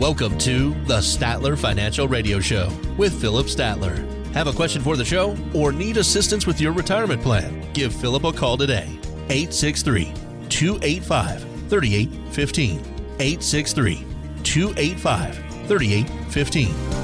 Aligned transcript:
Welcome 0.00 0.38
to 0.38 0.70
the 0.86 0.96
Statler 0.96 1.58
Financial 1.58 2.08
Radio 2.08 2.40
Show 2.40 2.72
with 2.96 3.20
Phillip 3.20 3.48
Statler. 3.48 3.98
Have 4.32 4.46
a 4.46 4.52
question 4.52 4.80
for 4.80 4.96
the 4.96 5.04
show 5.04 5.36
or 5.52 5.72
need 5.72 5.98
assistance 5.98 6.46
with 6.46 6.58
your 6.58 6.72
retirement 6.72 7.20
plan? 7.20 7.70
Give 7.74 7.94
Phillip 7.94 8.24
a 8.24 8.32
call 8.32 8.56
today. 8.56 8.98
863 9.28 10.14
285 10.48 11.42
3815. 11.68 12.78
863 13.18 14.06
285 14.42 15.36
3815. 15.68 16.99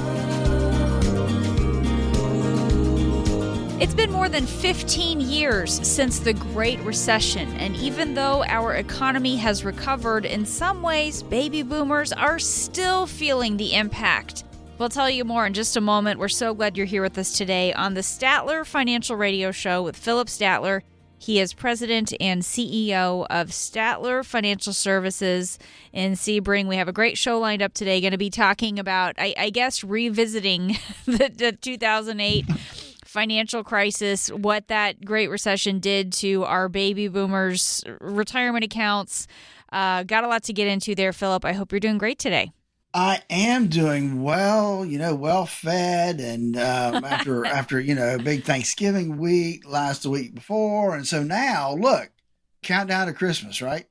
It's 3.79 3.93
been 3.93 4.11
more 4.11 4.27
than 4.27 4.47
15 4.47 5.21
years 5.21 5.87
since 5.87 6.17
the 6.17 6.33
Great 6.33 6.79
Recession, 6.79 7.47
and 7.57 7.75
even 7.75 8.15
though 8.15 8.43
our 8.45 8.73
economy 8.73 9.35
has 9.35 9.63
recovered, 9.63 10.25
in 10.25 10.47
some 10.47 10.81
ways, 10.81 11.21
baby 11.21 11.61
boomers 11.61 12.11
are 12.11 12.39
still 12.39 13.05
feeling 13.05 13.55
the 13.55 13.75
impact. 13.75 14.45
We'll 14.79 14.89
tell 14.89 15.11
you 15.11 15.23
more 15.23 15.45
in 15.45 15.53
just 15.53 15.77
a 15.77 15.81
moment. 15.81 16.19
We're 16.19 16.27
so 16.27 16.55
glad 16.55 16.75
you're 16.75 16.87
here 16.87 17.03
with 17.03 17.19
us 17.19 17.37
today 17.37 17.71
on 17.71 17.93
the 17.93 18.01
Statler 18.01 18.65
Financial 18.65 19.15
Radio 19.15 19.51
Show 19.51 19.83
with 19.83 19.95
Phillip 19.95 20.27
Statler. 20.27 20.81
He 21.19 21.39
is 21.39 21.53
president 21.53 22.15
and 22.19 22.41
CEO 22.41 23.27
of 23.29 23.49
Statler 23.49 24.25
Financial 24.25 24.73
Services 24.73 25.59
in 25.93 26.13
Sebring. 26.13 26.67
We 26.67 26.77
have 26.77 26.87
a 26.87 26.93
great 26.93 27.17
show 27.19 27.37
lined 27.37 27.61
up 27.61 27.75
today. 27.75 28.01
Going 28.01 28.09
to 28.09 28.17
be 28.17 28.31
talking 28.31 28.79
about, 28.79 29.13
I, 29.19 29.35
I 29.37 29.49
guess, 29.51 29.83
revisiting 29.83 30.77
the, 31.05 31.31
the 31.31 31.51
2008 31.51 32.45
financial 33.07 33.63
crisis, 33.63 34.29
what 34.29 34.67
that 34.67 35.03
Great 35.03 35.29
Recession 35.29 35.79
did 35.79 36.13
to 36.13 36.43
our 36.43 36.69
baby 36.69 37.07
boomers' 37.07 37.83
retirement 37.99 38.63
accounts. 38.63 39.27
Uh, 39.71 40.03
got 40.03 40.23
a 40.23 40.27
lot 40.27 40.43
to 40.43 40.53
get 40.53 40.67
into 40.67 40.95
there, 40.95 41.13
Phillip. 41.13 41.45
I 41.45 41.53
hope 41.53 41.71
you're 41.71 41.79
doing 41.79 41.97
great 41.97 42.19
today. 42.19 42.51
I 42.93 43.21
am 43.29 43.67
doing 43.67 44.23
well, 44.23 44.85
you 44.85 44.97
know, 44.97 45.13
well 45.13 45.45
fed, 45.45 46.19
and 46.19 46.57
um, 46.57 47.03
after 47.05 47.45
after 47.45 47.79
you 47.79 47.95
know 47.95 48.17
big 48.17 48.43
Thanksgiving 48.43 49.17
week 49.17 49.69
last 49.69 50.03
the 50.03 50.09
week 50.09 50.33
before, 50.33 50.95
and 50.95 51.05
so 51.05 51.21
now 51.23 51.73
look, 51.73 52.09
countdown 52.63 53.07
to 53.07 53.13
Christmas, 53.13 53.61
right? 53.61 53.85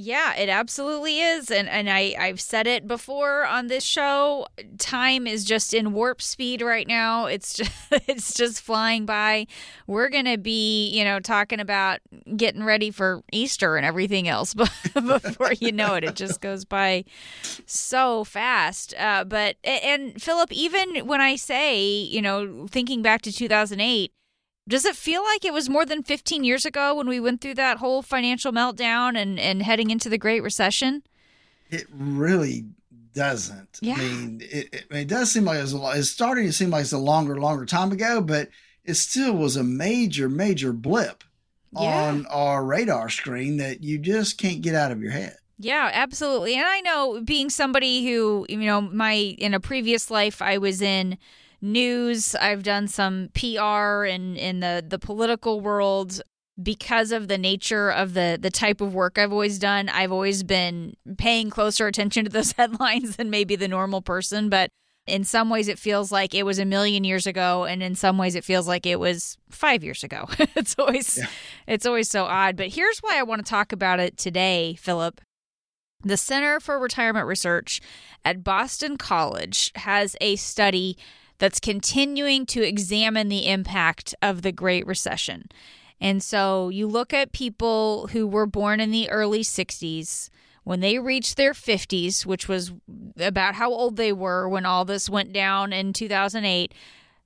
Yeah, 0.00 0.36
it 0.36 0.48
absolutely 0.48 1.18
is. 1.18 1.50
And 1.50 1.68
and 1.68 1.90
I, 1.90 2.14
I've 2.16 2.40
said 2.40 2.68
it 2.68 2.86
before 2.86 3.44
on 3.44 3.66
this 3.66 3.82
show. 3.82 4.46
Time 4.78 5.26
is 5.26 5.44
just 5.44 5.74
in 5.74 5.92
warp 5.92 6.22
speed 6.22 6.62
right 6.62 6.86
now. 6.86 7.26
It's 7.26 7.52
just 7.52 7.72
it's 8.06 8.32
just 8.32 8.60
flying 8.60 9.06
by. 9.06 9.48
We're 9.88 10.08
gonna 10.08 10.38
be, 10.38 10.88
you 10.90 11.02
know, 11.02 11.18
talking 11.18 11.58
about 11.58 11.98
getting 12.36 12.62
ready 12.62 12.92
for 12.92 13.22
Easter 13.32 13.76
and 13.76 13.84
everything 13.84 14.28
else 14.28 14.54
but 14.54 14.70
before 14.94 15.54
you 15.54 15.72
know 15.72 15.94
it. 15.94 16.04
It 16.04 16.14
just 16.14 16.40
goes 16.40 16.64
by 16.64 17.04
so 17.66 18.22
fast. 18.22 18.94
Uh, 18.96 19.24
but 19.24 19.56
and 19.64 20.22
Phillip, 20.22 20.52
even 20.52 21.08
when 21.08 21.20
I 21.20 21.34
say, 21.34 21.84
you 21.84 22.22
know, 22.22 22.68
thinking 22.68 23.02
back 23.02 23.22
to 23.22 23.32
two 23.32 23.48
thousand 23.48 23.80
eight 23.80 24.12
does 24.68 24.84
it 24.84 24.94
feel 24.94 25.22
like 25.24 25.44
it 25.44 25.52
was 25.52 25.68
more 25.68 25.84
than 25.86 26.02
15 26.02 26.44
years 26.44 26.64
ago 26.64 26.94
when 26.94 27.08
we 27.08 27.18
went 27.18 27.40
through 27.40 27.54
that 27.54 27.78
whole 27.78 28.02
financial 28.02 28.52
meltdown 28.52 29.16
and, 29.20 29.40
and 29.40 29.62
heading 29.62 29.90
into 29.90 30.08
the 30.08 30.18
Great 30.18 30.42
Recession? 30.42 31.02
It 31.70 31.86
really 31.90 32.66
doesn't. 33.14 33.78
Yeah. 33.80 33.94
I 33.94 33.98
mean, 33.98 34.40
it, 34.44 34.68
it, 34.72 34.84
it 34.90 35.08
does 35.08 35.32
seem 35.32 35.44
like 35.44 35.58
it's, 35.60 35.72
a, 35.72 35.90
it's 35.94 36.10
starting 36.10 36.46
to 36.46 36.52
seem 36.52 36.70
like 36.70 36.82
it's 36.82 36.92
a 36.92 36.98
longer, 36.98 37.40
longer 37.40 37.66
time 37.66 37.90
ago, 37.92 38.20
but 38.20 38.48
it 38.84 38.94
still 38.94 39.34
was 39.34 39.56
a 39.56 39.64
major, 39.64 40.28
major 40.28 40.72
blip 40.72 41.24
Yeah. 41.72 42.08
on 42.08 42.26
our 42.26 42.64
radar 42.64 43.08
screen 43.08 43.56
that 43.58 43.82
you 43.82 43.98
just 43.98 44.38
can't 44.38 44.60
get 44.62 44.74
out 44.74 44.92
of 44.92 45.02
your 45.02 45.10
head. 45.10 45.36
Yeah, 45.58 45.90
absolutely. 45.92 46.54
And 46.54 46.64
I 46.66 46.80
know 46.82 47.20
being 47.22 47.50
somebody 47.50 48.06
who, 48.06 48.46
you 48.48 48.58
know, 48.58 48.80
my 48.80 49.12
in 49.12 49.54
a 49.54 49.60
previous 49.60 50.08
life 50.10 50.40
I 50.40 50.58
was 50.58 50.80
in 50.80 51.18
news, 51.60 52.34
I've 52.34 52.62
done 52.62 52.88
some 52.88 53.30
PR 53.34 54.04
in 54.04 54.36
in 54.36 54.60
the 54.60 54.84
the 54.86 54.98
political 54.98 55.60
world 55.60 56.20
because 56.60 57.12
of 57.12 57.28
the 57.28 57.38
nature 57.38 57.90
of 57.90 58.14
the 58.14 58.38
the 58.40 58.50
type 58.50 58.80
of 58.80 58.94
work 58.94 59.18
I've 59.18 59.32
always 59.32 59.58
done. 59.58 59.88
I've 59.88 60.12
always 60.12 60.42
been 60.42 60.94
paying 61.16 61.50
closer 61.50 61.86
attention 61.86 62.24
to 62.24 62.30
those 62.30 62.52
headlines 62.58 63.16
than 63.16 63.30
maybe 63.30 63.56
the 63.56 63.68
normal 63.68 64.02
person, 64.02 64.48
but 64.48 64.70
in 65.06 65.24
some 65.24 65.48
ways 65.48 65.68
it 65.68 65.78
feels 65.78 66.12
like 66.12 66.34
it 66.34 66.42
was 66.44 66.58
a 66.58 66.64
million 66.66 67.02
years 67.02 67.26
ago 67.26 67.64
and 67.64 67.82
in 67.82 67.94
some 67.94 68.18
ways 68.18 68.34
it 68.34 68.44
feels 68.44 68.68
like 68.68 68.84
it 68.84 69.00
was 69.00 69.38
5 69.50 69.82
years 69.82 70.04
ago. 70.04 70.26
it's 70.38 70.74
always 70.78 71.16
Yeah. 71.18 71.26
it's 71.66 71.86
always 71.86 72.10
so 72.10 72.24
odd, 72.24 72.56
but 72.56 72.68
here's 72.68 72.98
why 72.98 73.18
I 73.18 73.22
want 73.22 73.44
to 73.44 73.48
talk 73.48 73.72
about 73.72 74.00
it 74.00 74.16
today, 74.18 74.74
Phillip. 74.74 75.20
The 76.04 76.16
Center 76.16 76.60
for 76.60 76.78
Retirement 76.78 77.26
Research 77.26 77.80
at 78.24 78.44
Boston 78.44 78.96
College 78.98 79.72
has 79.76 80.14
a 80.20 80.36
study 80.36 80.96
that's 81.38 81.60
continuing 81.60 82.46
to 82.46 82.62
examine 82.62 83.28
the 83.28 83.48
impact 83.48 84.14
of 84.20 84.42
the 84.42 84.52
Great 84.52 84.86
Recession. 84.86 85.48
And 86.00 86.22
so 86.22 86.68
you 86.68 86.86
look 86.86 87.12
at 87.12 87.32
people 87.32 88.08
who 88.08 88.26
were 88.26 88.46
born 88.46 88.80
in 88.80 88.90
the 88.90 89.10
early 89.10 89.40
60s, 89.40 90.30
when 90.68 90.80
they 90.80 90.98
reached 90.98 91.38
their 91.38 91.54
50s, 91.54 92.26
which 92.26 92.46
was 92.46 92.72
about 93.18 93.54
how 93.54 93.70
old 93.70 93.96
they 93.96 94.12
were 94.12 94.46
when 94.46 94.66
all 94.66 94.84
this 94.84 95.08
went 95.08 95.32
down 95.32 95.72
in 95.72 95.94
2008, 95.94 96.74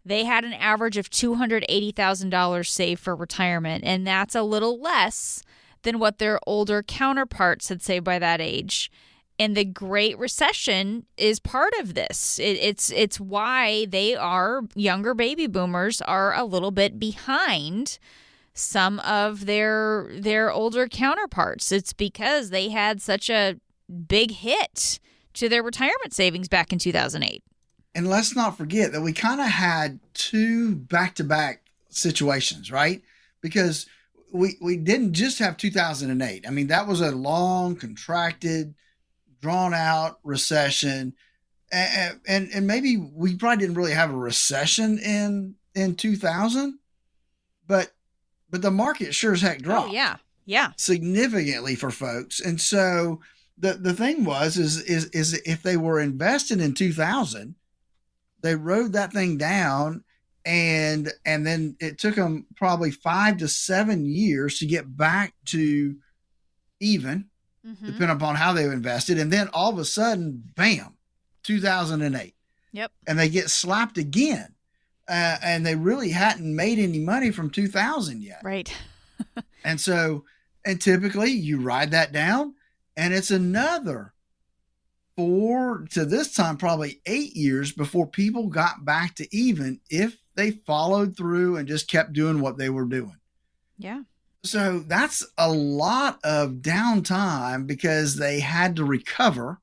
they 0.04 0.24
had 0.24 0.44
an 0.44 0.52
average 0.52 0.96
of 0.96 1.10
$280,000 1.10 2.66
saved 2.66 3.00
for 3.00 3.16
retirement. 3.16 3.82
And 3.84 4.06
that's 4.06 4.36
a 4.36 4.42
little 4.42 4.80
less 4.80 5.42
than 5.82 5.98
what 5.98 6.18
their 6.18 6.38
older 6.46 6.84
counterparts 6.84 7.68
had 7.68 7.82
saved 7.82 8.04
by 8.04 8.20
that 8.20 8.40
age. 8.40 8.92
And 9.38 9.56
the 9.56 9.65
Great 9.65 10.19
Recession 10.19 11.06
is 11.16 11.41
part 11.41 11.72
of 11.81 11.94
this. 11.94 12.38
It, 12.38 12.59
it's 12.59 12.91
it's 12.91 13.19
why 13.19 13.87
they 13.87 14.15
are 14.15 14.62
younger 14.75 15.15
baby 15.15 15.47
boomers 15.47 16.00
are 16.03 16.34
a 16.34 16.44
little 16.44 16.70
bit 16.70 16.98
behind 16.98 17.98
some 18.54 19.00
of 19.00 19.47
their 19.47 20.10
their 20.15 20.53
older 20.53 20.87
counterparts. 20.87 21.72
It's 21.72 21.93
because 21.93 22.50
they 22.50 22.69
had 22.69 23.00
such 23.00 23.31
a 23.31 23.56
big 24.06 24.31
hit 24.32 25.00
to 25.34 25.49
their 25.49 25.62
retirement 25.62 26.12
savings 26.12 26.49
back 26.49 26.72
in 26.72 26.78
2008. 26.78 27.43
And 27.94 28.09
let's 28.09 28.34
not 28.34 28.56
forget 28.56 28.93
that 28.93 29.03
we 29.03 29.12
kind 29.12 29.41
of 29.41 29.49
had 29.49 30.00
two 30.14 30.75
back 30.75 31.14
to 31.16 31.25
back 31.25 31.62
situations, 31.88 32.70
right? 32.70 33.03
Because 33.41 33.87
we, 34.32 34.56
we 34.60 34.76
didn't 34.76 35.12
just 35.12 35.38
have 35.38 35.56
2008. 35.56 36.47
I 36.47 36.50
mean, 36.50 36.69
that 36.69 36.87
was 36.87 37.00
a 37.00 37.10
long, 37.10 37.76
contracted, 37.76 38.75
drawn 39.42 39.75
out 39.75 40.19
recession. 40.25 41.14
And, 41.70 42.20
and, 42.26 42.48
and 42.54 42.66
maybe 42.66 42.97
we 42.97 43.36
probably 43.36 43.58
didn't 43.58 43.76
really 43.76 43.92
have 43.92 44.10
a 44.10 44.16
recession 44.16 44.98
in, 44.98 45.54
in 45.75 45.97
2000, 45.97 46.78
but, 47.66 47.92
but 48.50 48.62
the 48.62 48.70
market 48.70 49.14
sure 49.14 49.34
as 49.34 49.42
heck 49.42 49.58
oh, 49.58 49.62
dropped 49.62 49.88
Oh 49.88 49.92
yeah. 49.92 50.16
Yeah. 50.44 50.72
significantly 50.76 51.75
for 51.75 51.91
folks. 51.91 52.41
And 52.41 52.60
so 52.60 53.20
the 53.58 53.75
the 53.75 53.94
thing 53.94 54.25
was 54.25 54.56
is 54.56 54.82
is 54.82 55.06
is 55.06 55.34
if 55.44 55.62
they 55.62 55.76
were 55.76 56.00
invested 56.00 56.60
in 56.60 56.75
2000, 56.75 57.54
they 58.42 58.56
rode 58.56 58.92
that 58.92 59.12
thing 59.12 59.36
down 59.38 60.04
and 60.44 61.12
and 61.25 61.47
then 61.47 61.76
it 61.78 61.98
took 61.98 62.16
them 62.16 62.47
probably 62.56 62.91
5 62.91 63.36
to 63.38 63.48
7 63.48 64.04
years 64.04 64.58
to 64.58 64.66
get 64.66 64.97
back 64.97 65.34
to 65.47 65.97
even 66.81 67.26
Mhm. 67.66 67.86
depending 67.86 68.10
upon 68.10 68.34
how 68.36 68.52
they've 68.52 68.72
invested 68.72 69.18
and 69.18 69.32
then 69.32 69.48
all 69.52 69.70
of 69.70 69.78
a 69.78 69.84
sudden 69.84 70.42
bam 70.56 70.96
2008 71.44 72.34
Yep. 72.72 72.90
and 73.06 73.18
they 73.18 73.28
get 73.28 73.50
slapped 73.50 73.98
again 73.98 74.54
uh, 75.08 75.36
and 75.42 75.64
they 75.66 75.74
really 75.76 76.10
hadn't 76.10 76.54
made 76.56 76.78
any 76.78 76.98
money 77.00 77.30
from 77.30 77.50
2000 77.50 78.22
yet 78.22 78.40
Right. 78.42 78.72
and 79.64 79.80
so, 79.80 80.24
and 80.64 80.80
typically 80.80 81.30
you 81.30 81.60
ride 81.60 81.90
that 81.92 82.12
down, 82.12 82.54
and 82.96 83.12
it's 83.14 83.30
another 83.30 84.12
four 85.16 85.87
to 85.90 86.04
this 86.04 86.32
time, 86.34 86.56
probably 86.56 87.00
eight 87.06 87.34
years 87.37 87.72
before 87.72 88.06
people 88.06 88.48
got 88.48 88.84
back 88.84 89.14
to 89.16 89.37
even 89.37 89.81
if 89.90 90.16
they 90.34 90.50
followed 90.50 91.16
through 91.16 91.56
and 91.56 91.69
just 91.69 91.88
kept 91.88 92.12
doing 92.12 92.40
what 92.40 92.56
they 92.58 92.70
were 92.70 92.87
doing. 92.87 93.16
Yeah. 93.76 94.02
So 94.44 94.80
that's 94.80 95.24
a 95.38 95.50
lot 95.50 96.18
of 96.24 96.54
downtime 96.56 97.66
because 97.66 98.16
they 98.16 98.40
had 98.40 98.76
to 98.76 98.84
recover 98.84 99.60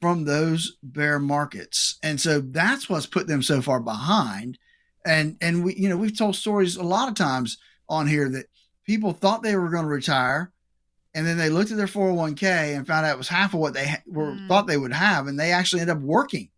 from 0.00 0.24
those 0.24 0.76
bear 0.82 1.18
markets. 1.18 1.98
And 2.02 2.20
so 2.20 2.40
that's 2.40 2.88
what's 2.88 3.06
put 3.06 3.26
them 3.26 3.42
so 3.42 3.60
far 3.60 3.80
behind. 3.80 4.58
And 5.04 5.36
and 5.40 5.64
we 5.64 5.74
you 5.74 5.88
know, 5.88 5.96
we've 5.96 6.16
told 6.16 6.36
stories 6.36 6.76
a 6.76 6.82
lot 6.82 7.08
of 7.08 7.14
times 7.14 7.58
on 7.88 8.06
here 8.06 8.28
that 8.30 8.46
people 8.86 9.12
thought 9.12 9.42
they 9.42 9.56
were 9.56 9.70
going 9.70 9.84
to 9.84 9.88
retire 9.90 10.52
and 11.14 11.26
then 11.26 11.36
they 11.38 11.48
looked 11.50 11.70
at 11.70 11.76
their 11.76 11.86
401k 11.86 12.76
and 12.76 12.86
found 12.86 13.04
out 13.06 13.14
it 13.14 13.18
was 13.18 13.28
half 13.28 13.54
of 13.54 13.60
what 13.60 13.74
they 13.74 13.86
ha- 13.88 14.02
were 14.06 14.32
Mm. 14.32 14.48
thought 14.48 14.66
they 14.66 14.76
would 14.76 14.92
have 14.92 15.26
and 15.26 15.38
they 15.38 15.52
actually 15.52 15.80
end 15.80 15.90
up 15.90 15.98
working 16.00 16.48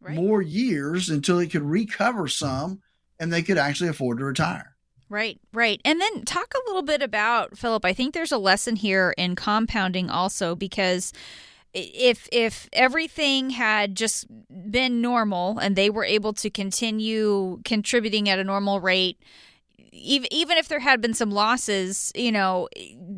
Right. 0.00 0.14
more 0.14 0.40
years 0.42 1.10
until 1.10 1.36
they 1.38 1.46
could 1.46 1.62
recover 1.62 2.26
some 2.28 2.80
and 3.18 3.32
they 3.32 3.42
could 3.42 3.58
actually 3.58 3.90
afford 3.90 4.18
to 4.18 4.24
retire. 4.24 4.76
Right, 5.10 5.40
right. 5.52 5.80
And 5.84 6.00
then 6.00 6.24
talk 6.24 6.54
a 6.54 6.68
little 6.68 6.82
bit 6.82 7.02
about, 7.02 7.58
Phillip, 7.58 7.84
I 7.84 7.92
think 7.92 8.14
there's 8.14 8.30
a 8.30 8.38
lesson 8.38 8.76
here 8.76 9.12
in 9.18 9.34
compounding 9.34 10.08
also 10.08 10.54
because 10.54 11.12
if 11.74 12.28
if 12.32 12.68
everything 12.72 13.50
had 13.50 13.96
just 13.96 14.26
been 14.70 15.00
normal 15.00 15.58
and 15.58 15.74
they 15.74 15.90
were 15.90 16.04
able 16.04 16.32
to 16.34 16.48
continue 16.48 17.60
contributing 17.64 18.28
at 18.28 18.38
a 18.38 18.44
normal 18.44 18.80
rate 18.80 19.18
even 19.92 20.32
even 20.32 20.58
if 20.58 20.66
there 20.66 20.80
had 20.80 21.00
been 21.00 21.14
some 21.14 21.30
losses 21.30 22.10
you 22.16 22.32
know 22.32 22.68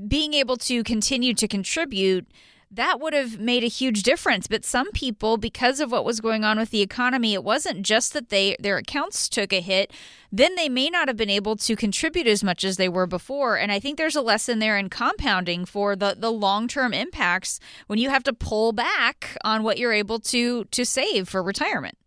being 0.06 0.34
able 0.34 0.58
to 0.58 0.84
continue 0.84 1.32
to 1.32 1.48
contribute 1.48 2.26
that 2.74 3.00
would 3.00 3.12
have 3.12 3.38
made 3.38 3.62
a 3.62 3.68
huge 3.68 4.02
difference. 4.02 4.46
But 4.48 4.64
some 4.64 4.90
people 4.92 5.36
because 5.36 5.78
of 5.78 5.92
what 5.92 6.04
was 6.04 6.20
going 6.20 6.42
on 6.42 6.58
with 6.58 6.70
the 6.70 6.80
economy 6.80 7.34
it 7.34 7.44
wasn't 7.44 7.82
just 7.82 8.12
that 8.14 8.30
they 8.30 8.56
their 8.58 8.78
accounts 8.78 9.28
took 9.28 9.52
a 9.52 9.60
hit. 9.60 9.92
Then 10.30 10.54
they 10.54 10.68
may 10.70 10.88
not 10.88 11.08
have 11.08 11.16
been 11.18 11.28
able 11.28 11.56
to 11.56 11.76
contribute 11.76 12.26
as 12.26 12.42
much 12.42 12.64
as 12.64 12.78
they 12.78 12.88
were 12.88 13.06
before. 13.06 13.56
And 13.56 13.70
i 13.70 13.78
think 13.78 13.98
there's 13.98 14.16
a 14.16 14.22
lesson 14.22 14.58
there 14.58 14.78
in 14.78 14.88
compounding 14.88 15.64
for 15.66 15.94
the 15.94 16.16
the 16.18 16.32
long-term 16.32 16.94
impacts 16.94 17.60
when 17.86 17.98
you 17.98 18.08
have 18.10 18.24
to 18.24 18.32
pull 18.32 18.72
back 18.72 19.36
on 19.44 19.62
what 19.62 19.78
you're 19.78 19.92
able 19.92 20.18
to 20.20 20.64
to 20.64 20.84
save 20.84 21.28
for 21.28 21.42
retirement. 21.42 21.98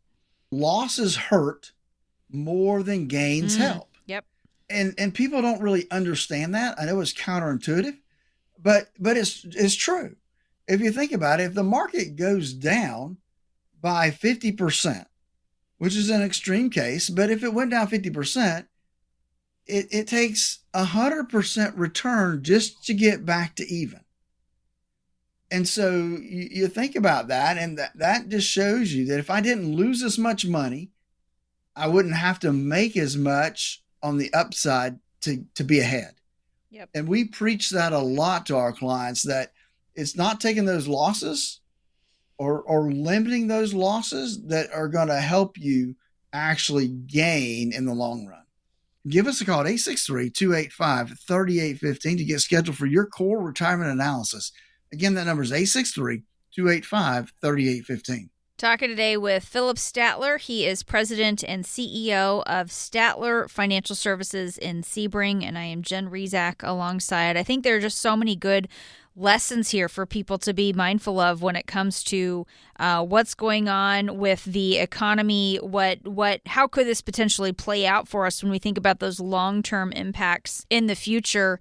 Losses 0.52 1.16
hurt 1.16 1.72
more 2.32 2.82
than 2.84 3.08
gains 3.08 3.56
Mm. 3.58 3.60
help. 3.60 3.90
Yep. 4.08 4.26
and 4.70 4.94
and 4.98 5.14
people 5.14 5.42
don't 5.42 5.62
really 5.62 5.86
understand 5.92 6.56
that. 6.56 6.80
I 6.80 6.86
know 6.86 7.00
it's 7.02 7.14
counterintuitive 7.14 7.98
but 8.58 8.90
but 9.00 9.16
it's 9.18 9.46
it's 9.52 9.76
true 9.76 10.16
if 10.68 10.82
you 10.82 10.92
think 10.92 11.12
about 11.12 11.40
it 11.40 11.44
if 11.44 11.54
the 11.54 11.64
market 11.64 12.16
goes 12.16 12.54
down 12.54 13.18
by 13.82 14.10
50% 14.10 15.06
which 15.78 15.96
is 15.96 16.10
an 16.10 16.22
extreme 16.22 16.70
case 16.70 17.10
but 17.10 17.30
if 17.30 17.44
it 17.44 17.54
went 17.54 17.72
down 17.72 17.88
50% 17.88 18.68
it, 19.68 19.88
it 19.92 20.08
takes 20.08 20.60
a 20.74 20.86
100% 20.86 21.74
return 21.76 22.44
just 22.44 22.86
to 22.86 22.94
get 22.94 23.26
back 23.26 23.56
to 23.56 23.66
even 23.68 24.02
and 25.52 25.68
so 25.68 25.92
you, 25.92 26.50
you 26.52 26.68
think 26.68 26.96
about 26.96 27.28
that 27.28 27.58
and 27.58 27.78
that, 27.78 27.92
that 27.98 28.30
just 28.30 28.48
shows 28.48 28.94
you 28.94 29.06
that 29.06 29.20
if 29.20 29.30
i 29.30 29.42
didn't 29.42 29.76
lose 29.76 30.02
as 30.04 30.18
much 30.18 30.46
money 30.46 30.90
i 31.76 31.88
wouldn't 31.88 32.16
have 32.16 32.40
to 32.40 32.52
make 32.52 32.98
as 32.98 33.16
much 33.16 33.84
on 34.02 34.18
the 34.18 34.34
upside 34.34 35.00
to, 35.22 35.46
to 35.56 35.64
be 35.64 35.80
ahead 35.80 36.16
Yep. 36.72 36.90
and 36.94 37.08
we 37.08 37.26
preach 37.26 37.70
that 37.70 37.94
a 37.94 38.00
lot 38.00 38.48
to 38.48 38.58
our 38.58 38.74
clients 38.74 39.24
that 39.24 39.54
it's 39.96 40.16
not 40.16 40.42
taking 40.42 40.66
those 40.66 40.88
losses 40.88 41.62
or 42.38 42.62
or 42.62 42.92
limiting 42.92 43.48
those 43.48 43.74
losses 43.74 44.46
that 44.48 44.72
are 44.74 44.88
going 44.88 45.08
to 45.08 45.20
help 45.20 45.58
you 45.58 45.96
actually 46.34 46.88
gain 46.88 47.74
in 47.74 47.86
the 47.86 47.94
long 47.94 48.28
run. 48.28 48.44
Give 49.08 49.28
us 49.28 49.40
a 49.40 49.46
call 49.46 49.62
at 49.62 49.68
863-285-3815 49.68 52.18
to 52.18 52.26
get 52.26 52.42
scheduled 52.42 52.76
for 52.76 52.88
your 52.88 53.06
core 53.06 53.40
retirement 53.40 53.92
analysis. 53.92 54.52
Again, 54.92 55.14
that 55.14 55.28
number 55.28 55.44
is 55.44 55.52
863-285-3815. 55.52 58.30
Talking 58.58 58.88
today 58.88 59.18
with 59.18 59.44
Phillip 59.44 59.78
Statler. 59.78 60.40
He 60.40 60.66
is 60.66 60.82
president 60.82 61.44
and 61.44 61.66
CEO 61.66 62.42
of 62.46 62.70
Statler 62.70 63.50
Financial 63.50 63.98
Services 63.98 64.58
in 64.58 64.82
Sebring, 64.82 65.44
and 65.44 65.58
I 65.58 65.66
am 65.66 65.82
Jen 65.82 66.10
Rizak 66.10 66.64
alongside. 66.64 67.36
I 67.36 67.44
think 67.44 67.64
there 67.64 67.76
are 67.76 67.82
just 67.82 68.00
so 68.00 68.16
many 68.16 68.36
good 68.36 68.70
lessons 69.16 69.70
here 69.70 69.88
for 69.88 70.06
people 70.06 70.38
to 70.40 70.54
be 70.54 70.74
mindful 70.74 71.20
of 71.20 71.42
when 71.42 71.56
it 71.56 71.68
comes 71.68 72.04
to 72.04 72.46
uh, 72.80 73.04
what's 73.04 73.34
going 73.34 73.70
on 73.70 74.18
with 74.18 74.44
the 74.46 74.78
economy. 74.78 75.58
What 75.58 76.06
what 76.08 76.42
how 76.46 76.68
could 76.68 76.88
this 76.88 77.02
potentially 77.02 77.54
play 77.54 77.86
out 77.86 78.08
for 78.08 78.26
us 78.26 78.44
when 78.44 78.52
we 78.52 78.60
think 78.60 78.78
about 78.78 79.00
those 79.00 79.20
long 79.20 79.64
term 79.64 79.92
impacts 79.94 80.66
in 80.70 80.88
the 80.88 80.96
future? 80.96 81.60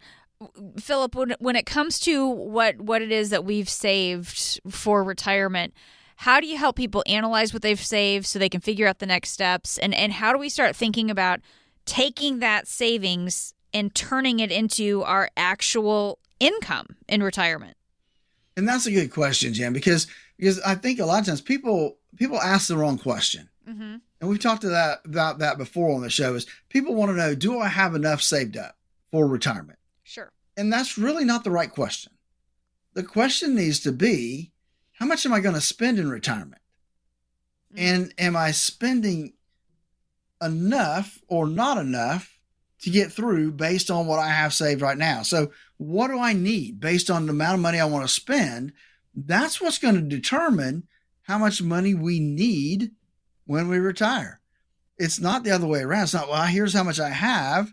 Phillip, 0.78 1.14
when 1.14 1.34
when 1.38 1.56
it 1.56 1.66
comes 1.66 2.00
to 2.00 2.26
what 2.28 2.80
what 2.80 3.02
it 3.02 3.12
is 3.12 3.30
that 3.30 3.44
we've 3.44 3.68
saved 3.68 4.60
for 4.68 5.04
retirement, 5.04 5.72
how 6.16 6.40
do 6.40 6.46
you 6.46 6.58
help 6.58 6.76
people 6.76 7.04
analyze 7.06 7.52
what 7.52 7.62
they've 7.62 7.80
saved 7.80 8.26
so 8.26 8.38
they 8.38 8.48
can 8.48 8.60
figure 8.60 8.86
out 8.86 8.98
the 8.98 9.06
next 9.06 9.30
steps 9.30 9.78
and 9.78 9.94
and 9.94 10.12
how 10.12 10.32
do 10.32 10.38
we 10.38 10.48
start 10.48 10.74
thinking 10.74 11.10
about 11.10 11.40
taking 11.86 12.40
that 12.40 12.66
savings 12.66 13.54
and 13.72 13.94
turning 13.94 14.40
it 14.40 14.52
into 14.52 15.02
our 15.02 15.28
actual 15.36 16.18
income 16.44 16.96
in 17.08 17.22
retirement 17.22 17.76
And 18.56 18.68
that's 18.68 18.86
a 18.86 18.92
good 18.92 19.10
question, 19.10 19.52
Jen, 19.54 19.72
because 19.72 20.06
because 20.38 20.60
I 20.60 20.74
think 20.74 20.98
a 21.00 21.06
lot 21.06 21.20
of 21.20 21.26
times 21.26 21.40
people 21.40 21.98
people 22.16 22.40
ask 22.40 22.68
the 22.68 22.76
wrong 22.76 22.98
question. 22.98 23.48
mm-hmm. 23.68 23.96
and 24.20 24.30
we've 24.30 24.40
talked 24.46 24.62
to 24.62 24.68
that 24.70 25.00
about 25.04 25.38
that 25.38 25.58
before 25.58 25.94
on 25.94 26.02
the 26.02 26.10
show 26.10 26.34
is 26.34 26.46
people 26.68 26.94
want 26.94 27.10
to 27.10 27.16
know 27.16 27.34
do 27.34 27.58
i 27.58 27.68
have 27.68 27.94
enough 27.94 28.20
saved 28.22 28.56
up 28.56 28.76
for 29.10 29.26
retirement 29.26 29.78
sure 30.02 30.30
and 30.56 30.72
that's 30.72 30.98
really 30.98 31.24
not 31.24 31.42
the 31.44 31.50
right 31.50 31.72
question 31.72 32.12
the 32.94 33.02
question 33.02 33.54
needs 33.54 33.80
to 33.80 33.92
be 33.92 34.52
how 34.98 35.06
much 35.06 35.24
am 35.26 35.32
i 35.32 35.40
going 35.40 35.54
to 35.54 35.60
spend 35.74 35.98
in 35.98 36.08
retirement 36.10 36.60
Mhm. 37.74 37.78
and 37.88 38.14
am 38.18 38.36
i 38.36 38.50
spending 38.52 39.32
enough 40.42 41.18
or 41.28 41.46
not 41.46 41.78
enough 41.78 42.38
to 42.82 42.90
get 42.90 43.10
through 43.12 43.50
based 43.52 43.90
on 43.90 44.06
what 44.06 44.18
i 44.18 44.28
have 44.28 44.52
saved 44.52 44.82
right 44.82 44.98
now 44.98 45.22
so 45.22 45.50
what 45.76 46.08
do 46.08 46.18
i 46.18 46.32
need 46.32 46.80
based 46.80 47.10
on 47.10 47.26
the 47.26 47.32
amount 47.32 47.54
of 47.54 47.60
money 47.60 47.80
i 47.80 47.84
want 47.84 48.04
to 48.04 48.12
spend 48.12 48.72
that's 49.14 49.60
what's 49.60 49.78
going 49.78 49.94
to 49.94 50.00
determine 50.00 50.86
how 51.22 51.38
much 51.38 51.62
money 51.62 51.94
we 51.94 52.20
need 52.20 52.92
when 53.46 53.68
we 53.68 53.78
retire. 53.78 54.40
It's 54.98 55.20
not 55.20 55.44
the 55.44 55.50
other 55.50 55.66
way 55.66 55.80
around. 55.80 56.04
It's 56.04 56.14
not, 56.14 56.28
well, 56.28 56.44
here's 56.44 56.74
how 56.74 56.84
much 56.84 57.00
I 57.00 57.10
have. 57.10 57.72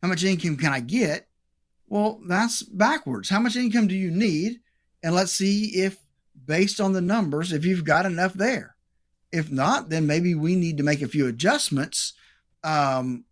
How 0.00 0.08
much 0.08 0.24
income 0.24 0.56
can 0.56 0.72
I 0.72 0.80
get? 0.80 1.28
Well, 1.88 2.20
that's 2.26 2.62
backwards. 2.62 3.28
How 3.28 3.40
much 3.40 3.56
income 3.56 3.86
do 3.86 3.94
you 3.94 4.10
need? 4.10 4.60
And 5.02 5.14
let's 5.14 5.32
see 5.32 5.66
if, 5.82 5.98
based 6.46 6.80
on 6.80 6.92
the 6.92 7.00
numbers, 7.00 7.52
if 7.52 7.64
you've 7.64 7.84
got 7.84 8.06
enough 8.06 8.34
there. 8.34 8.76
If 9.30 9.50
not, 9.50 9.88
then 9.88 10.06
maybe 10.06 10.34
we 10.34 10.56
need 10.56 10.76
to 10.76 10.82
make 10.82 11.02
a 11.02 11.08
few 11.08 11.26
adjustments 11.26 12.12
um, 12.62 13.24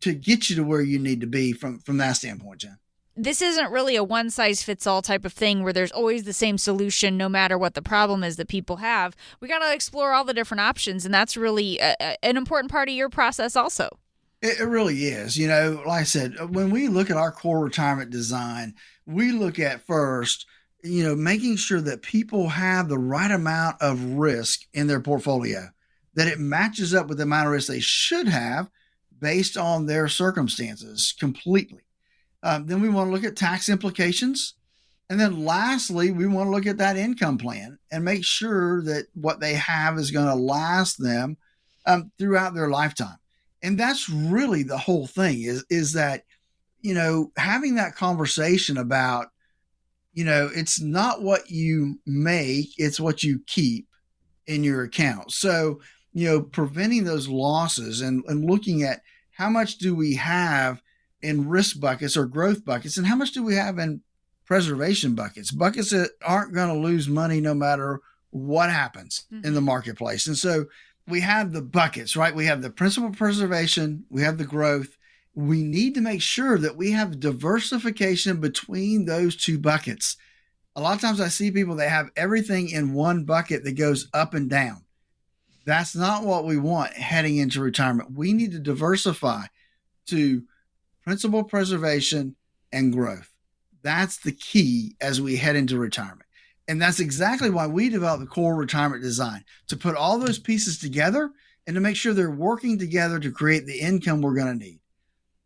to 0.00 0.12
get 0.12 0.50
you 0.50 0.56
to 0.56 0.64
where 0.64 0.80
you 0.80 0.98
need 0.98 1.20
to 1.20 1.26
be 1.26 1.52
from 1.52 1.78
from 1.78 1.98
that 1.98 2.14
standpoint, 2.14 2.62
Jen. 2.62 2.78
This 3.16 3.40
isn't 3.40 3.72
really 3.72 3.96
a 3.96 4.04
one 4.04 4.28
size 4.30 4.62
fits 4.62 4.86
all 4.86 5.00
type 5.00 5.24
of 5.24 5.32
thing 5.32 5.62
where 5.62 5.72
there's 5.72 5.90
always 5.92 6.24
the 6.24 6.32
same 6.32 6.58
solution 6.58 7.16
no 7.16 7.28
matter 7.28 7.56
what 7.56 7.74
the 7.74 7.82
problem 7.82 8.22
is 8.22 8.36
that 8.36 8.48
people 8.48 8.76
have. 8.76 9.16
We 9.40 9.48
got 9.48 9.60
to 9.60 9.72
explore 9.72 10.12
all 10.12 10.24
the 10.24 10.34
different 10.34 10.60
options, 10.60 11.04
and 11.04 11.14
that's 11.14 11.36
really 11.36 11.78
a, 11.78 11.96
a- 12.00 12.24
an 12.24 12.36
important 12.36 12.70
part 12.70 12.88
of 12.88 12.94
your 12.94 13.08
process, 13.08 13.56
also. 13.56 13.88
It, 14.42 14.60
it 14.60 14.64
really 14.64 15.04
is. 15.04 15.36
You 15.38 15.48
know, 15.48 15.82
like 15.86 16.00
I 16.02 16.04
said, 16.04 16.54
when 16.54 16.70
we 16.70 16.88
look 16.88 17.10
at 17.10 17.16
our 17.16 17.32
core 17.32 17.60
retirement 17.64 18.10
design, 18.10 18.74
we 19.06 19.32
look 19.32 19.58
at 19.58 19.86
first, 19.86 20.46
you 20.84 21.02
know, 21.02 21.16
making 21.16 21.56
sure 21.56 21.80
that 21.80 22.02
people 22.02 22.48
have 22.50 22.88
the 22.88 22.98
right 22.98 23.30
amount 23.30 23.80
of 23.80 24.02
risk 24.02 24.60
in 24.74 24.88
their 24.88 25.00
portfolio, 25.00 25.68
that 26.14 26.28
it 26.28 26.38
matches 26.38 26.94
up 26.94 27.06
with 27.08 27.16
the 27.16 27.24
amount 27.24 27.46
of 27.46 27.52
risk 27.52 27.68
they 27.68 27.80
should 27.80 28.28
have 28.28 28.70
based 29.18 29.56
on 29.56 29.86
their 29.86 30.06
circumstances 30.06 31.14
completely. 31.18 31.85
Um, 32.46 32.66
then 32.66 32.80
we 32.80 32.88
want 32.88 33.08
to 33.08 33.12
look 33.12 33.24
at 33.24 33.36
tax 33.36 33.68
implications. 33.68 34.54
And 35.08 35.20
then 35.20 35.44
lastly, 35.44 36.10
we 36.10 36.26
want 36.26 36.48
to 36.48 36.50
look 36.50 36.66
at 36.66 36.78
that 36.78 36.96
income 36.96 37.38
plan 37.38 37.78
and 37.92 38.04
make 38.04 38.24
sure 38.24 38.82
that 38.82 39.06
what 39.14 39.40
they 39.40 39.54
have 39.54 39.98
is 39.98 40.10
going 40.10 40.26
to 40.26 40.34
last 40.34 41.00
them 41.02 41.36
um, 41.86 42.10
throughout 42.18 42.54
their 42.54 42.68
lifetime 42.68 43.18
and 43.66 43.78
that's 43.78 44.08
really 44.08 44.62
the 44.62 44.78
whole 44.78 45.06
thing 45.06 45.42
is 45.42 45.64
is 45.70 45.92
that 45.94 46.24
you 46.82 46.94
know 46.94 47.32
having 47.36 47.74
that 47.74 47.96
conversation 47.96 48.76
about 48.76 49.26
you 50.12 50.24
know 50.24 50.48
it's 50.54 50.80
not 50.80 51.22
what 51.22 51.50
you 51.50 51.98
make 52.06 52.68
it's 52.78 53.00
what 53.00 53.22
you 53.22 53.40
keep 53.46 53.88
in 54.46 54.62
your 54.62 54.84
account 54.84 55.32
so 55.32 55.80
you 56.12 56.28
know 56.28 56.40
preventing 56.40 57.04
those 57.04 57.28
losses 57.28 58.00
and, 58.00 58.22
and 58.28 58.48
looking 58.48 58.82
at 58.82 59.00
how 59.32 59.50
much 59.50 59.78
do 59.78 59.94
we 59.94 60.14
have 60.14 60.80
in 61.26 61.48
risk 61.48 61.80
buckets 61.80 62.16
or 62.16 62.26
growth 62.26 62.64
buckets 62.64 62.96
and 62.96 63.06
how 63.06 63.16
much 63.16 63.32
do 63.32 63.42
we 63.42 63.54
have 63.54 63.78
in 63.78 64.00
preservation 64.44 65.14
buckets 65.14 65.50
buckets 65.50 65.90
that 65.90 66.10
aren't 66.24 66.54
going 66.54 66.68
to 66.68 66.78
lose 66.78 67.08
money 67.08 67.40
no 67.40 67.54
matter 67.54 68.00
what 68.30 68.70
happens 68.70 69.24
in 69.30 69.42
the 69.42 69.48
mm-hmm. 69.48 69.64
marketplace 69.64 70.26
and 70.26 70.36
so 70.36 70.66
we 71.08 71.20
have 71.20 71.52
the 71.52 71.62
buckets, 71.62 72.16
right? 72.16 72.34
We 72.34 72.46
have 72.46 72.62
the 72.62 72.70
principal 72.70 73.10
preservation, 73.10 74.04
we 74.10 74.22
have 74.22 74.38
the 74.38 74.44
growth. 74.44 74.96
We 75.34 75.62
need 75.62 75.94
to 75.94 76.00
make 76.00 76.22
sure 76.22 76.56
that 76.58 76.76
we 76.76 76.92
have 76.92 77.20
diversification 77.20 78.40
between 78.40 79.04
those 79.04 79.36
two 79.36 79.58
buckets. 79.58 80.16
A 80.74 80.80
lot 80.80 80.94
of 80.94 81.00
times 81.00 81.20
I 81.20 81.28
see 81.28 81.50
people 81.50 81.76
they 81.76 81.88
have 81.88 82.10
everything 82.16 82.70
in 82.70 82.94
one 82.94 83.24
bucket 83.24 83.62
that 83.64 83.72
goes 83.72 84.08
up 84.14 84.34
and 84.34 84.48
down. 84.48 84.84
That's 85.66 85.94
not 85.94 86.24
what 86.24 86.46
we 86.46 86.56
want 86.56 86.94
heading 86.94 87.36
into 87.36 87.60
retirement. 87.60 88.12
We 88.12 88.32
need 88.32 88.52
to 88.52 88.58
diversify 88.58 89.46
to 90.06 90.42
principal 91.06 91.44
preservation 91.44 92.34
and 92.72 92.92
growth. 92.92 93.32
That's 93.82 94.18
the 94.18 94.32
key 94.32 94.96
as 95.00 95.20
we 95.20 95.36
head 95.36 95.54
into 95.54 95.78
retirement. 95.78 96.26
And 96.66 96.82
that's 96.82 96.98
exactly 96.98 97.48
why 97.48 97.68
we 97.68 97.88
developed 97.88 98.22
the 98.22 98.26
core 98.26 98.56
retirement 98.56 99.02
design 99.02 99.44
to 99.68 99.76
put 99.76 99.94
all 99.94 100.18
those 100.18 100.40
pieces 100.40 100.80
together 100.80 101.30
and 101.64 101.74
to 101.74 101.80
make 101.80 101.94
sure 101.94 102.12
they're 102.12 102.28
working 102.28 102.76
together 102.76 103.20
to 103.20 103.30
create 103.30 103.66
the 103.66 103.78
income 103.78 104.20
we're 104.20 104.34
going 104.34 104.58
to 104.58 104.64
need. 104.64 104.80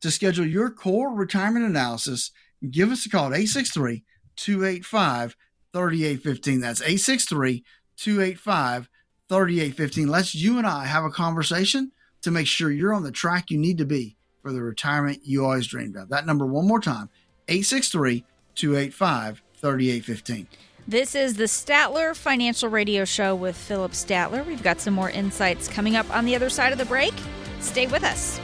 To 0.01 0.11
schedule 0.11 0.47
your 0.47 0.71
core 0.71 1.15
retirement 1.15 1.67
analysis, 1.67 2.31
give 2.71 2.91
us 2.91 3.05
a 3.05 3.11
call 3.11 3.27
at 3.27 3.39
863 3.39 4.03
285 4.37 5.37
3815. 5.75 6.61
That's 6.61 6.81
863 6.81 7.65
285 7.99 8.89
3815. 9.29 10.09
Let's 10.09 10.35
you 10.35 10.57
and 10.57 10.67
I 10.67 10.87
have 10.87 11.05
a 11.05 11.11
conversation 11.11 11.93
to 12.23 12.31
make 12.31 12.47
sure 12.47 12.71
you're 12.71 12.95
on 12.95 13.03
the 13.03 13.13
track 13.13 13.51
you 13.51 13.59
need 13.59 13.77
to 13.77 13.85
be 13.85 14.17
for 14.43 14.53
the 14.53 14.63
retirement 14.63 15.21
you 15.25 15.45
always 15.45 15.67
dreamed 15.67 15.97
of. 15.97 16.09
That 16.09 16.27
number, 16.27 16.47
one 16.47 16.67
more 16.67 16.81
time 16.81 17.09
863 17.49 18.25
285 18.55 19.43
3815. 19.55 20.47
This 20.89 21.15
is 21.15 21.35
the 21.35 21.45
Statler 21.45 22.17
Financial 22.17 22.69
Radio 22.69 23.05
Show 23.05 23.35
with 23.35 23.57
Phillip 23.57 23.93
Statler. 23.93 24.45
We've 24.45 24.63
got 24.63 24.81
some 24.81 24.95
more 24.95 25.11
insights 25.11 25.69
coming 25.69 25.95
up 25.95 26.09
on 26.15 26.25
the 26.25 26.35
other 26.35 26.51
side 26.51 26.73
of 26.73 26.79
the 26.79 26.85
break. 26.87 27.15
Stay 27.61 27.87
with 27.87 28.03
us. 28.03 28.41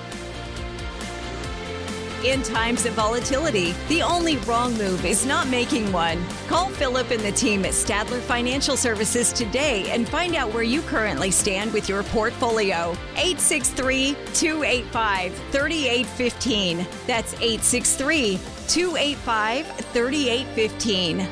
In 2.24 2.42
times 2.42 2.86
of 2.86 2.94
volatility, 2.94 3.74
the 3.88 4.02
only 4.02 4.38
wrong 4.38 4.76
move 4.78 5.04
is 5.04 5.26
not 5.26 5.48
making 5.48 5.92
one. 5.92 6.24
Call 6.48 6.70
Phillip 6.70 7.10
and 7.10 7.20
the 7.20 7.30
team 7.32 7.64
at 7.66 7.72
Statler 7.72 8.20
Financial 8.20 8.76
Services 8.76 9.32
today 9.32 9.90
and 9.90 10.08
find 10.08 10.34
out 10.34 10.52
where 10.52 10.62
you 10.62 10.80
currently 10.82 11.30
stand 11.30 11.72
with 11.74 11.88
your 11.88 12.02
portfolio. 12.04 12.96
863 13.16 14.16
285 14.32 15.34
3815. 15.52 16.86
That's 17.06 17.34
863 17.34 18.40
285 18.66 19.66
3815. 19.66 21.28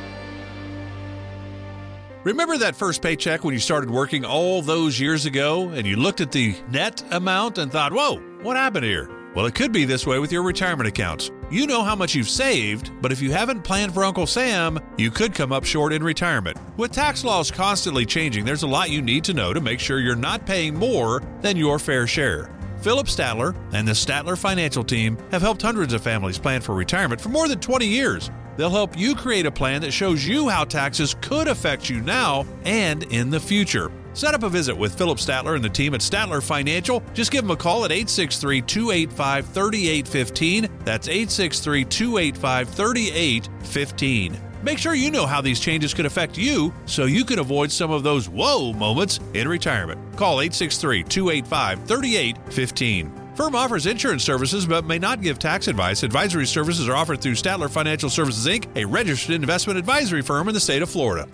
Remember 2.25 2.59
that 2.59 2.77
first 2.77 3.03
paycheck 3.03 3.43
when 3.43 3.55
you 3.55 3.61
started 3.61 3.91
working 3.91 4.25
all 4.25 4.63
those 4.63 5.01
years 5.01 5.27
ago 5.27 5.71
and 5.71 5.87
you 5.87 5.97
looked 5.97 6.21
at 6.21 6.31
the 6.31 6.55
net 6.71 7.03
amount 7.11 7.59
and 7.59 7.73
thought, 7.73 7.93
whoa, 7.93 8.19
what 8.43 8.57
happened 8.57 8.85
here? 8.85 9.24
Well, 9.35 9.47
it 9.47 9.57
could 9.57 9.73
be 9.73 9.85
this 9.85 10.07
way 10.07 10.21
with 10.21 10.31
your 10.31 10.45
retirement 10.45 10.87
accounts. 10.87 11.33
You 11.51 11.67
know 11.67 11.83
how 11.83 11.97
much 11.97 12.15
you've 12.15 12.29
saved, 12.29 12.93
but 13.03 13.11
if 13.11 13.21
you 13.21 13.33
haven't 13.33 13.65
planned 13.65 13.93
for 13.93 14.05
Uncle 14.05 14.29
Sam, 14.29 14.79
you 14.97 15.11
could 15.11 15.35
come 15.35 15.51
up 15.51 15.65
short 15.65 15.93
in 15.93 16.05
retirement. 16.05 16.57
With 16.77 16.93
tax 16.93 17.25
laws 17.25 17.51
constantly 17.51 18.07
changing, 18.07 18.45
there's 18.45 18.63
a 18.63 18.69
lot 18.69 18.91
you 18.91 19.03
need 19.03 19.25
to 19.25 19.35
know 19.35 19.53
to 19.53 19.61
make 19.61 19.81
sure 19.81 19.99
you're 19.99 20.15
not 20.15 20.47
paying 20.47 20.77
more 20.77 21.21
than 21.41 21.57
your 21.57 21.81
fair 21.81 22.07
share. 22.07 22.49
Phillip 22.81 23.09
Statler 23.09 23.57
and 23.73 23.89
the 23.89 23.93
Statler 23.93 24.39
Financial 24.39 24.85
Team 24.85 25.19
have 25.33 25.43
helped 25.43 25.63
hundreds 25.63 25.95
of 25.95 26.03
families 26.03 26.39
plan 26.39 26.61
for 26.61 26.77
retirement 26.77 27.21
for 27.21 27.31
more 27.31 27.49
than 27.49 27.59
20 27.59 27.87
years. 27.87 28.31
They'll 28.57 28.71
help 28.71 28.97
you 28.97 29.17
create 29.17 29.47
a 29.47 29.51
plan 29.51 29.81
that 29.81 29.91
shows 29.91 30.25
you 30.25 30.49
how 30.49 30.65
taxes 30.65 31.17
could 31.21 31.49
affect 31.49 31.91
you 31.91 32.01
now 32.01 32.47
and 32.65 33.03
in 33.05 33.31
the 33.31 33.41
future. 33.41 33.91
Set 34.15 34.33
up 34.33 34.45
a 34.45 34.49
visit 34.49 34.77
with 34.77 34.97
Phillip 34.97 35.19
Statler 35.19 35.57
and 35.57 35.65
the 35.65 35.69
team 35.69 35.93
at 35.93 36.01
Statler 36.01 36.41
Financial. 36.41 37.03
Just 37.15 37.33
give 37.33 37.43
them 37.43 37.51
a 37.51 37.57
call 37.57 37.85
at 37.85 37.91
863 37.91 38.63
285 38.63 39.47
3815. 39.47 40.69
That's 40.85 41.09
863 41.09 41.85
285 41.85 42.69
3815. 42.69 44.41
Make 44.63 44.79
sure 44.79 44.95
you 44.95 45.11
know 45.11 45.27
how 45.27 45.41
these 45.41 45.59
changes 45.61 45.93
could 45.93 46.07
affect 46.07 46.39
you 46.39 46.73
so 46.87 47.05
you 47.05 47.25
can 47.25 47.41
avoid 47.41 47.71
some 47.71 47.91
of 47.91 48.05
those 48.05 48.29
whoa 48.29 48.73
moments 48.73 49.19
in 49.35 49.49
retirement. 49.49 50.01
Call 50.17 50.41
863 50.41 51.03
285 51.03 51.85
3815. 51.85 53.21
Firm 53.35 53.57
offers 53.57 53.87
insurance 53.87 54.23
services 54.23 54.65
but 54.65 54.85
may 54.85 54.99
not 54.99 55.23
give 55.23 55.41
tax 55.41 55.67
advice. 55.67 56.05
Advisory 56.05 56.47
services 56.47 56.89
are 56.89 56.95
offered 56.95 57.21
through 57.21 57.35
Statler 57.35 57.69
Financial 57.69 58.09
Services 58.09 58.47
Inc., 58.47 58.69
a 58.77 58.85
registered 58.85 59.35
investment 59.35 59.77
advisory 59.77 60.23
firm 60.23 60.49
in 60.49 60.55
the 60.55 60.61
state 60.61 60.83
of 60.83 60.89
Florida. 60.89 61.27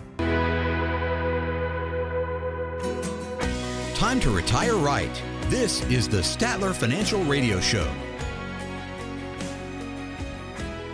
Time 4.01 4.19
to 4.21 4.31
retire 4.31 4.77
right. 4.77 5.23
This 5.49 5.83
is 5.83 6.09
the 6.09 6.21
Statler 6.21 6.73
Financial 6.73 7.23
Radio 7.25 7.59
Show. 7.59 7.87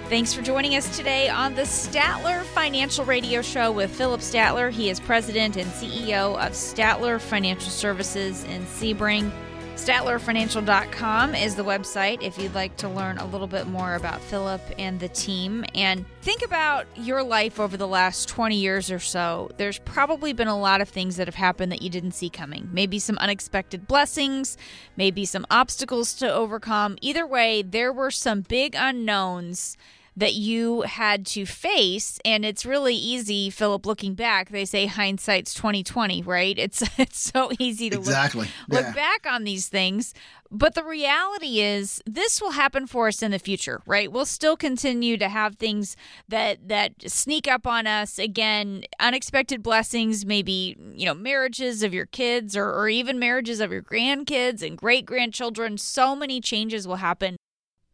Thanks 0.09 0.33
for 0.33 0.41
joining 0.41 0.75
us 0.75 0.93
today 0.97 1.29
on 1.29 1.55
the 1.55 1.61
Statler 1.61 2.43
Financial 2.43 3.05
Radio 3.05 3.41
Show 3.41 3.71
with 3.71 3.95
Phillip 3.95 4.19
Statler. 4.19 4.71
He 4.71 4.89
is 4.89 4.99
president 4.99 5.55
and 5.55 5.71
CEO 5.71 6.35
of 6.35 6.51
Statler 6.51 7.21
Financial 7.21 7.69
Services 7.69 8.43
in 8.43 8.65
Sebring. 8.65 9.31
StatlerFinancial.com 9.77 11.35
is 11.35 11.55
the 11.55 11.63
website 11.63 12.23
if 12.23 12.37
you'd 12.39 12.55
like 12.55 12.75
to 12.77 12.89
learn 12.89 13.19
a 13.19 13.25
little 13.27 13.45
bit 13.45 13.67
more 13.67 13.93
about 13.93 14.19
Phillip 14.19 14.61
and 14.79 14.99
the 14.99 15.07
team. 15.07 15.63
And 15.75 16.03
think 16.23 16.43
about 16.43 16.87
your 16.95 17.21
life 17.21 17.59
over 17.59 17.77
the 17.77 17.87
last 17.87 18.27
20 18.27 18.57
years 18.57 18.89
or 18.91 18.97
so. 18.97 19.51
There's 19.57 19.77
probably 19.79 20.33
been 20.33 20.47
a 20.47 20.59
lot 20.59 20.81
of 20.81 20.89
things 20.89 21.15
that 21.17 21.27
have 21.27 21.35
happened 21.35 21.71
that 21.71 21.83
you 21.83 21.91
didn't 21.91 22.13
see 22.13 22.29
coming. 22.29 22.67
Maybe 22.73 22.97
some 22.97 23.19
unexpected 23.19 23.87
blessings, 23.87 24.57
maybe 24.97 25.25
some 25.25 25.45
obstacles 25.51 26.15
to 26.15 26.33
overcome. 26.33 26.97
Either 27.01 27.25
way, 27.25 27.61
there 27.61 27.93
were 27.93 28.11
some 28.11 28.41
big 28.41 28.75
unknowns 28.75 29.77
that 30.17 30.33
you 30.33 30.81
had 30.81 31.25
to 31.27 31.45
face 31.45 32.19
and 32.25 32.43
it's 32.43 32.65
really 32.65 32.95
easy 32.95 33.49
phillip 33.49 33.85
looking 33.85 34.15
back 34.15 34.49
they 34.49 34.65
say 34.65 34.87
hindsight's 34.87 35.53
2020 35.53 36.23
right 36.23 36.57
it's 36.57 36.83
it's 36.97 37.19
so 37.19 37.51
easy 37.59 37.89
to 37.89 37.97
exactly. 37.97 38.47
look, 38.67 38.81
Yeah. 38.81 38.87
look 38.87 38.95
back 38.95 39.25
on 39.31 39.43
these 39.43 39.67
things 39.69 40.13
but 40.49 40.75
the 40.75 40.83
reality 40.83 41.59
is 41.59 42.01
this 42.05 42.41
will 42.41 42.51
happen 42.51 42.87
for 42.87 43.07
us 43.09 43.21
in 43.21 43.31
the 43.31 43.39
future 43.39 43.81
right 43.85 44.11
we'll 44.11 44.25
still 44.25 44.57
continue 44.57 45.17
to 45.17 45.29
have 45.29 45.55
things 45.57 45.95
that 46.27 46.67
that 46.67 46.93
sneak 47.09 47.47
up 47.47 47.67
on 47.67 47.85
us 47.85 48.17
again 48.17 48.83
unexpected 48.99 49.61
blessings 49.61 50.25
maybe 50.25 50.75
you 50.93 51.05
know 51.05 51.13
marriages 51.13 51.83
of 51.83 51.93
your 51.93 52.05
kids 52.07 52.57
or, 52.57 52.71
or 52.73 52.89
even 52.89 53.19
marriages 53.19 53.59
of 53.59 53.71
your 53.71 53.83
grandkids 53.83 54.65
and 54.65 54.77
great 54.77 55.05
grandchildren 55.05 55.77
so 55.77 56.15
many 56.15 56.41
changes 56.41 56.87
will 56.87 56.95
happen 56.97 57.35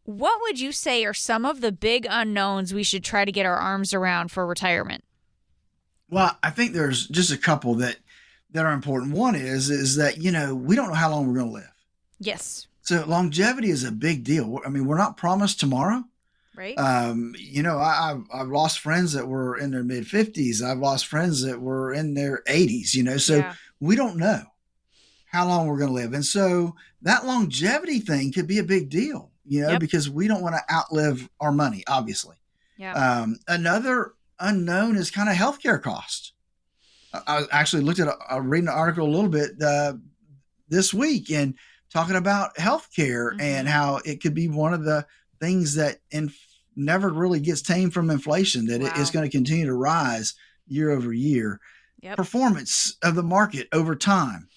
what 0.04 0.40
would 0.42 0.60
you 0.60 0.72
say 0.72 1.04
are 1.04 1.14
some 1.14 1.44
of 1.44 1.60
the 1.60 1.72
big 1.72 2.06
unknowns 2.08 2.72
we 2.74 2.82
should 2.82 3.04
try 3.04 3.24
to 3.24 3.32
get 3.32 3.46
our 3.46 3.56
arms 3.56 3.92
around 3.94 4.30
for 4.30 4.46
retirement? 4.46 5.02
Well, 6.10 6.36
I 6.42 6.50
think 6.50 6.72
there's 6.72 7.06
just 7.08 7.32
a 7.32 7.38
couple 7.38 7.74
that 7.76 7.96
that 8.52 8.66
are 8.66 8.72
important. 8.72 9.12
One 9.14 9.34
is 9.34 9.70
is 9.70 9.96
that 9.96 10.18
you 10.18 10.30
know 10.30 10.54
we 10.54 10.76
don't 10.76 10.88
know 10.88 10.94
how 10.94 11.10
long 11.10 11.26
we're 11.26 11.34
going 11.34 11.46
to 11.48 11.52
live, 11.52 11.72
Yes, 12.20 12.66
so 12.82 13.04
longevity 13.06 13.70
is 13.70 13.82
a 13.84 13.90
big 13.92 14.24
deal. 14.24 14.60
I 14.64 14.68
mean, 14.68 14.86
we're 14.86 14.98
not 14.98 15.16
promised 15.16 15.58
tomorrow. 15.58 16.04
right? 16.54 16.78
Um, 16.78 17.34
you 17.38 17.62
know, 17.62 17.78
I, 17.78 18.12
I've 18.12 18.22
I've 18.32 18.48
lost 18.48 18.78
friends 18.80 19.12
that 19.14 19.26
were 19.26 19.56
in 19.56 19.70
their 19.70 19.82
mid 19.82 20.06
fifties. 20.06 20.62
I've 20.62 20.78
lost 20.78 21.06
friends 21.06 21.42
that 21.42 21.60
were 21.60 21.92
in 21.92 22.14
their 22.14 22.42
eighties. 22.46 22.94
You 22.94 23.02
know, 23.02 23.16
so 23.16 23.38
Yeah. 23.38 23.54
we 23.80 23.96
don't 23.96 24.18
know 24.18 24.42
how 25.26 25.48
long 25.48 25.66
we're 25.66 25.78
going 25.78 25.88
to 25.90 25.94
live, 25.94 26.12
and 26.12 26.24
so 26.24 26.76
that 27.02 27.26
longevity 27.26 27.98
thing 27.98 28.30
could 28.32 28.46
be 28.46 28.58
a 28.58 28.64
big 28.64 28.88
deal. 28.90 29.32
You 29.46 29.62
know, 29.62 29.70
Yep. 29.72 29.80
because 29.80 30.08
we 30.10 30.26
don't 30.28 30.42
want 30.42 30.54
to 30.56 30.74
outlive 30.74 31.28
our 31.40 31.52
money, 31.52 31.84
obviously. 31.86 32.36
yeah. 32.76 32.92
Um, 32.94 33.36
another 33.46 34.14
unknown 34.40 34.96
is 34.96 35.10
kind 35.10 35.28
of 35.28 35.36
healthcare 35.36 35.80
costs. 35.80 36.32
I, 37.12 37.44
actually 37.52 37.82
looked 37.84 38.00
at, 38.00 38.08
a, 38.08 38.16
I 38.28 38.38
reading 38.38 38.68
an 38.68 38.74
article 38.74 39.06
a 39.06 39.10
little 39.14 39.30
bit 39.30 39.62
uh, 39.62 39.94
this 40.68 40.92
week 40.92 41.30
and 41.30 41.54
talking 41.92 42.16
about 42.16 42.56
healthcare 42.56 43.34
Mhm. 43.34 43.40
and 43.40 43.68
how 43.68 44.00
it 44.04 44.20
could 44.20 44.34
be 44.34 44.48
one 44.48 44.74
of 44.74 44.82
the 44.84 45.06
things 45.40 45.74
that 45.74 46.00
inf- 46.10 46.36
never 46.74 47.10
really 47.10 47.38
gets 47.38 47.62
tamed 47.62 47.94
from 47.94 48.10
inflation, 48.10 48.66
that 48.66 48.80
it 48.82 48.96
is 48.96 49.10
going 49.10 49.24
to 49.24 49.30
continue 49.30 49.66
to 49.66 49.74
rise 49.74 50.34
year 50.66 50.90
over 50.90 51.12
year. 51.12 51.60
Yep. 52.02 52.16
Performance 52.16 52.96
of 53.02 53.14
the 53.14 53.22
market 53.22 53.68
over 53.72 53.94
time 53.94 54.48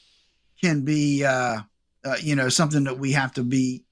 can 0.59 0.81
be, 0.81 1.23
uh, 1.23 1.59
uh, 2.03 2.15
you 2.21 2.35
know, 2.35 2.49
something 2.49 2.85
that 2.85 2.97
we 2.97 3.11
have 3.11 3.33
to 3.33 3.43
be 3.43 3.83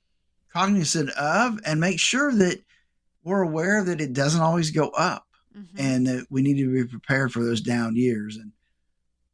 cognizant 0.65 1.09
of 1.11 1.59
and 1.65 1.79
make 1.81 1.99
sure 1.99 2.33
that 2.33 2.63
we're 3.23 3.41
aware 3.41 3.83
that 3.83 3.99
it 3.99 4.13
doesn't 4.13 4.41
always 4.41 4.71
go 4.71 4.87
up 4.89 5.27
Mhm. 5.55 5.67
and 5.77 6.07
that 6.07 6.27
we 6.29 6.41
need 6.41 6.57
to 6.57 6.71
be 6.71 6.85
prepared 6.85 7.33
for 7.33 7.43
those 7.43 7.59
down 7.59 7.95
years. 7.97 8.37
And 8.37 8.51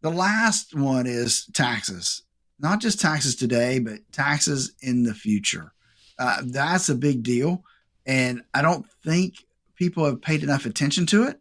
the 0.01 0.09
last 0.09 0.73
one 0.75 1.05
is 1.05 1.45
taxes, 1.53 2.23
not 2.59 2.81
just 2.81 2.99
taxes 2.99 3.35
today, 3.35 3.77
but 3.79 3.99
taxes 4.11 4.71
in 4.81 5.03
the 5.03 5.13
future. 5.13 5.73
Uh, 6.17 6.41
that's 6.45 6.89
a 6.89 6.95
big 6.95 7.21
deal. 7.21 7.63
And 8.05 8.41
I 8.53 8.63
don't 8.63 8.85
think 9.03 9.45
people 9.75 10.05
have 10.05 10.21
paid 10.21 10.41
enough 10.41 10.65
attention 10.65 11.05
to 11.07 11.23
it. 11.23 11.39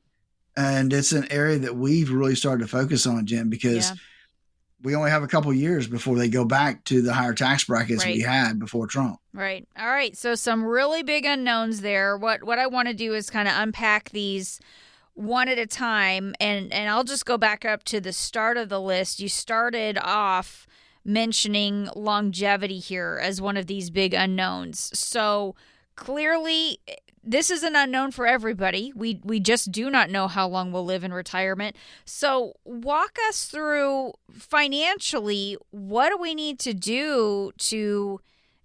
And 0.57 0.93
it's 0.93 1.13
an 1.13 1.31
area 1.31 1.59
that 1.61 1.77
we've 1.77 2.11
really 2.11 2.35
started 2.35 2.63
to 2.65 2.69
focus 2.69 3.07
on, 3.07 3.25
Jim, 3.25 3.49
because 3.49 3.89
Yeah. 3.91 3.95
We 4.83 4.95
only 4.95 5.11
have 5.11 5.23
a 5.23 5.29
couple 5.29 5.53
years 5.53 5.87
before 5.87 6.17
they 6.17 6.29
go 6.29 6.45
back 6.45 6.85
to 6.85 7.03
the 7.03 7.13
higher 7.13 7.35
tax 7.35 7.65
brackets 7.65 8.05
we 8.05 8.21
had 8.21 8.59
before 8.59 8.87
Trump. 8.87 9.21
Right. 9.33 9.67
All 9.79 9.89
right. 9.89 10.17
So 10.17 10.35
some 10.35 10.65
really 10.65 11.03
big 11.03 11.25
unknowns 11.25 11.81
there. 11.81 12.17
What 12.17 12.43
what 12.45 12.59
I 12.59 12.67
want 12.67 12.89
to 12.89 12.95
do 12.95 13.15
is 13.15 13.31
kind 13.31 13.49
of 13.49 13.55
unpack 13.57 14.11
these 14.11 14.61
one 15.15 15.49
at 15.49 15.59
a 15.59 15.67
time 15.67 16.35
and 16.41 16.73
and 16.73 16.89
I'll 16.89 17.05
just 17.05 17.27
go 17.27 17.37
back 17.37 17.65
up 17.65 17.85
to 17.85 18.01
the 18.01 18.13
start 18.13 18.57
of 18.57 18.69
the 18.69 18.81
list. 18.81 19.21
You 19.21 19.29
started 19.29 19.99
off 19.99 20.67
mentioning 21.05 21.89
longevity 21.95 22.79
here 22.79 23.19
as 23.23 23.41
one 23.41 23.57
of 23.57 23.67
these 23.67 23.91
big 23.91 24.15
unknowns. 24.15 24.99
So 24.99 25.55
clearly 25.97 26.81
this 27.23 27.51
is 27.51 27.63
an 27.63 27.77
unknown 27.77 28.13
for 28.13 28.27
everybody. 28.27 28.93
We 28.95 29.21
we 29.25 29.41
just 29.41 29.71
do 29.71 29.91
not 29.91 30.11
know 30.11 30.29
how 30.29 30.49
long 30.49 30.73
we'll 30.73 30.85
live 30.85 31.05
in 31.05 31.13
retirement. 31.13 31.77
So 32.05 32.55
walk 32.65 33.19
us 33.29 33.45
through 33.45 34.15
financially 34.33 35.57
what 35.71 36.11
do 36.11 36.19
we 36.19 36.35
need 36.35 36.59
to 36.61 36.73
do 36.73 37.53
to 37.59 38.21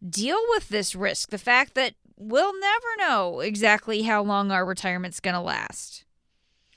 deal 0.07 0.39
with 0.49 0.69
this 0.69 0.95
risk? 0.95 1.29
The 1.29 1.37
fact 1.37 1.73
that 1.75 1.95
we'll 2.17 2.57
never 2.59 2.87
know 2.97 3.39
exactly 3.41 4.03
how 4.03 4.23
long 4.23 4.51
our 4.51 4.65
retirement's 4.65 5.19
going 5.19 5.35
to 5.35 5.41
last. 5.41 6.05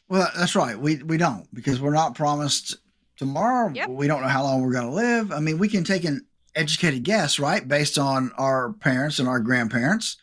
Well, 0.09 0.31
that's 0.37 0.57
right. 0.57 0.79
We 0.79 1.03
we 1.03 1.17
don't 1.17 1.47
because 1.55 1.81
we're 1.81 1.93
not 1.93 2.15
promised 2.15 2.77
tomorrow. 3.17 3.71
Yep. 3.73 3.91
We 3.91 4.07
don't 4.07 4.23
know 4.23 4.29
how 4.29 4.43
long 4.43 4.63
we're 4.63 4.73
going 4.73 4.87
to 4.87 4.93
live. 4.93 5.33
I 5.33 5.41
mean, 5.41 5.59
we 5.59 5.69
can 5.69 5.85
take 5.85 6.05
an 6.05 6.25
educated 6.55 7.03
guess, 7.03 7.39
right, 7.39 7.67
based 7.67 7.99
on 7.99 8.33
our 8.39 8.73
parents 8.75 9.19
and 9.19 9.29
our 9.29 9.41
grandparents, 9.41 10.17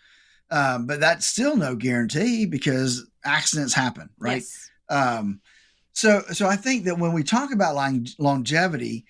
um, 0.56 0.88
but 0.88 1.02
that's 1.02 1.26
still 1.26 1.58
no 1.58 1.76
guarantee 1.76 2.46
because 2.46 3.06
accidents 3.26 3.74
happen, 3.74 4.10
right? 4.18 4.42
Yes. 4.42 4.72
Um, 4.90 5.42
so, 5.92 6.22
so 6.32 6.48
I 6.48 6.56
think 6.56 6.86
that 6.86 6.98
when 6.98 7.12
we 7.12 7.24
talk 7.24 7.52
about 7.52 7.76
long, 7.76 8.08
longevity, 8.20 9.06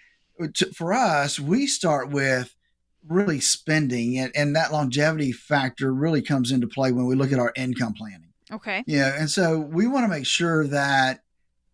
for 0.73 0.91
us, 0.91 1.39
we 1.39 1.67
start 1.67 2.09
with 2.09 2.53
really 3.07 3.39
spending, 3.39 4.17
and, 4.17 4.31
and 4.35 4.55
that 4.55 4.73
longevity 4.73 5.31
factor 5.31 5.93
really 5.93 6.23
comes 6.23 6.51
into 6.51 6.67
play 6.67 6.91
when 6.91 7.05
we 7.05 7.15
look 7.15 7.31
at 7.31 7.37
our 7.37 7.53
income 7.55 7.93
planning. 7.93 8.33
Okay. 8.51 8.83
Yeah, 8.87 9.15
and 9.15 9.29
so 9.29 9.59
we 9.59 9.85
want 9.85 10.03
to 10.03 10.09
make 10.09 10.25
sure 10.25 10.65
that 10.67 11.21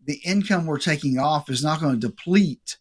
the 0.04 0.20
income 0.24 0.66
we're 0.66 0.78
taking 0.78 1.18
off 1.18 1.48
is 1.48 1.64
not 1.64 1.80
going 1.80 1.98
to 1.98 2.06
deplete 2.06 2.76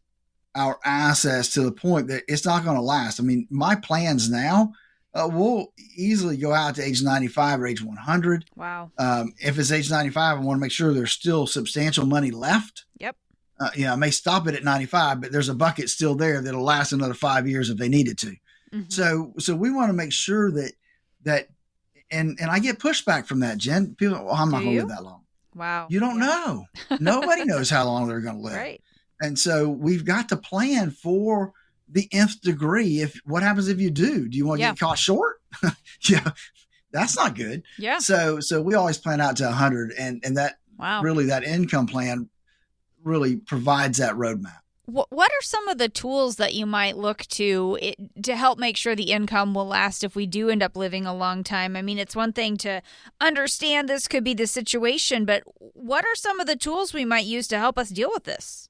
our 0.56 0.78
assets 0.84 1.54
to 1.54 1.62
the 1.62 1.72
point 1.72 2.08
that 2.08 2.24
it's 2.28 2.46
not 2.46 2.66
going 2.66 2.76
to 2.76 2.82
last. 2.82 3.22
I 3.22 3.24
mean, 3.24 3.48
my 3.50 3.76
plans 3.76 4.30
now 4.30 4.74
uh, 5.14 5.28
will 5.32 5.74
easily 5.96 6.38
go 6.38 6.54
out 6.54 6.76
to 6.76 6.84
age 6.84 7.02
95 7.04 7.62
or 7.62 7.68
age 7.68 7.84
100. 7.84 8.46
Wow. 8.56 8.92
Um, 8.98 9.34
if 9.40 9.58
it's 9.60 9.72
age 9.72 9.90
95, 9.92 10.38
I 10.38 10.42
want 10.42 10.58
to 10.58 10.62
make 10.62 10.72
sure 10.72 10.94
there's 10.94 11.12
still 11.12 11.48
substantial 11.48 12.06
money 12.06 12.32
left. 12.32 12.86
Yep. 13.00 13.16
Uh, 13.60 13.70
you 13.76 13.86
know, 13.86 13.94
I 13.94 13.96
may 13.98 14.12
stop 14.12 14.48
it 14.48 14.56
at 14.56 14.64
95, 14.64 15.22
but 15.22 15.32
there's 15.32 15.50
a 15.50 15.54
bucket 15.54 15.90
still 15.90 16.16
there 16.16 16.42
that'll 16.42 16.64
last 16.64 16.94
another 16.94 17.14
five 17.14 17.48
years 17.48 17.70
if 17.70 17.78
they 17.78 17.90
needed 17.90 18.18
to. 18.20 18.36
Mhm. 18.74 18.92
So, 18.92 19.34
so 19.38 19.56
we 19.56 19.70
want 19.72 19.90
to 19.90 19.94
make 19.94 20.14
sure 20.14 20.50
that 20.52 20.72
that, 21.24 21.50
and 22.10 22.38
and 22.42 22.50
I 22.50 22.60
get 22.60 22.80
pushback 22.80 23.26
from 23.26 23.42
that, 23.42 23.58
Jen. 23.58 23.96
People, 23.96 24.24
well, 24.26 24.34
I'm 24.36 24.50
not 24.50 24.64
going 24.64 24.76
to 24.76 24.80
live 24.80 24.90
that 24.90 25.04
long. 25.04 25.22
Wow. 25.54 25.88
You 25.90 26.00
don't 26.00 26.20
Yeah. 26.20 26.26
know. 26.90 26.98
Nobody 27.00 27.44
knows 27.46 27.70
how 27.70 27.84
long 27.86 28.08
they're 28.08 28.22
going 28.22 28.38
to 28.38 28.42
live. 28.42 28.56
Right. 28.56 28.82
And 29.20 29.38
so 29.38 29.70
we've 29.70 30.06
got 30.06 30.30
to 30.30 30.38
plan 30.38 30.90
for 30.92 31.54
the 31.92 32.08
nth 32.12 32.42
degree. 32.42 33.02
If 33.02 33.20
what 33.26 33.44
happens 33.44 33.68
if 33.68 33.80
you 33.80 33.92
do? 33.92 34.28
Do 34.28 34.38
you 34.38 34.46
want 34.48 34.60
to 34.60 34.64
Yeah. 34.64 34.72
get 34.72 34.80
caught 34.80 34.98
short? 34.98 35.42
yeah, 36.10 36.32
that's 36.92 37.16
not 37.18 37.36
good. 37.36 37.64
Yeah. 37.78 38.00
So 38.00 38.40
so 38.40 38.62
we 38.62 38.76
always 38.76 38.98
plan 38.98 39.20
out 39.22 39.38
to 39.38 39.46
100, 39.46 39.92
and 39.98 40.22
and 40.24 40.38
that 40.38 40.58
Wow. 40.78 41.04
really 41.04 41.26
that 41.26 41.44
income 41.44 41.86
plan 41.86 42.30
really 43.04 43.36
provides 43.38 43.98
that 44.00 44.14
roadmap. 44.16 44.58
What 44.86 45.08
what 45.12 45.32
are 45.32 45.42
some 45.42 45.68
of 45.68 45.78
the 45.78 45.90
tools 45.90 46.38
that 46.38 46.54
you 46.56 46.66
might 46.66 46.98
look 46.98 47.20
to 47.28 47.78
it, 47.82 47.96
to 48.24 48.36
help 48.36 48.58
make 48.58 48.78
sure 48.78 48.96
the 48.96 49.12
income 49.12 49.54
will 49.54 49.68
last 49.68 50.04
if 50.04 50.16
we 50.16 50.26
do 50.26 50.50
end 50.50 50.64
up 50.64 50.76
living 50.76 51.06
a 51.06 51.14
long 51.16 51.44
time? 51.44 51.76
I 51.76 51.82
mean, 51.82 52.00
it's 52.00 52.16
one 52.16 52.34
thing 52.34 52.58
to 52.58 52.82
understand 53.22 53.88
this 53.88 54.08
could 54.08 54.24
be 54.24 54.34
the 54.34 54.48
situation, 54.48 55.24
but 55.26 55.44
what 55.60 56.04
are 56.04 56.16
some 56.16 56.40
of 56.40 56.48
the 56.48 56.56
tools 56.56 56.94
we 56.94 57.06
might 57.06 57.26
use 57.26 57.48
to 57.50 57.60
help 57.60 57.78
us 57.78 57.90
deal 57.90 58.10
with 58.12 58.24
this? 58.24 58.70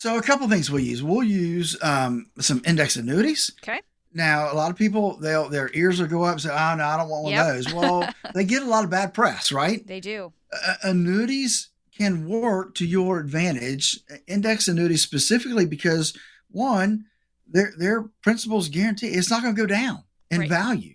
So 0.00 0.16
a 0.16 0.22
couple 0.22 0.48
things 0.48 0.70
we'll 0.70 0.80
use. 0.82 1.02
We'll 1.02 1.22
use 1.22 1.76
um, 1.82 2.30
some 2.38 2.62
index 2.66 2.96
annuities. 2.96 3.52
Okay. 3.62 3.80
Now, 4.14 4.50
a 4.50 4.54
lot 4.54 4.70
of 4.70 4.76
people, 4.78 5.18
they'll 5.18 5.50
their 5.50 5.70
ears 5.74 6.00
will 6.00 6.08
go 6.08 6.24
up 6.24 6.32
and 6.32 6.40
say, 6.40 6.48
"Oh 6.48 6.74
no, 6.74 6.84
I 6.84 6.96
don't 6.96 7.10
want 7.10 7.24
one 7.24 7.32
Yep. 7.34 7.46
of 7.46 7.54
those." 7.54 7.74
Well, 7.74 8.08
they 8.34 8.44
get 8.44 8.62
a 8.62 8.66
lot 8.66 8.82
of 8.82 8.88
bad 8.90 9.12
press, 9.12 9.52
right? 9.52 9.86
They 9.86 10.00
do. 10.00 10.32
uh, 10.66 10.74
annuities 10.84 11.68
can 11.96 12.26
work 12.26 12.74
to 12.76 12.86
your 12.86 13.20
advantage. 13.20 14.00
Index 14.26 14.68
annuities 14.68 15.02
specifically 15.02 15.66
because 15.66 16.16
one, 16.50 17.04
their 17.46 17.72
their 17.78 18.04
principal's 18.22 18.70
guarantee 18.70 19.08
it's 19.08 19.30
not 19.30 19.42
going 19.42 19.54
to 19.54 19.60
go 19.60 19.66
down 19.66 20.04
in 20.30 20.40
Right. 20.40 20.48
value, 20.48 20.94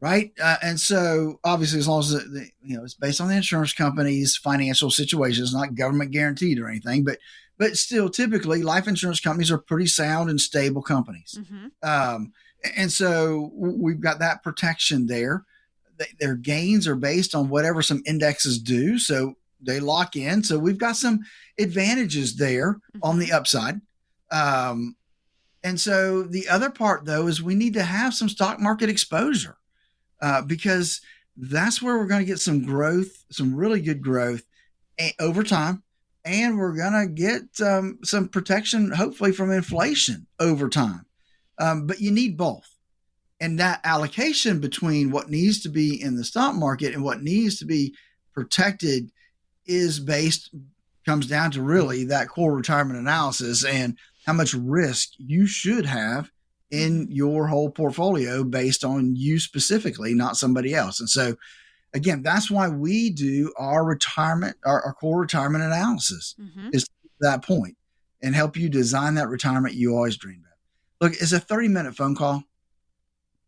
right? 0.00 0.32
Uh, 0.42 0.56
and 0.60 0.80
so 0.80 1.38
obviously, 1.44 1.78
as 1.78 1.86
long 1.86 2.00
as 2.00 2.10
the, 2.10 2.18
the, 2.18 2.50
you 2.62 2.76
know 2.76 2.82
it's 2.82 2.94
based 2.94 3.20
on 3.20 3.28
the 3.28 3.36
insurance 3.36 3.72
company's 3.72 4.36
financial 4.36 4.90
situation, 4.90 5.44
it's 5.44 5.54
not 5.54 5.76
government 5.76 6.10
guaranteed 6.10 6.58
or 6.58 6.68
anything, 6.68 7.04
but 7.04 7.18
but 7.60 7.76
still, 7.76 8.08
typically, 8.08 8.62
life 8.62 8.88
insurance 8.88 9.20
companies 9.20 9.50
are 9.50 9.58
pretty 9.58 9.86
sound 9.86 10.30
and 10.30 10.40
stable 10.40 10.82
companies. 10.82 11.38
hmm 11.48 11.66
Um, 11.82 12.32
and 12.76 12.90
so 12.90 13.50
we've 13.54 14.00
got 14.00 14.18
that 14.20 14.42
protection 14.42 15.06
there. 15.06 15.44
They- 15.98 16.14
Their 16.18 16.34
gains 16.36 16.86
are 16.88 16.96
based 16.96 17.34
on 17.34 17.48
whatever 17.50 17.82
some 17.82 18.02
indexes 18.06 18.58
do. 18.58 18.98
So 18.98 19.34
they 19.60 19.78
lock 19.78 20.16
in. 20.16 20.42
So 20.42 20.58
we've 20.58 20.78
got 20.78 20.96
some 20.96 21.20
advantages 21.58 22.36
there 22.36 22.78
on 23.02 23.18
the 23.18 23.30
upside. 23.32 23.80
Um, 24.32 24.96
and 25.62 25.78
so 25.78 26.22
the 26.22 26.48
other 26.48 26.70
part, 26.70 27.04
though, 27.04 27.26
is 27.26 27.42
we 27.42 27.54
need 27.54 27.74
to 27.74 27.82
have 27.82 28.14
some 28.14 28.28
stock 28.30 28.58
market 28.58 28.88
exposure 28.88 29.58
uh, 30.22 30.40
because 30.42 31.02
that's 31.36 31.82
where 31.82 31.98
we're 31.98 32.06
going 32.06 32.20
to 32.26 32.32
get 32.32 32.40
some 32.40 32.64
growth, 32.64 33.24
some 33.30 33.54
really 33.54 33.80
good 33.82 34.00
growth 34.02 34.44
a- 34.98 35.14
over 35.18 35.42
time. 35.42 35.82
And 36.24 36.58
we're 36.58 36.76
going 36.76 36.92
to 36.92 37.12
get 37.12 37.66
um, 37.66 37.98
some 38.04 38.28
protection, 38.28 38.90
hopefully, 38.92 39.32
from 39.32 39.50
inflation 39.50 40.26
over 40.38 40.68
time. 40.68 41.06
Um, 41.58 41.86
but 41.86 42.00
you 42.00 42.10
need 42.10 42.36
both. 42.36 42.68
And 43.40 43.58
that 43.58 43.80
allocation 43.84 44.60
between 44.60 45.10
what 45.10 45.30
needs 45.30 45.62
to 45.62 45.70
be 45.70 46.00
in 46.00 46.16
the 46.16 46.24
stock 46.24 46.54
market 46.54 46.94
and 46.94 47.02
what 47.02 47.22
needs 47.22 47.58
to 47.58 47.64
be 47.64 47.94
protected 48.34 49.10
is 49.66 49.98
based, 49.98 50.54
comes 51.06 51.26
down 51.26 51.50
to 51.52 51.62
really 51.62 52.04
that 52.04 52.28
core 52.28 52.54
retirement 52.54 52.98
analysis 52.98 53.64
and 53.64 53.96
how 54.26 54.34
much 54.34 54.52
risk 54.52 55.10
you 55.16 55.46
should 55.46 55.86
have 55.86 56.30
in 56.70 57.08
your 57.10 57.46
whole 57.46 57.70
portfolio 57.70 58.44
based 58.44 58.84
on 58.84 59.16
you 59.16 59.38
specifically, 59.38 60.14
not 60.14 60.36
somebody 60.36 60.74
else. 60.74 61.00
And 61.00 61.08
so, 61.08 61.36
again, 61.92 62.22
that's 62.22 62.50
why 62.50 62.68
we 62.68 63.10
do 63.10 63.52
our 63.58 63.84
retirement, 63.84 64.56
our, 64.64 64.82
our 64.82 64.94
core 64.94 65.20
retirement 65.20 65.64
analysis 65.64 66.34
hmm 66.38 66.68
that 67.20 67.42
point 67.42 67.76
and 68.22 68.34
help 68.34 68.56
you 68.56 68.68
design 68.68 69.14
that 69.14 69.28
retirement 69.28 69.74
you 69.74 69.94
always 69.94 70.16
dreamed 70.16 70.44
of. 70.44 70.52
Look, 71.00 71.20
it's 71.20 71.32
a 71.32 71.40
30 71.40 71.68
minute 71.68 71.94
phone 71.94 72.14
call 72.14 72.44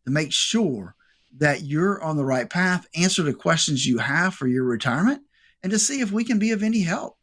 to 0.05 0.11
make 0.11 0.33
sure 0.33 0.94
that 1.38 1.62
you're 1.62 2.02
on 2.02 2.16
the 2.16 2.24
right 2.24 2.48
path, 2.48 2.87
answer 2.94 3.22
the 3.22 3.33
questions 3.33 3.87
you 3.87 3.98
have 3.98 4.35
for 4.35 4.46
your 4.46 4.64
retirement, 4.64 5.22
and 5.62 5.72
to 5.72 5.78
see 5.78 6.00
if 6.00 6.12
we 6.12 6.24
can 6.24 6.38
be 6.38 6.50
of 6.50 6.62
any 6.62 6.83
help. 6.83 7.16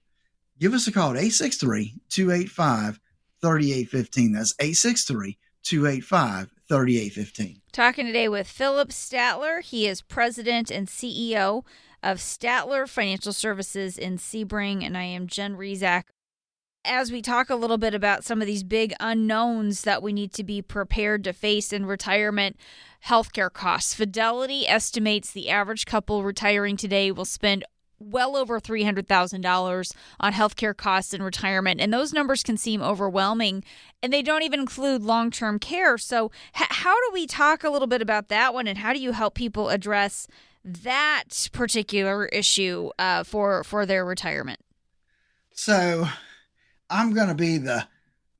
Give 0.60 0.74
us 0.74 0.88
a 0.88 0.92
call 0.92 1.12
at 1.12 1.18
863 1.18 1.96
285 2.10 3.00
3815. 3.42 4.34
That's 4.34 4.56
863 4.60 5.38
285 5.64 6.50
3815. 6.70 7.62
Talking 7.72 8.06
today 8.06 8.30
with 8.30 8.48
Phillip 8.48 8.90
Statler. 8.90 9.64
He 9.64 9.88
is 9.88 10.04
president 10.04 10.70
and 10.70 10.88
CEO 10.88 11.66
of 12.04 12.18
Statler 12.20 12.88
Financial 12.88 13.34
Services 13.34 13.98
in 13.98 14.18
Sebring, 14.18 14.86
and 14.86 14.96
I 14.96 15.04
am 15.04 15.26
Jen 15.26 15.58
Rizak. 15.58 16.04
As 16.86 17.12
we 17.12 17.22
talk 17.22 17.50
a 17.50 17.56
little 17.56 17.80
bit 17.80 17.94
about 17.94 18.24
some 18.24 18.40
of 18.40 18.48
these 18.48 18.64
big 18.64 18.94
unknowns 19.00 19.82
that 19.82 20.04
we 20.04 20.14
need 20.14 20.32
to 20.34 20.44
be 20.44 20.62
prepared 20.62 21.24
to 21.24 21.34
face 21.34 21.74
in 21.74 21.88
retirement, 21.88 22.56
healthcare 23.06 23.52
costs. 23.52 23.94
Fidelity 23.96 24.68
estimates 24.68 25.32
the 25.32 25.50
average 25.50 25.86
couple 25.86 26.24
retiring 26.24 26.78
today 26.78 27.12
will 27.12 27.26
spend 27.26 27.66
well 28.00 28.36
over 28.36 28.60
$300,000 28.60 29.94
on 30.20 30.34
healthcare 30.34 30.76
costs 30.76 31.14
and 31.14 31.24
retirement. 31.24 31.82
And 31.82 31.94
those 31.94 32.14
numbers 32.14 32.44
can 32.44 32.58
seem 32.58 32.82
overwhelming, 32.82 33.64
and 34.02 34.12
they 34.12 34.22
don't 34.22 34.44
even 34.44 34.60
include 34.60 35.04
long 35.04 35.32
term 35.32 35.60
care. 35.60 35.98
So, 35.98 36.32
h- 36.56 36.68
how 36.70 36.96
do 36.96 37.14
we 37.14 37.28
talk 37.28 37.64
a 37.64 37.70
little 37.70 37.88
bit 37.88 38.02
about 38.02 38.30
that 38.30 38.54
one, 38.54 38.68
and 38.68 38.78
how 38.78 38.94
do 38.94 39.00
you 39.00 39.12
help 39.12 39.36
people 39.36 39.70
address 39.70 40.28
that 40.64 41.50
particular 41.54 42.26
issue 42.28 42.90
uh, 43.00 43.24
for, 43.24 43.64
for 43.64 43.86
their 43.86 44.06
retirement? 44.06 44.60
So 45.52 46.08
I'm 46.90 47.14
going 47.14 47.28
to 47.28 47.36
be 47.36 47.58
the 47.58 47.86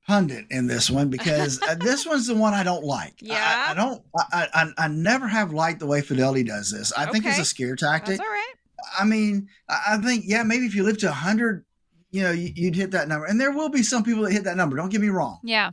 pundit 0.06 0.46
in 0.50 0.66
this 0.66 0.90
one 0.90 1.08
because 1.10 1.60
uh, 1.62 1.74
this 1.80 2.06
one's 2.06 2.26
the 2.26 2.34
one 2.34 2.54
I 2.54 2.62
don't 2.62 2.84
like. 2.84 3.14
Yeah? 3.20 3.66
I, 3.68 3.70
I 3.70 3.74
don't, 3.74 4.02
I, 4.32 4.48
I, 4.54 4.84
I 4.84 4.88
never 4.88 5.28
have 5.28 5.52
liked 5.52 5.80
the 5.80 5.86
way 5.86 6.00
Fidelity 6.00 6.44
does 6.44 6.70
this. 6.70 6.92
I 6.92 7.06
think 7.06 7.26
it's 7.26 7.38
a 7.38 7.44
scare 7.44 7.76
tactic. 7.76 8.16
That's 8.16 8.20
all 8.20 8.26
right. 8.26 8.54
I 8.98 9.04
mean, 9.04 9.48
I 9.68 9.98
think, 9.98 10.24
yeah, 10.26 10.42
maybe 10.42 10.66
if 10.66 10.74
you 10.74 10.82
live 10.82 10.98
to 10.98 11.06
100, 11.06 11.64
you 12.10 12.22
know, 12.22 12.32
you, 12.32 12.52
you'd 12.54 12.76
hit 12.76 12.90
that 12.92 13.08
number. 13.08 13.26
And 13.26 13.40
there 13.40 13.52
will 13.52 13.68
be 13.68 13.82
some 13.82 14.02
people 14.02 14.22
that 14.24 14.32
hit 14.32 14.44
that 14.44 14.56
number. 14.56 14.76
Don't 14.76 14.88
get 14.90 15.00
me 15.00 15.08
wrong. 15.08 15.38
Yeah. 15.44 15.70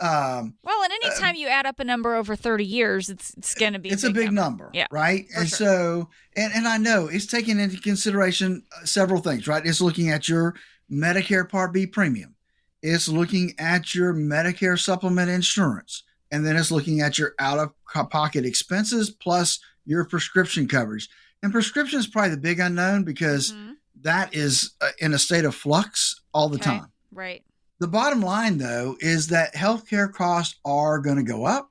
Um, 0.00 0.54
Well, 0.62 0.82
and 0.82 0.92
anytime 1.04 1.34
you 1.34 1.48
add 1.48 1.66
up 1.66 1.78
a 1.78 1.84
number 1.84 2.14
over 2.14 2.34
30 2.34 2.64
years, 2.64 3.10
it's 3.10 3.34
it's 3.36 3.54
going 3.54 3.74
to 3.74 3.78
be 3.78 3.90
it's 3.90 4.04
a 4.04 4.10
big 4.10 4.32
number, 4.32 4.70
Yeah, 4.72 4.86
right? 4.90 5.26
And 5.36 5.46
sure. 5.46 5.58
so, 5.58 6.08
and, 6.36 6.52
and 6.54 6.66
I 6.66 6.78
know 6.78 7.08
it's 7.08 7.26
taking 7.26 7.60
into 7.60 7.78
consideration 7.78 8.62
uh, 8.74 8.86
several 8.86 9.20
things, 9.20 9.46
right? 9.46 9.64
It's 9.64 9.80
looking 9.82 10.08
at 10.08 10.26
your 10.26 10.54
Medicare 10.90 11.46
Part 11.46 11.74
B 11.74 11.86
premium, 11.86 12.34
it's 12.82 13.08
looking 13.08 13.52
at 13.58 13.94
your 13.94 14.14
Medicare 14.14 14.78
supplement 14.78 15.28
insurance, 15.30 16.02
and 16.30 16.46
then 16.46 16.56
it's 16.56 16.70
looking 16.70 17.02
at 17.02 17.18
your 17.18 17.34
out 17.38 17.58
of 17.58 17.74
pocket 18.08 18.46
expenses 18.46 19.10
plus 19.10 19.60
your 19.84 20.06
prescription 20.06 20.66
coverage. 20.66 21.10
And 21.42 21.52
prescription 21.52 21.98
is 21.98 22.06
probably 22.06 22.30
the 22.30 22.36
big 22.36 22.60
unknown 22.60 23.04
because 23.04 23.52
Mhm. 23.52 23.76
that 24.02 24.34
is 24.34 24.72
uh, 24.80 24.90
in 24.98 25.14
a 25.14 25.18
state 25.18 25.44
of 25.44 25.54
flux 25.54 26.20
all 26.34 26.48
the 26.48 26.56
Okay. 26.56 26.64
time. 26.78 26.92
Right. 27.10 27.44
The 27.78 27.88
bottom 27.88 28.20
line, 28.20 28.58
though, 28.58 28.96
is 29.00 29.28
that 29.28 29.54
healthcare 29.54 30.12
costs 30.12 30.56
are 30.64 30.98
going 30.98 31.16
to 31.16 31.22
go 31.22 31.44
up. 31.46 31.68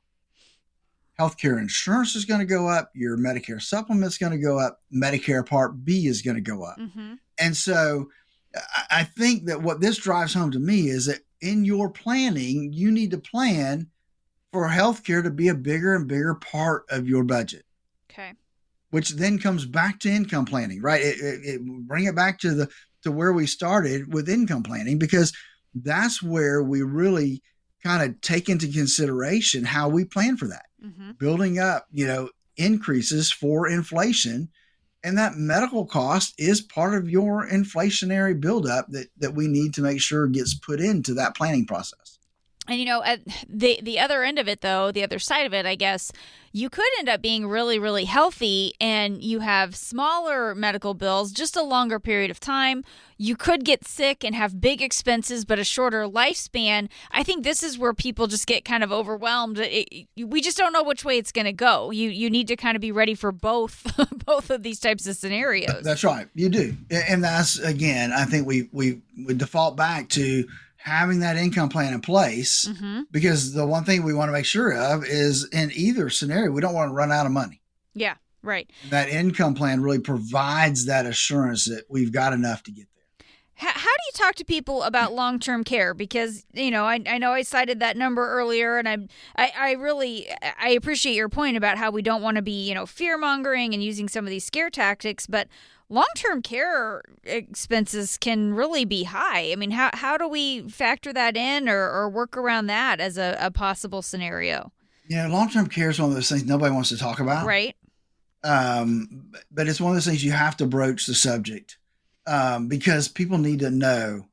healthcare 1.20 1.60
insurance 1.60 2.16
is 2.16 2.24
going 2.24 2.40
to 2.40 2.46
go 2.46 2.70
up, 2.70 2.92
your 2.96 3.18
Medicare 3.18 3.62
supplement 3.62 4.10
is 4.10 4.18
going 4.18 4.32
to 4.32 4.38
go 4.38 4.58
up, 4.58 4.82
Medicare 4.90 5.46
Part 5.46 5.84
B 5.84 6.08
is 6.08 6.22
going 6.22 6.36
to 6.36 6.42
go 6.42 6.64
up. 6.64 6.78
Mm-hmm. 6.80 7.16
And 7.38 7.58
so 7.58 8.10
I 8.90 9.04
think 9.04 9.48
that 9.48 9.62
what 9.62 9.82
this 9.82 9.98
drives 9.98 10.34
home 10.34 10.50
to 10.52 10.60
me 10.60 10.88
is 10.88 11.08
that 11.08 11.20
in 11.42 11.66
your 11.66 11.90
planning, 11.90 12.72
you 12.72 12.90
need 12.90 13.12
to 13.12 13.18
plan 13.18 13.88
for 14.54 14.70
healthcare 14.70 15.22
to 15.22 15.30
be 15.30 15.50
a 15.50 15.54
bigger 15.54 15.94
and 15.94 16.08
bigger 16.08 16.36
part 16.36 16.86
of 16.90 17.06
your 17.10 17.26
budget. 17.26 17.66
Okay. 18.10 18.32
Which 18.92 19.10
then 19.12 19.38
comes 19.38 19.66
back 19.66 20.00
to 20.00 20.10
income 20.10 20.46
planning, 20.46 20.82
right? 20.82 21.02
It, 21.02 21.20
it, 21.20 21.40
it 21.44 21.62
bring 21.88 22.06
it 22.06 22.16
back 22.16 22.40
to 22.40 22.54
the 22.54 22.70
to 23.04 23.12
where 23.12 23.34
we 23.34 23.46
started 23.46 24.14
with 24.14 24.30
income 24.30 24.64
planning 24.64 24.98
because 24.98 25.32
that's 25.76 26.22
where 26.24 26.64
we 26.64 26.82
really 26.82 27.42
kind 27.84 28.04
of 28.04 28.20
take 28.22 28.50
into 28.50 28.68
consideration 28.72 29.64
how 29.64 29.88
we 29.90 30.06
plan 30.06 30.38
for 30.38 30.48
that, 30.48 30.66
Mm-hmm. 30.84 31.12
building 31.20 31.60
up, 31.60 31.88
you 31.92 32.08
know, 32.08 32.30
increases 32.58 33.32
for 33.32 33.70
inflation. 33.70 34.50
And 35.04 35.18
that 35.18 35.36
medical 35.36 35.86
cost 35.86 36.34
is 36.38 36.62
part 36.62 36.94
of 36.94 37.10
your 37.10 37.48
inflationary 37.48 38.40
buildup 38.40 38.88
that, 38.90 39.08
that 39.18 39.34
we 39.34 39.48
need 39.48 39.74
to 39.76 39.82
make 39.82 40.02
sure 40.02 40.28
gets 40.28 40.54
put 40.54 40.82
into 40.82 41.14
that 41.16 41.36
planning 41.36 41.66
process. 41.66 42.19
And 42.70 42.80
you 42.80 42.86
know, 42.86 43.04
at 43.04 43.22
the 43.50 43.80
the 43.82 44.00
other 44.00 44.24
end 44.24 44.38
of 44.38 44.48
it 44.48 44.62
though, 44.62 44.92
the 44.92 45.04
other 45.04 45.18
side 45.18 45.48
of 45.48 45.54
it, 45.56 45.66
I 45.66 45.74
guess, 45.74 46.12
you 46.52 46.70
could 46.70 46.86
end 47.00 47.10
up 47.10 47.20
being 47.22 47.48
really 47.48 47.80
really 47.80 48.06
healthy 48.06 48.74
and 48.80 49.24
you 49.24 49.40
have 49.40 49.76
smaller 49.76 50.54
medical 50.54 50.94
bills, 50.94 51.32
just 51.32 51.56
a 51.56 51.64
longer 51.64 52.00
period 52.00 52.30
of 52.30 52.40
time. 52.40 52.84
You 53.18 53.36
could 53.36 53.66
get 53.66 53.86
sick 53.86 54.24
and 54.24 54.36
have 54.36 54.62
big 54.62 54.84
expenses 54.84 55.46
but 55.46 55.58
a 55.58 55.64
shorter 55.64 56.04
lifespan. 56.04 56.90
I 57.12 57.24
think 57.24 57.44
this 57.44 57.64
is 57.64 57.78
where 57.78 57.94
people 57.94 58.28
just 58.28 58.46
get 58.46 58.64
kind 58.64 58.84
of 58.84 58.92
overwhelmed. 58.92 59.58
It, 59.60 60.08
we 60.16 60.40
just 60.40 60.58
don't 60.58 60.72
know 60.72 60.84
which 60.84 61.04
way 61.04 61.18
it's 61.18 61.32
going 61.32 61.46
to 61.46 61.54
go. 61.54 61.90
You 61.90 62.10
you 62.10 62.30
need 62.30 62.48
to 62.50 62.56
kind 62.56 62.76
of 62.76 62.82
be 62.82 62.92
ready 62.92 63.16
for 63.16 63.32
both 63.32 63.92
both 64.26 64.52
of 64.52 64.62
these 64.62 64.80
types 64.80 65.08
of 65.08 65.16
scenarios. 65.16 65.82
That's 65.82 66.04
right. 66.04 66.28
You 66.36 66.50
do. 66.50 66.78
And 66.92 67.24
that's 67.24 67.58
again, 67.58 68.14
I 68.14 68.26
think 68.26 68.46
we 68.46 68.70
we 68.72 69.02
we 69.26 69.34
default 69.34 69.76
back 69.76 70.10
to 70.10 70.48
having 70.90 71.20
that 71.20 71.38
income 71.38 71.70
plan 71.70 71.94
in 71.94 72.02
place 72.02 72.68
mm-hmm. 72.68 73.02
because 73.12 73.54
the 73.54 73.66
one 73.66 73.84
thing 73.84 74.04
we 74.04 74.14
want 74.14 74.30
to 74.30 74.34
make 74.34 74.46
sure 74.46 74.74
of 74.74 75.06
is 75.06 75.48
in 75.52 75.72
either 75.74 76.10
scenario 76.10 76.52
we 76.52 76.62
don't 76.62 76.74
want 76.74 76.90
to 76.90 76.94
run 76.94 77.12
out 77.12 77.26
of 77.26 77.32
money 77.32 77.62
Yeah, 77.94 78.16
right. 78.42 78.70
that 78.90 79.10
income 79.10 79.56
plan 79.56 79.82
really 79.82 80.00
provides 80.00 80.86
that 80.86 81.06
assurance 81.06 81.66
that 81.66 81.84
we've 81.90 82.12
got 82.12 82.34
enough 82.34 82.64
to 82.64 82.72
get 82.72 82.88
there 82.96 83.28
How, 83.56 83.72
how 83.72 83.96
do 84.00 84.04
you 84.08 84.12
talk 84.14 84.36
to 84.36 84.46
people 84.46 84.84
about 84.84 85.14
long 85.14 85.40
term 85.40 85.64
care? 85.64 85.94
Because 85.94 86.46
you 86.54 86.72
know, 86.72 86.86
I, 86.86 87.00
I 87.06 87.18
know 87.18 87.32
I 87.34 87.44
cited 87.44 87.80
that 87.82 87.96
number 87.98 88.28
earlier, 88.28 88.78
and 88.78 88.88
I'm 88.88 89.08
I, 89.36 89.52
I 89.58 89.72
really 89.74 90.28
I 90.60 90.70
appreciate 90.70 91.16
your 91.16 91.30
point 91.30 91.58
about 91.58 91.78
how 91.78 91.92
we 91.92 92.02
don't 92.02 92.22
want 92.22 92.38
to 92.38 92.42
be 92.42 92.68
you 92.68 92.74
know 92.74 92.86
fear 92.86 93.18
mongering 93.18 93.74
and 93.74 93.84
using 93.84 94.08
some 94.10 94.26
of 94.26 94.32
these 94.32 94.46
scare 94.46 94.70
tactics, 94.70 95.28
but 95.28 95.48
long 95.90 96.08
term 96.16 96.42
care 96.42 97.04
expenses 97.24 98.18
can 98.18 98.54
really 98.54 98.86
be 98.86 99.04
high. 99.04 99.52
I 99.52 99.56
mean, 99.56 99.72
how 99.72 99.90
how 99.94 100.18
do 100.18 100.28
we 100.28 100.68
factor 100.70 101.12
that 101.14 101.36
in 101.36 101.68
or, 101.68 101.90
or 101.90 102.10
work 102.10 102.38
around 102.38 102.68
that 102.68 103.00
as 103.00 103.18
a, 103.18 103.38
a 103.40 103.52
possible 103.52 104.02
scenario? 104.02 104.72
Yeah, 105.08 105.28
long-term 105.28 105.68
care 105.70 105.90
is 105.90 106.00
one 106.00 106.10
of 106.10 106.16
those 106.16 106.30
things 106.30 106.46
nobody 106.46 106.72
wants 106.72 106.90
to 106.90 106.98
talk 106.98 107.20
about 107.20 107.48
Right. 107.48 107.76
um, 108.44 109.32
but 109.52 109.68
it's 109.68 109.82
one 109.82 109.90
of 109.92 109.96
those 109.96 110.06
things 110.06 110.24
you 110.24 110.32
have 110.32 110.56
to 110.58 110.68
broach 110.68 111.08
the 111.08 111.16
subject 111.16 111.78
um, 112.28 112.68
because 112.68 113.08
people 113.08 113.40
need 113.40 113.60
to 113.60 113.72
know 113.72 114.28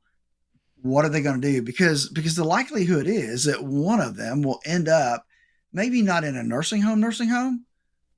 what 0.83 1.03
are 1.03 1.09
they 1.09 1.21
going 1.21 1.41
to 1.41 1.51
do 1.51 1.61
because 1.63 2.09
because 2.09 2.35
the 2.35 2.43
likelihood 2.43 3.07
is 3.07 3.45
that 3.45 3.63
one 3.63 3.99
of 3.99 4.15
them 4.15 4.43
will 4.43 4.59
end 4.65 4.87
up 4.87 5.25
maybe 5.73 6.03
not 6.03 6.23
in 6.23 6.37
a 6.37 6.43
nursing 6.43 6.83
home 6.83 6.99
nursing 6.99 7.29
home 7.29 7.65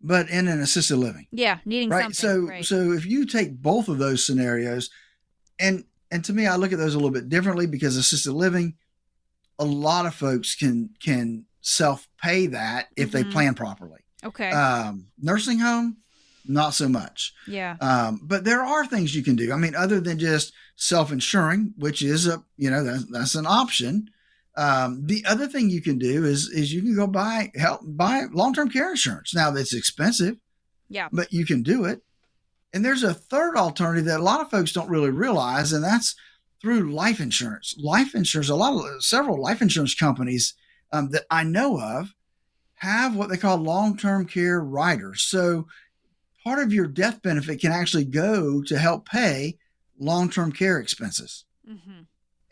but 0.02 0.30
in 0.30 0.48
an 0.48 0.62
assisted 0.62 0.98
living 0.98 1.28
Yeah, 1.32 1.60
needing 1.66 1.90
right 1.90 2.16
so 2.16 2.42
right. 2.42 2.66
so 2.66 2.92
if 2.94 3.06
you 3.06 3.26
take 3.26 3.62
both 3.62 3.88
of 3.90 3.98
those 3.98 4.26
scenarios 4.26 4.90
and 5.60 5.84
and 6.12 6.24
to 6.26 6.34
me 6.34 6.48
i 6.48 6.56
look 6.56 6.72
at 6.72 6.78
those 6.80 6.94
a 6.94 6.98
little 6.98 7.12
bit 7.12 7.30
differently 7.30 7.68
because 7.68 7.98
assisted 7.98 8.32
living 8.34 8.76
a 9.60 9.66
lot 9.66 10.06
of 10.06 10.16
folks 10.16 10.56
can 10.56 10.90
can 11.04 11.46
self-pay 11.62 12.48
that 12.48 12.88
if 12.96 13.12
they 13.12 13.24
Mhm. 13.24 13.32
plan 13.32 13.54
properly 13.54 14.00
okay. 14.24 14.50
um, 14.52 15.08
nursing 15.20 15.60
home, 15.60 15.98
not 16.46 16.74
so 16.74 16.88
much. 16.88 17.34
yeah. 17.48 17.76
Um, 17.82 18.22
but 18.24 18.44
there 18.46 18.64
are 18.64 18.86
things 18.86 19.14
you 19.14 19.22
can 19.24 19.36
do. 19.36 19.52
I 19.52 19.58
mean, 19.58 19.76
other 19.76 20.00
than 20.00 20.18
just 20.18 20.54
self-insuring, 20.78 21.74
which 21.78 22.02
is 22.02 22.26
a 22.28 22.42
you 22.58 22.70
know 22.72 22.84
that's, 22.84 23.06
that's 23.12 23.36
an 23.36 23.46
option. 23.46 24.10
Um, 24.60 25.06
the 25.06 25.24
other 25.26 25.48
thing 25.48 25.70
you 25.70 25.82
can 25.82 25.98
do 25.98 26.26
is 26.26 26.50
is 26.50 26.74
you 26.74 26.82
can 26.82 26.96
go 26.96 27.08
buy 27.08 27.50
help 27.56 27.80
buy 27.84 28.26
long-term 28.32 28.70
care 28.70 28.90
insurance. 28.92 29.34
Now 29.34 29.52
that's 29.52 29.74
expensive, 29.74 30.36
Yeah. 30.90 31.08
but 31.12 31.32
you 31.32 31.46
can 31.46 31.64
do 31.64 31.86
it. 31.86 32.02
And 32.74 32.84
there's 32.84 33.04
a 33.04 33.14
third 33.14 33.56
alternative 33.56 34.06
that 34.06 34.20
a 34.20 34.24
lot 34.32 34.42
of 34.42 34.52
folks 34.52 34.74
don't 34.74 34.90
really 34.90 35.12
realize, 35.12 35.72
and 35.72 35.84
that's 35.84 36.14
through 36.62 36.92
life 36.92 37.20
insurance. 37.22 37.74
Life 37.80 38.14
insurance, 38.14 38.50
a 38.50 38.56
lot 38.56 38.74
of 38.74 39.04
several 39.04 39.42
life 39.42 39.62
insurance 39.62 39.96
companies 39.96 40.56
um, 40.92 41.10
that 41.12 41.24
I 41.32 41.44
know 41.44 41.80
of 41.80 42.14
have 42.76 43.16
what 43.16 43.30
they 43.30 43.38
call 43.38 43.58
long-term 43.58 44.26
care 44.26 44.60
riders. 44.60 45.22
So 45.22 45.68
part 46.44 46.60
of 46.60 46.74
your 46.74 46.88
death 46.88 47.22
benefit 47.22 47.62
can 47.62 47.72
actually 47.72 48.06
go 48.06 48.62
to 48.64 48.78
help 48.78 49.08
pay 49.08 49.58
long-term 49.98 50.52
care 50.52 50.80
expenses. 50.80 51.46
hmm 51.66 52.02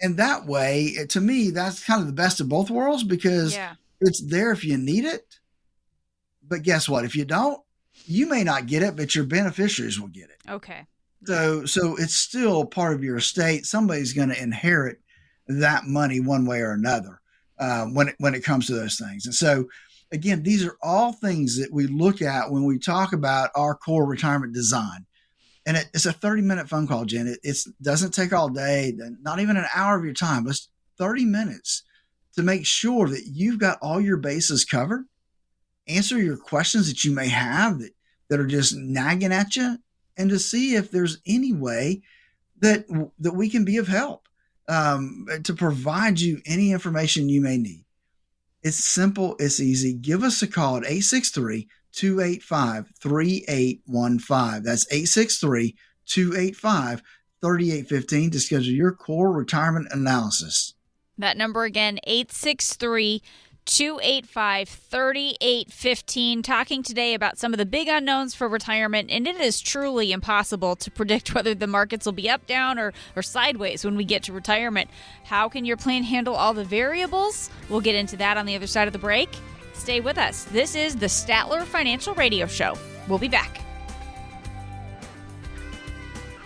And 0.02 0.18
that 0.18 0.46
way, 0.46 0.94
eh, 0.98 1.06
to 1.08 1.22
me, 1.22 1.50
that's 1.50 1.84
kind 1.84 2.02
of 2.02 2.08
the 2.08 2.14
best 2.14 2.40
of 2.40 2.50
both 2.50 2.70
worlds 2.70 3.04
because 3.04 3.56
Yeah. 3.56 3.76
it's 4.00 4.22
there 4.22 4.52
if 4.52 4.64
you 4.64 4.78
need 4.78 5.06
it. 5.06 5.40
But 6.48 6.64
guess 6.64 6.88
what? 6.88 7.06
If 7.06 7.16
you 7.16 7.26
don't, 7.26 7.62
you 8.06 8.28
may 8.28 8.44
not 8.44 8.68
get 8.68 8.84
it, 8.84 8.96
but 8.96 9.16
your 9.16 9.26
beneficiaries 9.26 10.00
will 10.00 10.08
get 10.08 10.30
it. 10.30 10.40
Okay. 10.50 10.86
So, 11.26 11.66
so 11.66 11.96
it's 11.98 12.14
still 12.14 12.66
part 12.66 12.94
of 12.94 13.04
your 13.04 13.18
estate. 13.18 13.66
Somebody's 13.66 14.14
going 14.14 14.30
to 14.30 14.42
inherit 14.42 15.00
that 15.48 15.86
money 15.86 16.20
one 16.20 16.46
way 16.46 16.60
or 16.62 16.72
another 16.72 17.22
uh, 17.58 17.86
when 17.86 18.10
it, 18.10 18.16
when 18.20 18.36
it 18.36 18.44
comes 18.44 18.68
to 18.68 18.76
those 18.76 18.98
things. 18.98 19.26
And 19.26 19.34
so, 19.34 19.68
again, 20.12 20.44
these 20.44 20.64
are 20.64 20.78
all 20.82 21.12
things 21.14 21.58
that 21.58 21.74
we 21.74 21.88
look 21.88 22.22
at 22.22 22.52
when 22.52 22.66
we 22.66 22.78
talk 22.78 23.14
about 23.14 23.50
our 23.56 23.76
core 23.76 24.06
retirement 24.06 24.54
design. 24.54 25.06
And 25.68 25.76
it, 25.76 25.90
it's 25.94 26.06
a 26.06 26.14
30 26.14 26.42
minute 26.42 26.70
phone 26.70 26.88
call, 26.88 27.06
Jen. 27.06 27.38
It 27.44 27.58
doesn't 27.82 28.14
take 28.14 28.32
all 28.32 28.50
day, 28.50 28.94
not 29.22 29.40
even 29.40 29.58
an 29.58 29.66
hour 29.76 29.98
of 29.98 30.06
your 30.06 30.14
time, 30.14 30.46
but 30.46 30.52
it's 30.52 30.70
30 30.98 31.26
minutes 31.26 31.84
to 32.38 32.42
make 32.42 32.66
sure 32.66 33.10
that 33.10 33.26
you've 33.26 33.60
got 33.60 33.78
all 33.82 34.00
your 34.00 34.18
bases 34.18 34.64
covered, 34.64 35.06
answer 35.88 36.18
your 36.18 36.38
questions 36.38 36.88
that 36.88 37.04
you 37.04 37.12
may 37.12 37.28
have 37.28 37.80
that, 37.80 37.92
that 38.30 38.40
are 38.40 38.48
just 38.48 38.78
nagging 38.78 39.34
at 39.34 39.58
you, 39.58 39.78
and 40.16 40.30
to 40.30 40.40
see 40.40 40.76
if 40.76 40.90
there's 40.90 41.20
any 41.28 41.52
way 41.52 42.02
that 42.60 42.86
that 43.20 43.34
we 43.34 43.50
can 43.50 43.66
be 43.66 43.78
of 43.78 43.88
help 43.88 44.28
um, 44.70 45.28
to 45.44 45.54
provide 45.54 46.20
you 46.20 46.42
any 46.46 46.72
information 46.72 47.30
you 47.30 47.42
may 47.42 47.58
need. 47.58 47.84
It's 48.64 48.84
simple, 48.84 49.36
it's 49.38 49.60
easy. 49.60 49.94
Give 49.94 50.24
us 50.24 50.42
a 50.42 50.48
call 50.48 50.78
at 50.78 50.84
863 50.84 51.68
285 51.94 52.92
3815. 53.02 54.64
That's 54.64 54.86
863 54.92 55.76
285 56.06 57.02
3815 57.42 58.32
to 58.32 58.40
schedule 58.40 58.74
your 58.74 58.92
core 58.92 59.32
retirement 59.32 59.88
analysis. 59.92 60.74
That 61.18 61.38
number 61.38 61.64
again, 61.64 62.00
863 62.04 63.22
285 63.68 64.70
3815. 64.70 66.42
Talking 66.42 66.84
today 66.84 67.14
about 67.14 67.38
some 67.38 67.54
of 67.54 67.58
the 67.58 67.66
big 67.66 67.88
unknowns 67.88 68.34
for 68.34 68.48
retirement, 68.48 69.12
and 69.12 69.28
it 69.28 69.36
is 69.36 69.60
truly 69.60 70.12
impossible 70.12 70.76
to 70.78 70.90
predict 70.98 71.36
whether 71.36 71.54
the 71.54 71.68
markets 71.68 72.06
will 72.06 72.14
be 72.14 72.30
up, 72.30 72.48
down, 72.48 72.80
or, 72.80 72.94
or 73.16 73.22
sideways 73.22 73.84
when 73.84 73.96
we 73.96 74.06
get 74.06 74.24
to 74.24 74.34
retirement. 74.34 74.90
How 75.26 75.50
can 75.50 75.66
your 75.66 75.78
plan 75.78 76.04
handle 76.04 76.36
all 76.36 76.54
the 76.54 76.64
variables? 76.64 77.50
We'll 77.70 77.82
get 77.82 77.96
into 77.96 78.16
that 78.18 78.38
on 78.38 78.46
the 78.46 78.56
other 78.56 78.68
side 78.68 78.88
of 78.88 78.94
the 78.94 79.00
break. 79.00 79.30
Stay 79.78 80.00
with 80.00 80.18
us. 80.18 80.44
This 80.46 80.76
is 80.76 80.96
the 80.96 81.06
Statler 81.06 81.64
Financial 81.64 82.14
Radio 82.16 82.46
Show. 82.48 82.76
We'll 83.08 83.20
be 83.20 83.30
back. 83.30 83.62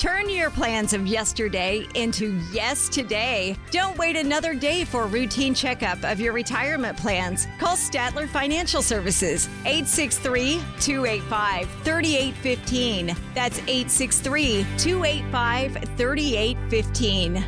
Turn 0.02 0.30
your 0.32 0.50
plans 0.50 0.94
of 0.94 1.06
yesterday 1.06 1.86
into 1.94 2.40
yes 2.52 2.90
today. 2.90 3.56
Don't 3.70 3.96
wait 4.00 4.16
another 4.16 4.56
day 4.56 4.84
for 4.84 5.04
a 5.04 5.06
routine 5.06 5.54
checkup 5.54 6.04
of 6.04 6.20
your 6.20 6.34
retirement 6.34 6.98
plans. 6.98 7.46
Call 7.60 7.76
Statler 7.76 8.28
Financial 8.28 8.82
Services 8.82 9.48
863 9.60 10.60
285 10.80 11.70
3815. 11.84 13.16
That's 13.36 13.60
863 13.60 14.66
285 14.80 15.74
3815. 15.98 17.46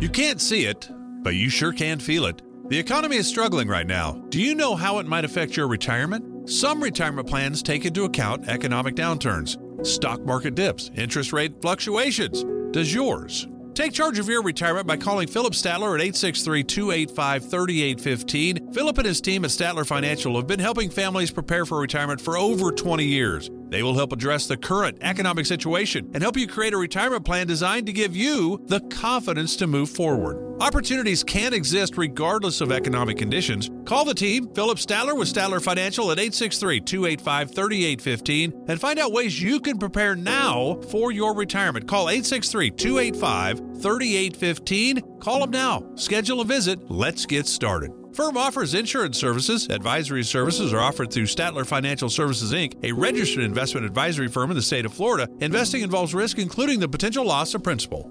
You 0.00 0.10
can't 0.10 0.42
see 0.42 0.66
it, 0.66 0.90
but 1.22 1.34
you 1.34 1.48
sure 1.48 1.72
can 1.72 1.98
feel 1.98 2.26
it. 2.26 2.42
The 2.68 2.80
economy 2.80 3.16
is 3.16 3.28
struggling 3.28 3.68
right 3.68 3.86
now. 3.86 4.14
Do 4.28 4.42
you 4.42 4.52
know 4.56 4.74
how 4.74 4.98
it 4.98 5.06
might 5.06 5.24
affect 5.24 5.56
your 5.56 5.68
retirement? 5.68 6.50
Some 6.50 6.82
retirement 6.82 7.28
plans 7.28 7.62
take 7.62 7.84
into 7.84 8.06
account 8.06 8.48
economic 8.48 8.96
downturns, 8.96 9.86
stock 9.86 10.20
market 10.22 10.56
dips, 10.56 10.90
interest 10.96 11.32
rate 11.32 11.62
fluctuations. 11.62 12.44
Does 12.72 12.92
yours? 12.92 13.46
Take 13.74 13.92
charge 13.92 14.18
of 14.18 14.28
your 14.28 14.42
retirement 14.42 14.88
by 14.88 14.96
calling 14.96 15.28
Phillip 15.28 15.52
Statler 15.52 15.94
at 15.94 16.00
863 16.00 16.64
285 16.64 17.48
3815. 17.48 18.72
Phillip 18.72 18.98
and 18.98 19.06
his 19.06 19.20
team 19.20 19.44
at 19.44 19.52
Statler 19.52 19.86
Financial 19.86 20.34
have 20.34 20.48
been 20.48 20.58
helping 20.58 20.90
families 20.90 21.30
prepare 21.30 21.66
for 21.66 21.78
retirement 21.78 22.20
for 22.20 22.36
over 22.36 22.72
20 22.72 23.04
years. 23.04 23.48
They 23.68 23.82
will 23.82 23.94
help 23.94 24.12
address 24.12 24.46
the 24.46 24.56
current 24.56 24.98
economic 25.00 25.46
situation 25.46 26.10
and 26.14 26.22
help 26.22 26.36
you 26.36 26.46
create 26.46 26.72
a 26.72 26.78
retirement 26.78 27.24
plan 27.24 27.46
designed 27.46 27.86
to 27.86 27.92
give 27.92 28.16
you 28.16 28.62
the 28.66 28.80
confidence 28.80 29.56
to 29.56 29.66
move 29.66 29.90
forward. 29.90 30.46
Opportunities 30.60 31.22
can 31.22 31.52
exist 31.52 31.98
regardless 31.98 32.62
of 32.62 32.72
economic 32.72 33.18
conditions. 33.18 33.70
Call 33.84 34.06
the 34.06 34.14
team, 34.14 34.48
Phillip 34.54 34.78
Statler 34.78 35.16
with 35.16 35.32
Statler 35.32 35.62
Financial 35.62 36.10
at 36.10 36.18
863 36.18 36.80
285 36.80 37.54
3815 37.54 38.64
and 38.68 38.80
find 38.80 38.98
out 38.98 39.12
ways 39.12 39.40
you 39.40 39.60
can 39.60 39.78
prepare 39.78 40.16
now 40.16 40.80
for 40.90 41.12
your 41.12 41.34
retirement. 41.34 41.86
Call 41.86 42.08
863 42.08 42.70
285 42.70 43.58
3815. 43.82 45.18
Call 45.20 45.40
them 45.40 45.50
now. 45.50 45.84
Schedule 45.96 46.40
a 46.40 46.44
visit. 46.44 46.90
Let's 46.90 47.26
get 47.26 47.46
started. 47.46 47.92
Firm 48.16 48.38
offers 48.38 48.72
insurance 48.72 49.18
services. 49.18 49.68
Advisory 49.68 50.24
services 50.24 50.72
are 50.72 50.80
offered 50.80 51.12
through 51.12 51.26
Statler 51.26 51.66
Financial 51.66 52.08
Services 52.08 52.50
Inc., 52.50 52.82
a 52.82 52.90
registered 52.90 53.44
investment 53.44 53.84
advisory 53.84 54.28
firm 54.28 54.50
in 54.50 54.56
the 54.56 54.62
state 54.62 54.86
of 54.86 54.94
Florida. 54.94 55.28
Investing 55.40 55.82
involves 55.82 56.14
risk, 56.14 56.38
including 56.38 56.80
the 56.80 56.88
potential 56.88 57.26
loss 57.26 57.52
of 57.52 57.62
principal. 57.62 58.10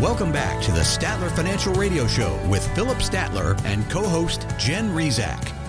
Welcome 0.00 0.32
back 0.32 0.62
to 0.62 0.72
the 0.72 0.80
Statler 0.80 1.30
Financial 1.36 1.74
Radio 1.74 2.06
Show 2.06 2.40
with 2.48 2.66
Phillip 2.74 2.98
Statler 2.98 3.62
and 3.66 3.86
co 3.90 4.08
host 4.08 4.46
Jen 4.58 4.88
Rizak. 4.94 5.63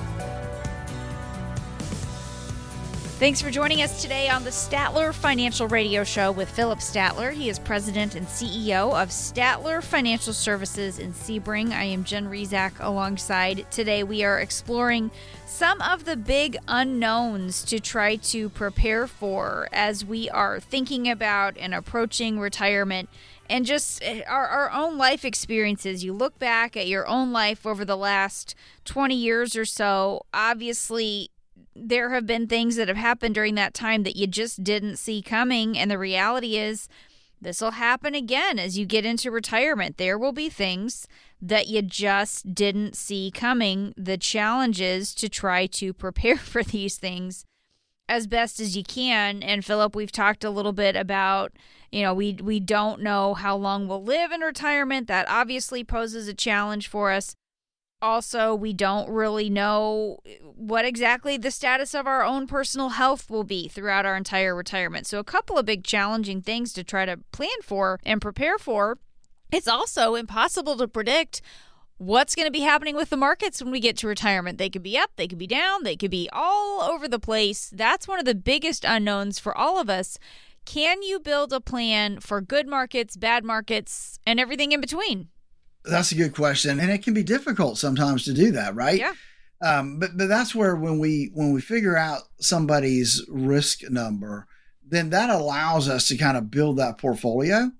Thanks 3.25 3.41
for 3.41 3.49
joining 3.49 3.81
us 3.81 4.03
today 4.03 4.29
on 4.29 4.43
the 4.43 4.51
Statler 4.51 5.11
Financial 5.11 5.67
Radio 5.67 6.03
Show 6.03 6.31
with 6.31 6.47
Phillip 6.47 6.77
Statler. 6.77 7.33
He 7.33 7.49
is 7.49 7.57
president 7.57 8.13
and 8.13 8.27
CEO 8.27 8.93
of 9.01 9.09
Statler 9.09 9.81
Financial 9.81 10.31
Services 10.31 10.99
in 10.99 11.11
Sebring. 11.11 11.71
I 11.71 11.85
am 11.85 12.03
Jen 12.03 12.29
Rizak 12.29 12.73
alongside. 12.79 13.65
Today 13.71 14.03
we 14.03 14.23
are 14.23 14.39
exploring 14.39 15.09
some 15.47 15.81
of 15.81 16.05
the 16.05 16.15
big 16.15 16.57
unknowns 16.67 17.63
to 17.63 17.79
try 17.79 18.17
to 18.17 18.47
prepare 18.49 19.07
for 19.07 19.69
as 19.71 20.05
we 20.05 20.29
are 20.29 20.59
thinking 20.59 21.09
about 21.09 21.57
and 21.57 21.73
approaching 21.73 22.39
retirement 22.39 23.09
and 23.49 23.65
just 23.65 24.03
eh, 24.03 24.21
our, 24.27 24.47
our 24.47 24.69
own 24.69 24.99
life 24.99 25.25
experiences. 25.25 26.03
You 26.03 26.13
look 26.13 26.37
back 26.37 26.77
at 26.77 26.87
your 26.87 27.07
own 27.07 27.31
life 27.31 27.65
over 27.65 27.83
the 27.85 27.97
last 27.97 28.53
20 28.85 29.15
years 29.15 29.55
or 29.55 29.65
so, 29.65 30.27
obviously 30.31 31.31
there 31.75 32.11
have 32.11 32.25
been 32.25 32.47
things 32.47 32.77
that 32.77 32.87
have 32.87 32.97
happened 32.97 33.35
during 33.35 33.55
that 33.55 33.73
time 33.73 34.03
that 34.03 34.15
you 34.15 34.27
just 34.27 34.63
didn't 34.63 34.97
see 34.97 35.21
coming. 35.21 35.77
And 35.77 35.91
the 35.91 35.97
reality 35.97 36.57
is, 36.57 36.87
this 37.41 37.61
will 37.61 37.71
happen 37.71 38.15
again 38.15 38.57
as 38.57 38.77
you 38.77 38.85
get 38.85 39.05
into 39.05 39.29
retirement. 39.29 39.97
There 39.97 40.17
will 40.17 40.31
be 40.31 40.49
things 40.49 41.05
that 41.41 41.67
you 41.67 41.81
just 41.81 42.55
didn't 42.55 42.95
see 42.95 43.29
coming. 43.29 43.93
The 43.97 44.17
challenge 44.17 44.79
is 44.79 45.13
to 45.15 45.29
try 45.29 45.67
to 45.67 45.93
prepare 45.93 46.37
for 46.53 46.63
these 46.63 46.97
things 46.97 47.45
as 48.07 48.27
best 48.27 48.59
as 48.59 48.77
you 48.77 48.83
can. 48.83 49.43
And 49.43 49.65
Phillip, 49.65 49.95
we've 49.95 50.11
talked 50.11 50.43
a 50.43 50.49
little 50.49 50.73
bit 50.73 50.95
about, 50.95 51.51
you 51.91 52.03
know, 52.03 52.13
we 52.13 52.33
we 52.41 52.59
don't 52.59 53.01
know 53.01 53.33
how 53.33 53.55
long 53.55 53.87
we'll 53.87 54.03
live 54.03 54.31
in 54.31 54.41
retirement. 54.41 55.07
That 55.07 55.29
obviously 55.29 55.83
poses 55.83 56.27
a 56.27 56.33
challenge 56.33 56.87
for 56.87 57.11
us 57.11 57.35
also 58.01 58.53
we 58.53 58.71
don't 58.71 59.09
really 59.09 59.49
know 59.49 60.19
what 60.41 60.85
exactly 60.85 61.37
the 61.37 61.51
status 61.51 61.93
of 61.93 62.07
our 62.07 62.23
own 62.23 62.47
personal 62.47 62.89
health 62.89 63.29
will 63.29 63.43
be 63.43 63.67
throughout 63.67 64.05
our 64.05 64.15
entire 64.15 64.55
retirement. 64.55 65.07
So 65.07 65.19
a 65.19 65.23
couple 65.23 65.57
of 65.57 65.65
big 65.65 65.83
challenging 65.83 66.41
things 66.41 66.71
to 66.73 66.83
try 66.83 67.05
to 67.05 67.17
plan 67.31 67.61
for 67.63 67.99
and 68.05 68.21
prepare 68.21 68.57
for. 68.57 68.99
It's 69.51 69.67
also 69.67 70.15
impossible 70.15 70.77
to 70.77 70.87
predict 70.87 71.41
what's 71.97 72.35
going 72.35 72.47
to 72.47 72.51
be 72.51 72.61
happening 72.61 72.95
with 72.95 73.09
the 73.09 73.17
markets 73.17 73.61
when 73.61 73.71
we 73.71 73.79
get 73.79 73.97
to 73.97 74.07
retirement. 74.07 74.57
They 74.57 74.69
could 74.69 74.83
be 74.83 74.97
up, 74.97 75.11
they 75.15 75.27
could 75.27 75.37
be 75.37 75.47
down, 75.47 75.83
they 75.83 75.95
could 75.95 76.11
be 76.11 76.29
all 76.31 76.81
over 76.81 77.07
the 77.07 77.19
place. 77.19 77.71
That's 77.73 78.07
one 78.07 78.19
of 78.19 78.25
the 78.25 78.35
biggest 78.35 78.83
unknowns 78.85 79.39
for 79.39 79.57
all 79.57 79.79
of 79.79 79.89
us. 79.89 80.19
Can 80.65 81.03
you 81.03 81.19
build 81.19 81.53
a 81.53 81.61
plan 81.61 82.19
for 82.19 82.41
good 82.41 82.67
markets, 82.67 83.15
bad 83.15 83.45
markets, 83.45 84.19
and 84.25 84.39
everything 84.39 84.71
in 84.71 84.81
between? 84.81 85.29
That's 85.89 86.11
a 86.11 86.15
good 86.15 86.35
question, 86.35 86.79
and 86.79 86.91
it 86.91 87.03
can 87.03 87.13
be 87.13 87.23
difficult 87.23 87.77
sometimes 87.77 88.25
to 88.25 88.33
do 88.33 88.51
that, 88.51 88.75
right? 88.75 88.99
Yeah. 88.99 89.13
Um, 89.61 89.99
but 89.99 90.17
but 90.17 90.27
that's 90.27 90.53
where 90.53 90.75
when 90.75 90.99
we 90.99 91.31
when 91.33 91.53
we 91.53 91.61
figure 91.61 91.97
out 91.97 92.23
somebody's 92.39 93.25
risk 93.29 93.89
number, 93.89 94.47
then 94.85 95.09
that 95.11 95.29
allows 95.29 95.87
us 95.89 96.07
to 96.09 96.17
kind 96.17 96.37
of 96.37 96.51
build 96.51 96.77
that 96.77 96.97
portfolio 96.97 97.71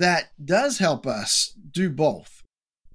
that 0.00 0.30
does 0.42 0.78
help 0.78 1.06
us 1.06 1.52
do 1.70 1.90
both, 1.90 2.42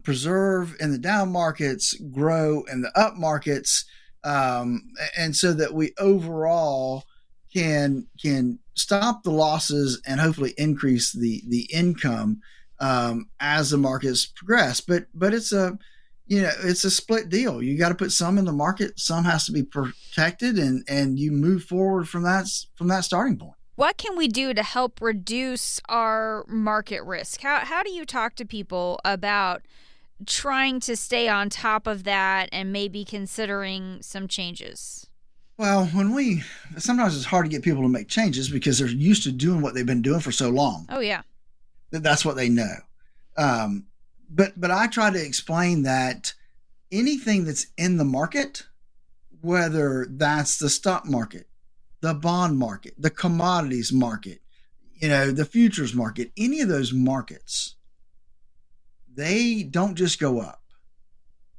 preserve 0.04 0.76
in 0.80 0.92
the 0.92 0.98
down 0.98 1.32
markets, 1.32 1.94
grow 2.12 2.64
in 2.64 2.82
the 2.82 3.00
up 3.00 3.16
markets, 3.16 3.86
um, 4.24 4.90
and 5.16 5.36
so 5.36 5.54
that 5.54 5.74
we 5.74 5.94
overall 6.00 7.04
can 7.54 8.08
can 8.22 8.60
stop 8.74 9.24
the 9.24 9.32
losses 9.32 10.02
and 10.06 10.20
hopefully 10.20 10.54
increase 10.58 11.14
the 11.14 11.44
the 11.48 11.70
income 11.72 12.42
um, 12.80 13.30
as 13.40 13.70
the 13.70 13.78
markets 13.78 14.26
progress. 14.26 14.82
But 14.82 15.06
but 15.14 15.34
it's 15.34 15.52
a 15.52 15.78
you 16.28 16.42
know 16.42 16.52
it's 16.64 16.84
a 16.84 16.92
split 16.92 17.30
deal. 17.30 17.62
You 17.62 17.78
got 17.78 17.90
to 17.90 17.96
put 17.96 18.12
some 18.12 18.38
in 18.38 18.46
the 18.46 18.54
market, 18.54 19.00
some 19.00 19.24
has 19.26 19.46
to 19.46 19.52
be 19.52 19.64
protected, 19.64 20.58
and 20.58 20.84
and 20.88 21.20
you 21.20 21.32
move 21.32 21.64
forward 21.64 22.10
from 22.10 22.24
that 22.24 22.48
from 22.76 22.88
that 22.88 23.04
starting 23.04 23.38
point. 23.38 23.54
What 23.76 23.98
can 23.98 24.16
we 24.16 24.28
do 24.28 24.54
to 24.54 24.64
help 24.64 25.02
reduce 25.02 25.82
our 25.90 26.46
market 26.48 27.04
risk? 27.04 27.42
How 27.42 27.60
how 27.60 27.84
do 27.84 27.92
you 27.92 28.06
talk 28.06 28.36
to 28.36 28.46
people 28.46 29.00
about 29.04 29.64
trying 30.26 30.80
to 30.80 30.96
stay 30.96 31.28
on 31.28 31.50
top 31.50 31.88
of 31.88 32.06
that 32.06 32.48
and 32.54 32.72
maybe 32.72 33.04
considering 33.04 34.02
some 34.02 34.28
changes? 34.28 35.08
Well, 35.58 35.86
when 35.88 36.14
we 36.14 36.44
sometimes 36.78 37.16
it's 37.16 37.26
hard 37.26 37.46
to 37.46 37.50
get 37.50 37.64
people 37.64 37.82
to 37.84 37.90
make 37.90 38.08
changes 38.08 38.50
because 38.50 38.80
they're 38.80 38.88
used 38.88 39.24
to 39.24 39.32
doing 39.32 39.62
what 39.62 39.74
they've 39.74 39.86
been 39.86 40.02
doing 40.02 40.20
for 40.20 40.32
so 40.32 40.50
long. 40.50 40.86
Oh 40.90 41.00
yeah 41.00 41.22
that 41.96 42.04
that's 42.04 42.26
what 42.26 42.36
they 42.36 42.50
know. 42.50 42.76
Um, 43.38 43.86
but 44.30 44.60
but 44.60 44.70
I 44.70 44.88
try 44.88 45.10
to 45.10 45.26
explain 45.26 45.84
that 45.84 46.34
anything 46.92 47.46
that's 47.46 47.68
in 47.78 47.98
the 47.98 48.06
market, 48.06 48.64
whether 49.42 50.06
that's 50.10 50.58
the 50.58 50.70
stock 50.70 51.06
market, 51.06 51.48
the 52.02 52.14
bond 52.14 52.58
market, 52.60 52.96
the 52.98 53.10
commodities 53.10 53.94
market, 53.94 54.42
you 54.96 55.08
know, 55.08 55.32
the 55.32 55.46
futures 55.46 55.96
market, 55.96 56.32
any 56.38 56.60
of 56.60 56.68
those 56.68 56.92
markets, 56.92 57.76
they 59.14 59.64
don't 59.64 59.96
just 59.96 60.20
go 60.20 60.42
up. 60.42 60.62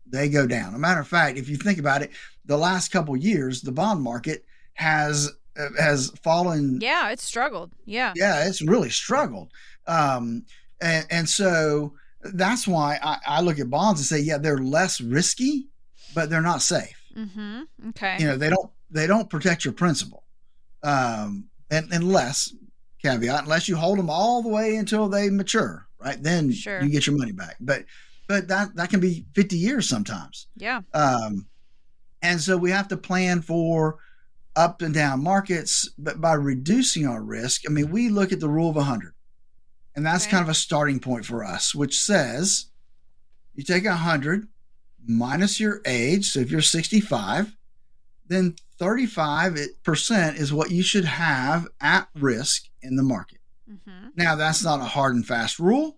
They 0.07 0.29
go 0.29 0.46
down. 0.46 0.75
A 0.75 0.79
matter 0.79 1.01
of 1.01 1.09
fact, 1.09 1.38
if 1.38 1.49
you 1.49 1.57
think 1.57 1.79
about 1.79 2.03
it, 2.03 2.11
the 2.44 2.59
last 2.59 2.92
couple 2.92 3.16
years, 3.16 3.62
the 3.62 3.72
bond 3.72 4.03
market 4.03 4.44
has 4.75 5.33
has 5.79 6.11
fallen. 6.22 6.81
Yeah, 6.81 7.11
it's 7.11 7.25
struggled. 7.25 7.72
Yeah. 7.87 8.12
Yeah, 8.14 8.46
it's 8.46 8.61
really 8.62 8.90
struggled. 8.90 9.51
Um, 9.87 10.44
and, 10.81 11.07
and 11.11 11.29
so 11.29 11.94
that's 12.22 12.66
why 12.66 12.99
I, 13.03 13.18
I, 13.27 13.40
look 13.40 13.59
at 13.59 13.70
bonds 13.70 14.01
and 14.01 14.07
say, 14.07 14.20
yeah, 14.20 14.38
they're 14.38 14.59
less 14.59 15.01
risky, 15.01 15.68
but 16.14 16.29
they're 16.29 16.42
not 16.42 16.62
safe. 16.62 17.01
Mm-hmm. 17.16 17.62
Okay. 17.90 18.16
You 18.18 18.27
know, 18.27 18.37
they 18.37 18.51
don't 18.51 18.70
they 18.90 19.07
don't 19.07 19.31
protect 19.31 19.64
your 19.64 19.75
principal, 19.75 20.25
um, 20.83 21.46
and 21.70 21.88
unless 21.92 22.55
caveat, 23.03 23.44
unless 23.44 23.68
you 23.68 23.77
hold 23.77 23.99
them 23.99 24.11
all 24.11 24.42
the 24.42 24.49
way 24.49 24.77
until 24.77 25.09
they 25.09 25.31
mature, 25.31 25.87
right? 25.99 26.22
Then 26.22 26.53
sure. 26.53 26.83
you 26.83 26.90
get 26.90 27.07
your 27.07 27.16
money 27.16 27.33
back. 27.33 27.57
But 27.61 27.85
but 28.29 28.49
that 28.49 28.75
that 28.77 28.90
can 28.90 29.01
be 29.01 29.25
50 29.35 29.57
years 29.57 29.88
sometimes. 29.88 30.49
Yeah. 30.57 30.83
Um, 30.92 31.46
and 32.22 32.40
so 32.40 32.57
we 32.57 32.70
have 32.70 32.88
to 32.88 32.96
plan 32.96 33.40
for 33.40 33.99
up 34.57 34.83
and 34.83 34.94
down 34.94 35.22
markets, 35.22 35.88
but 35.99 36.20
by 36.20 36.33
reducing 36.33 37.07
our 37.07 37.22
risk, 37.22 37.62
I 37.66 37.70
mean, 37.70 37.90
we 37.90 38.09
look 38.09 38.33
at 38.33 38.40
the 38.40 38.49
rule 38.49 38.70
of 38.70 38.77
100. 38.77 39.12
And 39.96 40.04
that's 40.04 40.26
okay. 40.26 40.32
kind 40.32 40.42
of 40.42 40.50
a 40.50 40.54
starting 40.54 41.00
point 41.00 41.24
for 41.24 41.42
us, 41.42 41.74
which 41.74 41.98
says 41.98 42.66
you 43.54 43.64
take 43.64 43.87
100 43.87 44.46
minus 45.06 45.59
your 45.59 45.80
age. 45.87 46.30
So 46.30 46.40
if 46.40 46.50
you're 46.50 46.61
65, 46.61 47.56
then 48.28 48.54
35% 48.78 50.37
is 50.37 50.52
what 50.52 50.70
you 50.70 50.82
should 50.82 51.06
have 51.06 51.66
at 51.80 52.09
risk 52.14 52.68
in 52.82 52.96
the 52.96 53.02
market. 53.02 53.38
Mm-hmm. 53.70 54.09
Now, 54.16 54.37
that's 54.37 54.62
not 54.62 54.80
a 54.80 54.85
hard 54.85 55.14
and 55.14 55.26
fast 55.26 55.59
rule, 55.59 55.96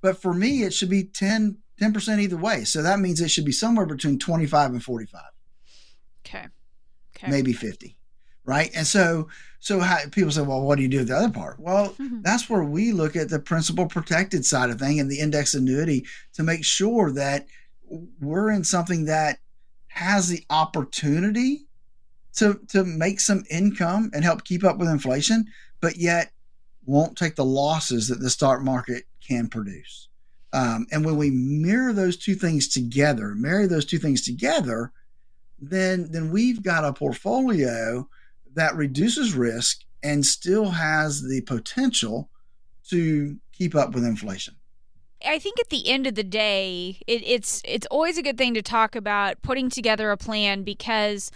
but 0.00 0.22
for 0.22 0.32
me, 0.32 0.62
it 0.62 0.72
should 0.72 0.90
be 0.90 1.02
10, 1.02 1.58
10% 1.80 2.20
either 2.20 2.36
way. 2.36 2.62
So 2.62 2.82
that 2.82 3.00
means 3.00 3.20
it 3.20 3.30
should 3.30 3.44
be 3.44 3.52
somewhere 3.52 3.86
between 3.86 4.20
25 4.20 4.70
and 4.70 4.84
45. 4.84 5.20
Okay. 6.24 6.46
Okay. 7.16 7.28
Maybe 7.28 7.52
50 7.52 7.96
right? 8.44 8.70
And 8.74 8.86
so, 8.86 9.28
so 9.60 9.80
how, 9.80 9.98
people 10.10 10.30
say, 10.30 10.42
well, 10.42 10.62
what 10.62 10.76
do 10.76 10.82
you 10.82 10.88
do 10.88 10.98
with 10.98 11.08
the 11.08 11.16
other 11.16 11.30
part? 11.30 11.60
Well, 11.60 11.90
mm-hmm. 11.90 12.22
that's 12.22 12.50
where 12.50 12.64
we 12.64 12.92
look 12.92 13.16
at 13.16 13.28
the 13.28 13.38
principal 13.38 13.86
protected 13.86 14.44
side 14.44 14.70
of 14.70 14.78
thing 14.78 14.98
and 14.98 15.10
the 15.10 15.20
index 15.20 15.54
annuity 15.54 16.06
to 16.34 16.42
make 16.42 16.64
sure 16.64 17.12
that 17.12 17.46
we're 18.20 18.50
in 18.50 18.64
something 18.64 19.04
that 19.04 19.38
has 19.88 20.28
the 20.28 20.44
opportunity 20.48 21.66
to 22.34 22.58
to 22.68 22.82
make 22.84 23.20
some 23.20 23.44
income 23.50 24.10
and 24.14 24.24
help 24.24 24.44
keep 24.44 24.64
up 24.64 24.78
with 24.78 24.88
inflation, 24.88 25.44
but 25.80 25.96
yet 25.96 26.32
won't 26.86 27.16
take 27.16 27.36
the 27.36 27.44
losses 27.44 28.08
that 28.08 28.20
the 28.20 28.30
stock 28.30 28.62
market 28.62 29.04
can 29.26 29.48
produce. 29.48 30.08
Um, 30.54 30.86
and 30.90 31.04
when 31.04 31.16
we 31.16 31.30
mirror 31.30 31.92
those 31.92 32.16
two 32.16 32.34
things 32.34 32.68
together, 32.68 33.34
marry 33.34 33.66
those 33.66 33.84
two 33.84 33.98
things 33.98 34.22
together, 34.22 34.92
then 35.60 36.10
then 36.10 36.30
we've 36.30 36.62
got 36.62 36.84
a 36.84 36.92
portfolio 36.92 38.08
that 38.54 38.74
reduces 38.76 39.34
risk 39.34 39.80
and 40.02 40.24
still 40.24 40.70
has 40.70 41.22
the 41.22 41.40
potential 41.42 42.28
to 42.88 43.38
keep 43.52 43.74
up 43.74 43.94
with 43.94 44.04
inflation. 44.04 44.56
I 45.24 45.38
think 45.38 45.60
at 45.60 45.70
the 45.70 45.88
end 45.88 46.06
of 46.06 46.16
the 46.16 46.24
day, 46.24 46.98
it, 47.06 47.22
it's 47.24 47.62
it's 47.64 47.86
always 47.86 48.18
a 48.18 48.22
good 48.22 48.36
thing 48.36 48.54
to 48.54 48.62
talk 48.62 48.96
about 48.96 49.40
putting 49.42 49.70
together 49.70 50.10
a 50.10 50.16
plan 50.16 50.64
because 50.64 51.30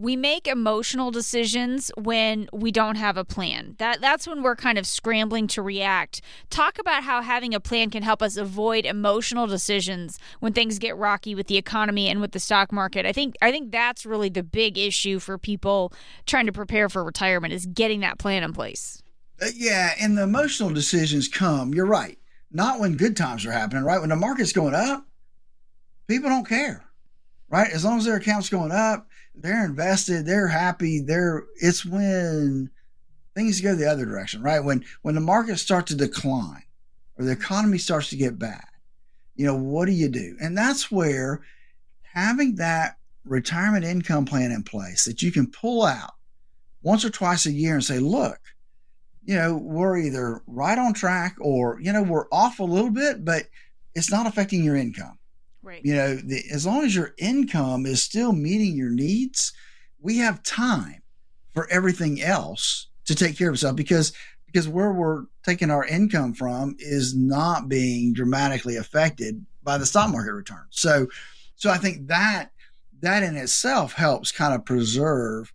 we 0.00 0.16
make 0.16 0.46
emotional 0.46 1.10
decisions 1.10 1.92
when 1.94 2.48
we 2.54 2.72
don't 2.72 2.96
have 2.96 3.18
a 3.18 3.24
plan. 3.24 3.74
That 3.76 4.00
that's 4.00 4.26
when 4.26 4.42
we're 4.42 4.56
kind 4.56 4.78
of 4.78 4.86
scrambling 4.86 5.46
to 5.48 5.60
react. 5.60 6.22
Talk 6.48 6.78
about 6.78 7.04
how 7.04 7.20
having 7.20 7.54
a 7.54 7.60
plan 7.60 7.90
can 7.90 8.02
help 8.02 8.22
us 8.22 8.38
avoid 8.38 8.86
emotional 8.86 9.46
decisions 9.46 10.18
when 10.40 10.54
things 10.54 10.78
get 10.78 10.96
rocky 10.96 11.34
with 11.34 11.48
the 11.48 11.58
economy 11.58 12.08
and 12.08 12.18
with 12.18 12.32
the 12.32 12.40
stock 12.40 12.72
market. 12.72 13.04
I 13.04 13.12
think 13.12 13.36
I 13.42 13.50
think 13.50 13.72
that's 13.72 14.06
really 14.06 14.30
the 14.30 14.42
big 14.42 14.78
issue 14.78 15.18
for 15.18 15.36
people 15.36 15.92
trying 16.24 16.46
to 16.46 16.52
prepare 16.52 16.88
for 16.88 17.04
retirement 17.04 17.52
is 17.52 17.66
getting 17.66 18.00
that 18.00 18.18
plan 18.18 18.42
in 18.42 18.54
place. 18.54 19.02
Uh, 19.42 19.48
yeah, 19.54 19.92
and 20.00 20.16
the 20.16 20.22
emotional 20.22 20.70
decisions 20.70 21.28
come. 21.28 21.74
You're 21.74 21.84
right. 21.84 22.18
Not 22.50 22.80
when 22.80 22.96
good 22.96 23.18
times 23.18 23.44
are 23.44 23.52
happening, 23.52 23.84
right? 23.84 24.00
When 24.00 24.08
the 24.08 24.16
market's 24.16 24.54
going 24.54 24.74
up, 24.74 25.06
people 26.08 26.30
don't 26.30 26.48
care, 26.48 26.84
right? 27.50 27.70
As 27.70 27.84
long 27.84 27.98
as 27.98 28.06
their 28.06 28.16
account's 28.16 28.48
going 28.48 28.72
up, 28.72 29.09
they're 29.42 29.64
invested, 29.64 30.26
they're 30.26 30.48
happy. 30.48 31.00
They're 31.00 31.44
it's 31.56 31.84
when 31.84 32.70
things 33.34 33.60
go 33.60 33.74
the 33.74 33.90
other 33.90 34.04
direction, 34.04 34.42
right? 34.42 34.62
When 34.62 34.84
when 35.02 35.14
the 35.14 35.20
market 35.20 35.58
starts 35.58 35.90
to 35.90 35.96
decline 35.96 36.64
or 37.18 37.24
the 37.24 37.32
economy 37.32 37.78
starts 37.78 38.10
to 38.10 38.16
get 38.16 38.38
bad, 38.38 38.64
you 39.36 39.46
know, 39.46 39.56
what 39.56 39.86
do 39.86 39.92
you 39.92 40.08
do? 40.08 40.36
And 40.40 40.56
that's 40.56 40.90
where 40.90 41.42
having 42.02 42.56
that 42.56 42.96
retirement 43.24 43.84
income 43.84 44.24
plan 44.24 44.50
in 44.50 44.62
place 44.62 45.04
that 45.04 45.22
you 45.22 45.30
can 45.30 45.46
pull 45.46 45.84
out 45.84 46.12
once 46.82 47.04
or 47.04 47.10
twice 47.10 47.46
a 47.46 47.52
year 47.52 47.74
and 47.74 47.84
say, 47.84 47.98
look, 47.98 48.38
you 49.22 49.34
know, 49.36 49.56
we're 49.56 49.98
either 49.98 50.42
right 50.46 50.78
on 50.78 50.94
track 50.94 51.36
or, 51.40 51.78
you 51.80 51.92
know, 51.92 52.02
we're 52.02 52.28
off 52.32 52.58
a 52.58 52.64
little 52.64 52.90
bit, 52.90 53.24
but 53.24 53.44
it's 53.94 54.10
not 54.10 54.26
affecting 54.26 54.64
your 54.64 54.76
income. 54.76 55.18
Right. 55.70 55.84
You 55.84 55.94
know, 55.94 56.16
the, 56.16 56.42
as 56.52 56.66
long 56.66 56.84
as 56.84 56.96
your 56.96 57.14
income 57.16 57.86
is 57.86 58.02
still 58.02 58.32
meeting 58.32 58.76
your 58.76 58.90
needs, 58.90 59.52
we 60.00 60.16
have 60.16 60.42
time 60.42 61.00
for 61.54 61.70
everything 61.70 62.20
else 62.20 62.88
to 63.04 63.14
take 63.14 63.38
care 63.38 63.50
of 63.50 63.54
itself 63.54 63.76
because 63.76 64.12
because 64.46 64.66
where 64.66 64.92
we're 64.92 65.26
taking 65.44 65.70
our 65.70 65.84
income 65.84 66.34
from 66.34 66.74
is 66.80 67.14
not 67.14 67.68
being 67.68 68.12
dramatically 68.12 68.78
affected 68.78 69.46
by 69.62 69.78
the 69.78 69.86
stock 69.86 70.10
market 70.10 70.32
return. 70.32 70.66
So 70.70 71.06
so 71.54 71.70
I 71.70 71.78
think 71.78 72.08
that 72.08 72.50
that 73.00 73.22
in 73.22 73.36
itself 73.36 73.92
helps 73.92 74.32
kind 74.32 74.52
of 74.52 74.64
preserve 74.64 75.52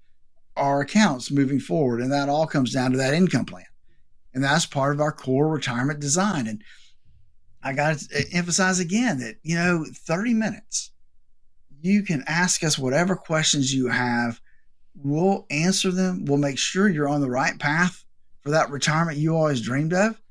our 0.55 0.79
accounts 0.79 1.29
moving 1.29 1.59
forward 1.59 1.99
and 1.99 2.13
that 2.13 2.29
all 2.29 2.47
comes 2.47 2.71
down 2.71 2.93
to 2.93 2.97
that 2.99 3.13
income 3.13 3.43
plan. 3.43 3.65
And 4.33 4.41
that's 4.41 4.65
part 4.65 4.95
of 4.95 5.01
our 5.01 5.11
core 5.11 5.49
retirement 5.49 5.99
design 5.99 6.47
and 6.47 6.63
I 7.65 7.73
got 7.73 7.97
to 7.97 8.19
uh, 8.19 8.21
emphasize 8.31 8.79
again 8.79 9.19
that, 9.19 9.37
you 9.41 9.55
know, 9.55 9.85
30 9.91 10.35
minutes, 10.35 10.91
you 11.81 12.03
can 12.03 12.23
ask 12.27 12.63
us 12.63 12.77
whatever 12.77 13.15
questions 13.15 13.73
you 13.73 13.87
have. 13.87 14.39
We'll 14.95 15.47
answer 15.49 15.91
them. 15.91 16.25
We'll 16.25 16.37
make 16.37 16.59
sure 16.59 16.87
you're 16.87 17.09
on 17.09 17.21
the 17.21 17.29
right 17.29 17.57
path 17.59 18.05
for 18.41 18.51
that 18.51 18.69
retirement 18.69 19.17
you 19.17 19.35
always 19.35 19.61
dreamed 19.61 19.93
of. 19.93 20.21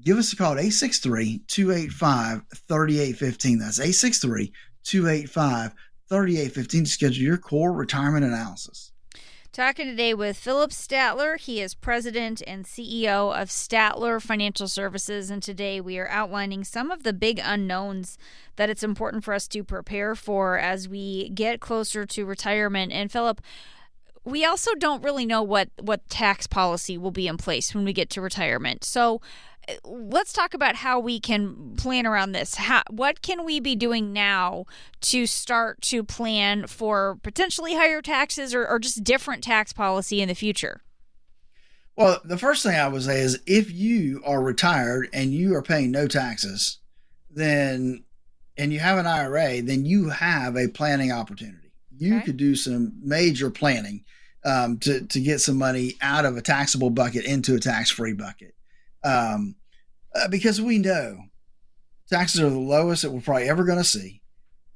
Give 0.00 0.18
us 0.18 0.32
a 0.32 0.36
call 0.36 0.52
at 0.52 0.58
863 0.58 1.44
285 1.46 2.42
3815. 2.52 3.58
That's 3.58 3.78
863 3.78 4.52
285 4.82 5.74
3815 6.08 6.84
to 6.84 6.90
schedule 6.90 7.22
your 7.22 7.38
core 7.38 7.72
retirement 7.72 8.24
analysis. 8.24 8.91
Talking 9.52 9.84
today 9.84 10.14
with 10.14 10.38
Phillip 10.38 10.70
Statler. 10.70 11.38
He 11.38 11.60
is 11.60 11.74
president 11.74 12.42
and 12.46 12.64
CEO 12.64 13.38
of 13.38 13.50
Statler 13.50 14.18
Financial 14.18 14.66
Services. 14.66 15.28
And 15.28 15.42
today 15.42 15.78
we 15.78 15.98
are 15.98 16.08
outlining 16.08 16.64
some 16.64 16.90
of 16.90 17.02
the 17.02 17.12
big 17.12 17.38
unknowns 17.38 18.16
that 18.56 18.70
it's 18.70 18.82
important 18.82 19.24
for 19.24 19.34
us 19.34 19.46
to 19.48 19.62
prepare 19.62 20.14
for 20.14 20.56
as 20.56 20.88
we 20.88 21.28
get 21.28 21.60
closer 21.60 22.06
to 22.06 22.24
retirement. 22.24 22.92
And 22.92 23.12
Phillip, 23.12 23.42
we 24.24 24.42
also 24.42 24.74
don't 24.74 25.04
really 25.04 25.26
know 25.26 25.42
what, 25.42 25.68
what 25.78 26.08
tax 26.08 26.46
policy 26.46 26.96
will 26.96 27.10
be 27.10 27.28
in 27.28 27.36
place 27.36 27.74
when 27.74 27.84
we 27.84 27.92
get 27.92 28.08
to 28.08 28.22
retirement. 28.22 28.84
So, 28.84 29.20
let's 29.84 30.32
talk 30.32 30.54
about 30.54 30.76
how 30.76 30.98
we 30.98 31.20
can 31.20 31.74
plan 31.76 32.06
around 32.06 32.32
this. 32.32 32.56
How, 32.56 32.82
what 32.90 33.22
can 33.22 33.44
we 33.44 33.60
be 33.60 33.76
doing 33.76 34.12
now 34.12 34.66
to 35.02 35.26
start 35.26 35.80
to 35.82 36.02
plan 36.02 36.66
for 36.66 37.18
potentially 37.22 37.74
higher 37.74 38.02
taxes 38.02 38.54
or, 38.54 38.66
or 38.66 38.78
just 38.78 39.04
different 39.04 39.44
tax 39.44 39.72
policy 39.72 40.20
in 40.20 40.28
the 40.28 40.34
future? 40.34 40.82
Well, 41.96 42.20
the 42.24 42.38
first 42.38 42.62
thing 42.62 42.74
I 42.74 42.88
would 42.88 43.02
say 43.02 43.20
is 43.20 43.40
if 43.46 43.70
you 43.70 44.22
are 44.24 44.42
retired 44.42 45.08
and 45.12 45.32
you 45.32 45.54
are 45.54 45.62
paying 45.62 45.90
no 45.90 46.08
taxes, 46.08 46.78
then 47.30 48.04
and 48.56 48.72
you 48.72 48.80
have 48.80 48.98
an 48.98 49.06
IRA, 49.06 49.62
then 49.62 49.84
you 49.84 50.08
have 50.10 50.56
a 50.56 50.68
planning 50.68 51.12
opportunity. 51.12 51.72
You 51.96 52.16
okay. 52.16 52.26
could 52.26 52.36
do 52.36 52.54
some 52.54 52.92
major 53.02 53.50
planning 53.50 54.04
um, 54.44 54.78
to 54.80 55.06
to 55.06 55.20
get 55.20 55.40
some 55.40 55.56
money 55.56 55.94
out 56.00 56.24
of 56.24 56.36
a 56.36 56.42
taxable 56.42 56.90
bucket 56.90 57.24
into 57.24 57.54
a 57.54 57.60
tax 57.60 57.90
free 57.90 58.14
bucket 58.14 58.54
um, 59.04 59.56
uh, 60.14 60.28
because 60.28 60.60
we 60.60 60.78
know 60.78 61.18
taxes 62.10 62.40
are 62.40 62.50
the 62.50 62.58
lowest 62.58 63.02
that 63.02 63.10
we're 63.10 63.20
probably 63.20 63.48
ever 63.48 63.64
going 63.64 63.78
to 63.78 63.84
see. 63.84 64.20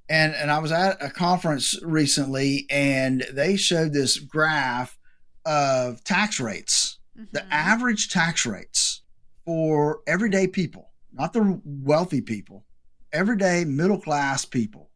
And 0.08 0.34
and 0.34 0.50
I 0.50 0.58
was 0.60 0.72
at 0.72 1.02
a 1.02 1.10
conference 1.10 1.78
recently, 1.82 2.66
and 2.70 3.26
they 3.32 3.56
showed 3.56 3.92
this 3.92 4.18
graph 4.18 4.96
of 5.44 6.02
tax 6.04 6.38
rates, 6.40 6.98
mm-hmm. 7.18 7.26
the 7.32 7.44
average 7.52 8.10
tax 8.10 8.46
rates 8.46 9.02
for 9.44 10.00
everyday 10.06 10.46
people, 10.46 10.90
not 11.12 11.32
the 11.32 11.60
wealthy 11.64 12.20
people, 12.20 12.64
everyday 13.12 13.64
middle 13.64 14.00
class 14.00 14.44
people. 14.44 14.90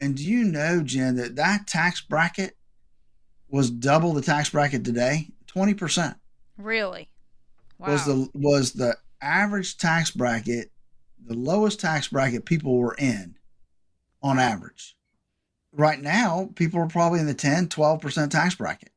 And 0.00 0.16
do 0.16 0.24
you 0.24 0.44
know, 0.44 0.82
Jen, 0.82 1.16
that 1.16 1.36
that 1.36 1.66
tax 1.66 2.00
bracket 2.00 2.56
was 3.48 3.70
double 3.70 4.12
the 4.12 4.22
tax 4.22 4.50
bracket 4.50 4.84
today? 4.84 5.28
Twenty 5.46 5.74
percent. 5.74 6.16
Really? 6.58 7.08
Wow. 7.82 7.92
was 7.92 8.06
the 8.06 8.28
was 8.34 8.72
the 8.72 8.96
average 9.20 9.76
tax 9.78 10.10
bracket, 10.10 10.70
the 11.24 11.34
lowest 11.34 11.80
tax 11.80 12.08
bracket 12.08 12.44
people 12.44 12.76
were 12.76 12.94
in 12.98 13.36
on 14.22 14.38
average. 14.38 14.96
Right 15.72 16.00
now, 16.00 16.50
people 16.54 16.80
are 16.80 16.88
probably 16.88 17.20
in 17.20 17.26
the 17.26 17.34
10, 17.34 17.68
12% 17.68 18.30
tax 18.30 18.54
bracket. 18.54 18.90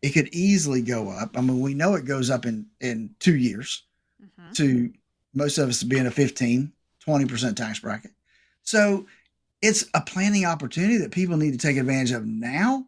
It 0.00 0.10
could 0.10 0.28
easily 0.32 0.82
go 0.82 1.08
up. 1.10 1.36
I 1.36 1.40
mean, 1.40 1.60
we 1.60 1.74
know 1.74 1.94
it 1.94 2.04
goes 2.04 2.30
up 2.30 2.46
in, 2.46 2.66
in 2.80 3.14
two 3.18 3.34
years 3.34 3.82
mm-hmm. 4.22 4.52
to 4.52 4.92
most 5.32 5.58
of 5.58 5.68
us 5.68 5.82
being 5.82 6.06
a 6.06 6.10
15, 6.10 6.72
20% 7.04 7.56
tax 7.56 7.80
bracket. 7.80 8.12
So 8.62 9.06
it's 9.60 9.86
a 9.94 10.00
planning 10.00 10.44
opportunity 10.44 10.98
that 10.98 11.10
people 11.10 11.36
need 11.36 11.52
to 11.52 11.58
take 11.58 11.78
advantage 11.78 12.12
of 12.12 12.26
now 12.26 12.86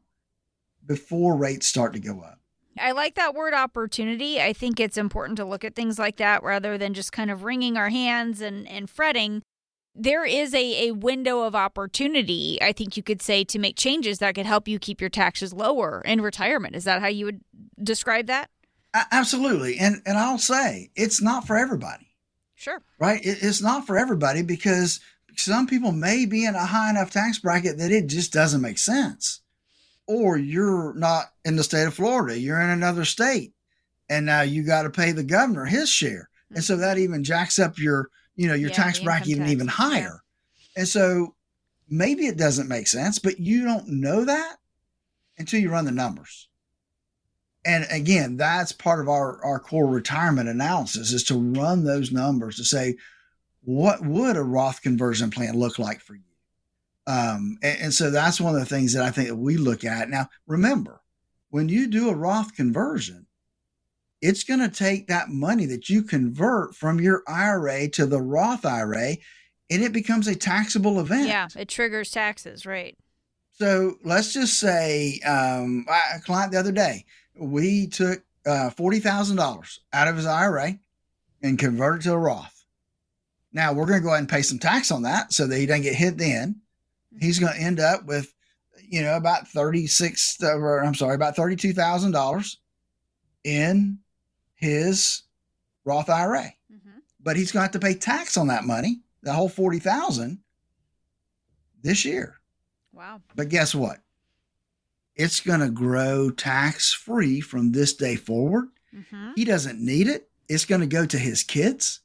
before 0.87 1.37
rates 1.37 1.67
start 1.67 1.95
to 1.95 1.99
go 1.99 2.21
up. 2.21 2.39
I 2.79 2.93
like 2.93 3.15
that 3.15 3.35
word 3.35 3.55
opportunity. 3.55 4.41
I 4.41 4.53
think 4.53 4.81
it's 4.81 4.97
important 4.97 5.37
to 5.39 5.45
look 5.45 5.65
at 5.65 5.75
things 5.75 5.99
like 5.99 6.17
that 6.17 6.43
rather 6.43 6.77
than 6.77 6.95
just 6.95 7.13
kind 7.13 7.31
of 7.31 7.45
wringing 7.45 7.77
our 7.77 7.89
hands 7.89 8.41
and, 8.41 8.69
and 8.69 8.89
fretting. 8.89 9.43
There 9.95 10.25
is 10.25 10.55
a, 10.55 10.89
a 10.89 10.93
window 10.93 11.43
of 11.43 11.55
opportunity, 11.55 12.59
I 12.61 12.73
think 12.73 12.97
you 12.97 13.03
could 13.03 13.23
say, 13.23 13.45
to 13.45 13.59
make 13.59 13.77
changes 13.77 14.19
that 14.19 14.35
could 14.35 14.47
help 14.47 14.69
you 14.69 14.79
keep 14.79 15.01
your 15.01 15.11
taxes 15.11 15.55
lower 15.55 16.03
in 16.05 16.21
retirement. 16.21 16.77
Is 16.77 16.85
that 16.85 17.01
how 17.01 17.09
you 17.09 17.25
would 17.25 17.41
describe 17.83 18.27
that? 18.27 18.51
Absolutely. 19.11 19.79
And 19.79 20.03
and 20.07 20.17
I'll 20.17 20.39
say 20.39 20.91
it's 20.97 21.21
not 21.21 21.47
for 21.47 21.57
everybody. 21.57 22.15
Sure. 22.55 22.83
Right? 22.99 23.25
It, 23.25 23.39
it's 23.43 23.63
not 23.63 23.87
for 23.87 23.99
everybody 23.99 24.43
because 24.43 25.01
some 25.37 25.67
people 25.67 25.93
may 25.93 26.25
be 26.25 26.45
in 26.45 26.55
a 26.55 26.65
high 26.65 26.91
enough 26.91 27.11
tax 27.11 27.39
bracket 27.39 27.79
that 27.79 27.91
it 27.91 28.07
just 28.07 28.33
doesn't 28.33 28.63
make 28.63 28.79
sense 28.79 29.41
or 30.07 30.37
you're 30.37 30.95
not 30.95 31.27
in 31.45 31.57
the 31.57 31.65
state 31.65 31.87
of 31.87 31.95
Florida, 31.95 32.39
you're 32.39 32.61
in 32.61 32.71
another 32.71 33.05
state, 33.05 33.53
and 34.09 34.27
now 34.27 34.43
you 34.43 34.63
got 34.63 34.83
to 34.83 34.91
pay 34.91 35.13
the 35.13 35.25
governor 35.25 35.65
his 35.65 35.89
share, 35.89 36.29
and 36.51 36.63
so 36.63 36.75
mm-hmm. 36.75 36.83
that 36.83 36.99
even 36.99 37.25
jacks 37.25 37.59
up 37.59 37.79
your 37.79 38.11
you 38.37 38.49
know 38.49 38.55
your 38.55 38.71
yeah, 38.71 38.77
tax 38.77 39.01
bracket 39.01 39.29
even 39.29 39.43
tax. 39.43 39.53
even 39.53 39.69
higher, 39.69 40.23
yeah. 40.59 40.81
and 40.81 40.89
so 40.89 41.35
maybe 41.89 42.27
it 42.27 42.37
doesn't 42.37 42.69
make 42.69 42.89
sense, 42.89 43.19
but 43.19 43.39
you 43.39 43.65
don't 43.65 43.89
know 43.89 44.25
that 44.25 44.57
until 45.39 45.61
you 45.61 45.71
run 45.71 45.85
the 45.85 45.93
numbers. 45.93 46.49
And 47.65 47.85
again, 47.91 48.37
that's 48.37 48.71
part 48.71 49.01
of 49.01 49.09
our, 49.09 49.45
our 49.45 49.59
core 49.59 49.89
retirement 49.89 50.49
analysis 50.49 51.13
is 51.13 51.25
to 51.25 51.35
run 51.35 51.85
those 51.85 52.13
numbers 52.13 52.57
to 52.57 52.65
say, 52.65 52.97
what 53.63 54.05
would 54.07 54.37
a 54.37 54.43
Roth 54.43 54.83
conversion 54.83 55.31
plan 55.31 55.59
look 55.59 55.79
like 55.79 56.01
for 56.01 56.15
you? 56.15 56.23
Um, 57.07 57.59
and, 57.63 57.81
and 57.83 57.95
so 57.95 58.11
that's 58.11 58.41
one 58.41 58.55
of 58.55 58.61
the 58.61 58.67
things 58.67 58.93
that 58.95 59.05
I 59.05 59.11
think 59.11 59.29
that 59.29 59.37
we 59.37 59.57
look 59.57 59.85
at. 59.85 60.09
Now, 60.09 60.29
remember, 60.47 61.03
when 61.51 61.69
you 61.69 61.87
do 61.87 62.11
a 62.11 62.15
Roth 62.15 62.55
conversion, 62.55 63.27
it's 64.21 64.45
going 64.45 64.61
to 64.61 64.69
take 64.69 65.09
that 65.09 65.29
money 65.29 65.67
that 65.67 65.89
you 65.89 66.03
convert 66.03 66.75
from 66.75 67.01
your 67.01 67.23
IRA 67.29 67.89
to 67.91 68.07
the 68.07 68.21
Roth 68.21 68.65
IRA 68.65 69.17
and 69.71 69.83
it 69.83 69.93
becomes 69.93 70.29
a 70.29 70.35
taxable 70.35 71.01
event. 71.01 71.29
Yeah, 71.29 71.49
it 71.57 71.69
triggers 71.69 72.11
taxes, 72.11 72.67
right? 72.67 72.97
So 73.53 73.97
let's 74.05 74.33
just 74.33 74.59
say 74.59 75.21
um, 75.27 75.87
a 75.89 76.21
client 76.21 76.53
the 76.53 76.59
other 76.59 76.73
day, 76.73 77.05
we 77.39 77.87
took 77.87 78.23
uh, 78.47 78.71
$40,000 78.77 79.79
out 79.93 80.09
of 80.09 80.17
his 80.17 80.27
IRA 80.27 80.79
and 81.43 81.59
converted 81.59 82.03
to 82.03 82.13
a 82.13 82.19
Roth. 82.19 82.65
Now 83.53 83.73
we're 83.73 83.87
going 83.87 84.01
to 84.01 84.05
go 84.05 84.11
ahead 84.11 84.21
and 84.21 84.29
pay 84.29 84.43
some 84.43 84.59
tax 84.59 84.91
on 84.91 85.03
that 85.03 85.33
so 85.33 85.47
that 85.47 85.59
he 85.59 85.67
doesn't 85.67 85.83
get 85.83 85.95
hit 85.95 86.19
then. 86.19 86.61
He's 87.21 87.39
going 87.39 87.55
to 87.55 87.61
end 87.61 87.81
up 87.81 88.05
with, 88.05 88.33
you 88.89 89.03
know, 89.03 89.17
about 89.17 89.49
36, 89.49 90.43
or 90.43 90.85
I'm 90.85 90.95
sorry, 90.95 91.15
about 91.15 91.37
$32,000 91.37 92.57
in 93.45 93.99
his 94.55 95.23
Roth 95.85 96.11
IRA. 96.11 96.53
Mm-hmm. 96.73 96.99
But 97.23 97.37
he's 97.37 97.53
going 97.53 97.61
to 97.61 97.65
have 97.65 97.73
to 97.73 97.87
pay 97.87 97.95
tax 97.95 98.37
on 98.37 98.49
that 98.49 98.65
money, 98.65 99.01
the 99.23 99.33
whole 99.33 99.49
40,000 99.49 100.39
this 101.83 102.05
year. 102.05 102.37
Wow. 102.93 103.21
But 103.35 103.49
guess 103.49 103.75
what? 103.75 103.99
It's 105.15 105.41
going 105.41 105.61
to 105.61 105.71
grow 105.71 106.31
tax 106.31 106.93
free 106.93 107.41
from 107.41 107.73
this 107.73 107.95
day 107.95 108.17
forward. 108.17 108.69
Mm-hmm. 108.95 109.33
He 109.37 109.45
doesn't 109.45 109.81
need 109.81 110.09
it. 110.09 110.29
It's 110.49 110.65
going 110.65 110.83
to 110.83 110.87
go 110.87 111.07
to 111.07 111.19
his 111.19 111.43
kids 111.43 112.01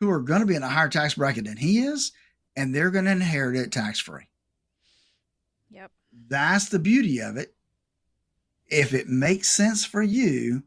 who 0.00 0.10
are 0.10 0.20
going 0.20 0.40
to 0.40 0.46
be 0.46 0.54
in 0.54 0.62
a 0.62 0.68
higher 0.68 0.88
tax 0.88 1.14
bracket 1.14 1.46
than 1.46 1.56
he 1.56 1.78
is, 1.78 2.12
and 2.56 2.74
they're 2.74 2.90
going 2.90 3.04
to 3.04 3.10
inherit 3.10 3.56
it 3.56 3.70
tax 3.70 4.00
free. 4.00 4.28
Yep. 5.70 5.90
That's 6.28 6.68
the 6.68 6.78
beauty 6.78 7.20
of 7.20 7.36
it. 7.36 7.54
If 8.68 8.94
it 8.94 9.08
makes 9.08 9.48
sense 9.48 9.84
for 9.84 10.02
you, 10.02 10.62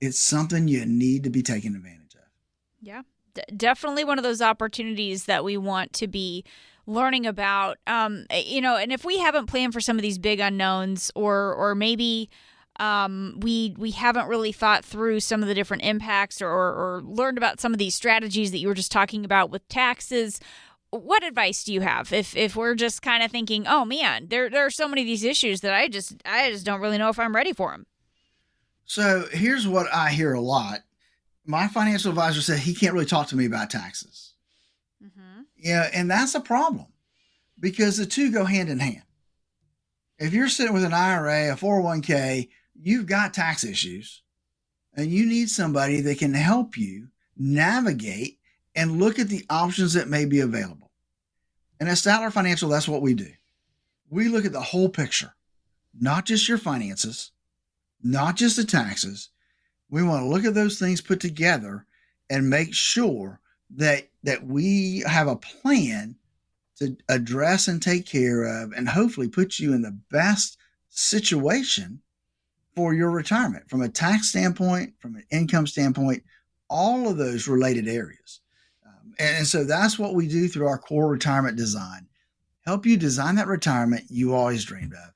it's 0.00 0.18
something 0.18 0.68
you 0.68 0.86
need 0.86 1.24
to 1.24 1.30
be 1.30 1.42
taking 1.42 1.74
advantage 1.74 2.14
of. 2.14 2.20
Yeah. 2.80 3.02
D- 3.34 3.42
definitely 3.56 4.04
one 4.04 4.18
of 4.18 4.24
those 4.24 4.40
opportunities 4.40 5.24
that 5.24 5.44
we 5.44 5.56
want 5.56 5.92
to 5.94 6.06
be 6.06 6.44
learning 6.86 7.26
about 7.26 7.76
um 7.86 8.24
eh, 8.30 8.42
you 8.46 8.62
know 8.62 8.74
and 8.74 8.90
if 8.90 9.04
we 9.04 9.18
haven't 9.18 9.44
planned 9.44 9.74
for 9.74 9.80
some 9.80 9.98
of 9.98 10.02
these 10.02 10.16
big 10.16 10.40
unknowns 10.40 11.12
or 11.14 11.52
or 11.52 11.74
maybe 11.74 12.30
um, 12.78 13.38
we 13.40 13.74
we 13.76 13.90
haven't 13.90 14.28
really 14.28 14.52
thought 14.52 14.84
through 14.84 15.20
some 15.20 15.42
of 15.42 15.48
the 15.48 15.54
different 15.54 15.82
impacts 15.82 16.40
or, 16.40 16.48
or 16.48 17.02
learned 17.04 17.38
about 17.38 17.60
some 17.60 17.72
of 17.72 17.78
these 17.78 17.94
strategies 17.94 18.50
that 18.52 18.58
you 18.58 18.68
were 18.68 18.74
just 18.74 18.92
talking 18.92 19.24
about 19.24 19.50
with 19.50 19.66
taxes. 19.68 20.38
What 20.90 21.22
advice 21.22 21.64
do 21.64 21.72
you 21.72 21.82
have 21.82 22.12
if 22.12 22.34
if 22.36 22.56
we're 22.56 22.74
just 22.74 23.02
kind 23.02 23.22
of 23.22 23.30
thinking, 23.30 23.66
oh 23.66 23.84
man, 23.84 24.28
there 24.28 24.48
there 24.48 24.64
are 24.64 24.70
so 24.70 24.88
many 24.88 25.02
of 25.02 25.06
these 25.06 25.24
issues 25.24 25.60
that 25.60 25.74
I 25.74 25.88
just 25.88 26.14
I 26.24 26.50
just 26.50 26.64
don't 26.64 26.80
really 26.80 26.98
know 26.98 27.10
if 27.10 27.18
I'm 27.18 27.34
ready 27.34 27.52
for 27.52 27.72
them. 27.72 27.86
So 28.86 29.26
here's 29.30 29.68
what 29.68 29.86
I 29.92 30.10
hear 30.10 30.32
a 30.32 30.40
lot. 30.40 30.80
My 31.44 31.68
financial 31.68 32.10
advisor 32.10 32.40
said 32.40 32.58
he 32.58 32.74
can't 32.74 32.94
really 32.94 33.06
talk 33.06 33.28
to 33.28 33.36
me 33.36 33.44
about 33.44 33.70
taxes. 33.70 34.32
Mm-hmm. 35.02 35.42
Yeah, 35.56 35.90
and 35.92 36.10
that's 36.10 36.34
a 36.34 36.40
problem 36.40 36.86
because 37.60 37.96
the 37.96 38.06
two 38.06 38.32
go 38.32 38.44
hand 38.44 38.70
in 38.70 38.78
hand. 38.78 39.02
If 40.18 40.32
you're 40.32 40.48
sitting 40.48 40.72
with 40.72 40.84
an 40.84 40.94
IRA, 40.94 41.52
a 41.52 41.56
401k, 41.56 42.48
you've 42.80 43.06
got 43.06 43.34
tax 43.34 43.62
issues 43.62 44.22
and 44.94 45.10
you 45.10 45.26
need 45.26 45.48
somebody 45.48 46.00
that 46.00 46.18
can 46.18 46.34
help 46.34 46.76
you 46.76 47.08
navigate 47.36 48.37
and 48.78 49.00
look 49.00 49.18
at 49.18 49.28
the 49.28 49.44
options 49.50 49.94
that 49.94 50.08
may 50.08 50.24
be 50.24 50.38
available. 50.38 50.92
And 51.80 51.88
at 51.88 51.96
Statler 51.96 52.32
Financial, 52.32 52.68
that's 52.68 52.86
what 52.86 53.02
we 53.02 53.12
do. 53.12 53.28
We 54.08 54.28
look 54.28 54.44
at 54.44 54.52
the 54.52 54.60
whole 54.60 54.88
picture, 54.88 55.34
not 56.00 56.26
just 56.26 56.48
your 56.48 56.58
finances, 56.58 57.32
not 58.04 58.36
just 58.36 58.56
the 58.56 58.62
taxes. 58.62 59.30
We 59.90 60.04
want 60.04 60.22
to 60.22 60.28
look 60.28 60.44
at 60.44 60.54
those 60.54 60.78
things 60.78 61.00
put 61.00 61.18
together 61.18 61.86
and 62.30 62.48
make 62.48 62.72
sure 62.72 63.40
that 63.74 64.08
that 64.22 64.46
we 64.46 65.02
have 65.06 65.26
a 65.26 65.34
plan 65.34 66.14
to 66.76 66.96
address 67.08 67.66
and 67.66 67.82
take 67.82 68.06
care 68.06 68.44
of 68.44 68.70
and 68.72 68.88
hopefully 68.88 69.28
put 69.28 69.58
you 69.58 69.72
in 69.72 69.82
the 69.82 69.98
best 70.12 70.56
situation 70.88 72.00
for 72.76 72.94
your 72.94 73.10
retirement 73.10 73.68
from 73.68 73.82
a 73.82 73.88
tax 73.88 74.28
standpoint, 74.28 74.94
from 75.00 75.16
an 75.16 75.24
income 75.32 75.66
standpoint, 75.66 76.22
all 76.70 77.08
of 77.08 77.16
those 77.16 77.48
related 77.48 77.88
areas. 77.88 78.40
And, 79.18 79.46
so 79.46 79.64
that's 79.64 79.98
what 79.98 80.14
we 80.14 80.28
do 80.28 80.48
through 80.48 80.66
our 80.66 80.78
core 80.78 81.08
retirement 81.08 81.56
design. 81.56 82.06
Help 82.64 82.86
you 82.86 82.96
design 82.96 83.36
that 83.36 83.46
retirement 83.46 84.04
you 84.08 84.34
always 84.34 84.64
dreamed 84.64 84.92
of. 84.92 85.12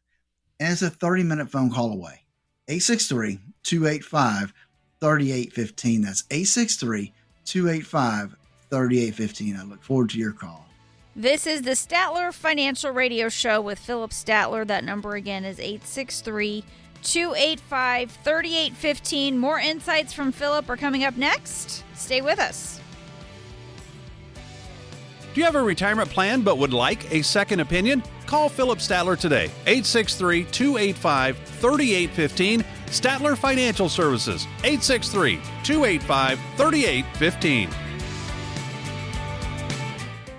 And 0.58 0.72
it's 0.72 0.82
a 0.82 0.90
30 0.90 1.24
minute 1.24 1.50
phone 1.50 1.70
call 1.70 1.92
away. 1.92 2.24
863 2.68 3.38
285 3.62 4.52
3815. 5.00 6.02
That's 6.02 6.24
863 6.30 7.12
285 7.44 8.36
3815. 8.70 9.56
I 9.56 9.62
look 9.64 9.82
forward 9.82 10.10
to 10.10 10.18
your 10.18 10.32
call. 10.32 10.66
This 11.14 11.46
is 11.46 11.62
the 11.62 11.72
Statler 11.72 12.32
Financial 12.32 12.90
Radio 12.90 13.28
Show 13.28 13.60
with 13.60 13.78
Phillip 13.78 14.12
Statler. 14.12 14.66
That 14.66 14.84
number 14.84 15.14
again 15.14 15.44
is 15.44 15.58
863 15.58 16.62
863- 16.62 16.64
285 17.02 18.10
3815. 18.10 19.38
More 19.38 19.58
insights 19.58 20.12
from 20.12 20.32
Phillip 20.32 20.68
are 20.68 20.76
coming 20.76 21.04
up 21.04 21.16
next. 21.16 21.84
Stay 21.94 22.20
with 22.20 22.38
us. 22.38 22.81
Do 25.34 25.40
you 25.40 25.46
have 25.46 25.54
a 25.54 25.62
retirement 25.62 26.10
plan 26.10 26.42
but 26.42 26.58
would 26.58 26.74
like 26.74 27.10
a 27.10 27.22
second 27.22 27.60
opinion? 27.60 28.02
Call 28.26 28.50
Phillip 28.50 28.80
Statler 28.80 29.18
today, 29.18 29.44
863 29.66 30.44
285 30.44 31.38
3815. 31.38 32.64
Statler 32.86 33.38
Financial 33.38 33.88
Services, 33.88 34.46
863 34.58 35.36
285 35.64 36.38
3815. 36.56 37.70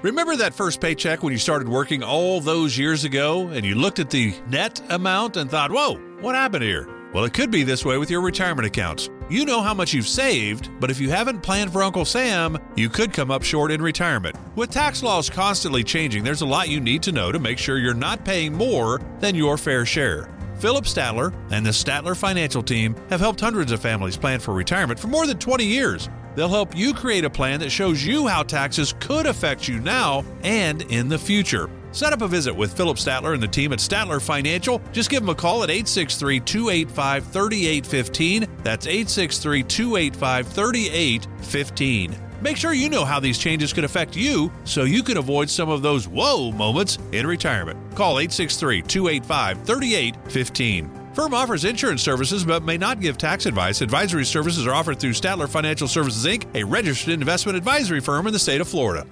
Remember 0.03 0.35
that 0.35 0.53
first 0.53 0.79
paycheck 0.79 1.23
when 1.23 1.31
you 1.31 1.39
started 1.39 1.67
working 1.67 2.03
all 2.03 2.39
those 2.39 2.77
years 2.77 3.03
ago 3.03 3.47
and 3.47 3.65
you 3.65 3.73
looked 3.73 3.97
at 3.99 4.11
the 4.11 4.35
net 4.47 4.79
amount 4.89 5.37
and 5.37 5.49
thought, 5.49 5.71
whoa, 5.71 5.95
what 6.19 6.35
happened 6.35 6.63
here? 6.63 6.87
Well, 7.13 7.23
it 7.23 7.33
could 7.33 7.49
be 7.49 7.63
this 7.63 7.85
way 7.85 7.97
with 7.97 8.11
your 8.11 8.21
retirement 8.21 8.67
accounts. 8.67 9.09
You 9.33 9.45
know 9.45 9.63
how 9.63 9.73
much 9.73 9.95
you've 9.95 10.07
saved, 10.07 10.69
but 10.79 10.91
if 10.91 10.99
you 10.99 11.09
haven't 11.09 11.41
planned 11.41 11.73
for 11.73 11.81
Uncle 11.81 12.05
Sam, 12.05 12.55
you 12.75 12.87
could 12.87 13.11
come 13.11 13.31
up 13.31 13.41
short 13.41 13.71
in 13.71 13.81
retirement. 13.81 14.35
With 14.55 14.69
tax 14.69 15.01
laws 15.01 15.27
constantly 15.27 15.83
changing, 15.83 16.23
there's 16.23 16.43
a 16.43 16.45
lot 16.45 16.69
you 16.69 16.79
need 16.79 17.01
to 17.01 17.11
know 17.11 17.31
to 17.31 17.39
make 17.39 17.57
sure 17.57 17.79
you're 17.79 17.95
not 17.95 18.23
paying 18.23 18.53
more 18.53 19.01
than 19.21 19.33
your 19.33 19.57
fair 19.57 19.87
share. 19.87 20.29
Phillip 20.59 20.85
Statler 20.85 21.33
and 21.49 21.65
the 21.65 21.71
Statler 21.71 22.15
Financial 22.15 22.61
Team 22.61 22.95
have 23.09 23.21
helped 23.21 23.39
hundreds 23.39 23.71
of 23.71 23.81
families 23.81 24.17
plan 24.17 24.39
for 24.39 24.53
retirement 24.53 24.99
for 24.99 25.07
more 25.07 25.25
than 25.25 25.39
20 25.39 25.65
years. 25.65 26.09
They'll 26.35 26.47
help 26.47 26.77
you 26.77 26.93
create 26.93 27.25
a 27.25 27.29
plan 27.31 27.59
that 27.61 27.71
shows 27.71 28.05
you 28.05 28.27
how 28.27 28.43
taxes 28.43 28.93
could 28.99 29.25
affect 29.25 29.67
you 29.67 29.79
now 29.79 30.23
and 30.43 30.83
in 30.91 31.09
the 31.09 31.17
future. 31.17 31.71
Set 31.93 32.11
up 32.11 32.23
a 32.23 32.27
visit 32.27 32.55
with 32.55 32.75
Phillip 32.75 32.97
Statler 32.97 33.35
and 33.35 33.43
the 33.43 33.47
team 33.47 33.71
at 33.71 33.77
Statler 33.77 34.19
Financial. 34.19 34.81
Just 34.91 35.11
give 35.11 35.21
them 35.21 35.29
a 35.29 35.35
call 35.35 35.61
at 35.63 35.69
863 35.69 36.39
285 36.39 37.25
3815. 37.27 38.47
That's 38.63 38.87
863 38.87 39.63
285 39.63 40.47
3815. 40.47 42.15
Make 42.41 42.57
sure 42.57 42.73
you 42.73 42.89
know 42.89 43.05
how 43.05 43.19
these 43.19 43.37
changes 43.37 43.71
could 43.71 43.83
affect 43.83 44.17
you 44.17 44.51
so 44.65 44.83
you 44.83 45.03
can 45.03 45.17
avoid 45.17 45.51
some 45.51 45.69
of 45.69 45.83
those 45.83 46.07
whoa 46.07 46.51
moments 46.51 46.97
in 47.11 47.27
retirement. 47.27 47.79
Call 47.95 48.17
863 48.17 48.81
285 48.81 49.63
3815. 49.63 51.03
Firm 51.13 51.35
offers 51.35 51.63
insurance 51.63 52.01
services 52.01 52.43
but 52.43 52.63
may 52.63 52.75
not 52.75 53.01
give 53.01 53.19
tax 53.19 53.45
advice. 53.45 53.81
Advisory 53.81 54.25
services 54.25 54.65
are 54.65 54.73
offered 54.73 54.99
through 54.99 55.11
Statler 55.11 55.47
Financial 55.47 55.87
Services 55.87 56.25
Inc., 56.25 56.47
a 56.55 56.63
registered 56.63 57.13
investment 57.13 57.55
advisory 57.55 57.99
firm 57.99 58.25
in 58.25 58.33
the 58.33 58.39
state 58.39 58.61
of 58.61 58.67
Florida. 58.67 59.05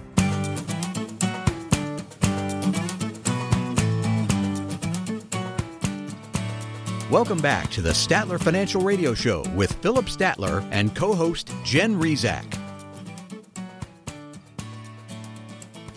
Welcome 7.12 7.42
back 7.42 7.70
to 7.72 7.82
the 7.82 7.90
Statler 7.90 8.42
Financial 8.42 8.82
Radio 8.82 9.14
Show 9.14 9.44
with 9.54 9.74
Phillip 9.82 10.06
Statler 10.06 10.66
and 10.72 10.96
co 10.96 11.14
host 11.14 11.52
Jen 11.62 12.00
Rizak. 12.00 12.61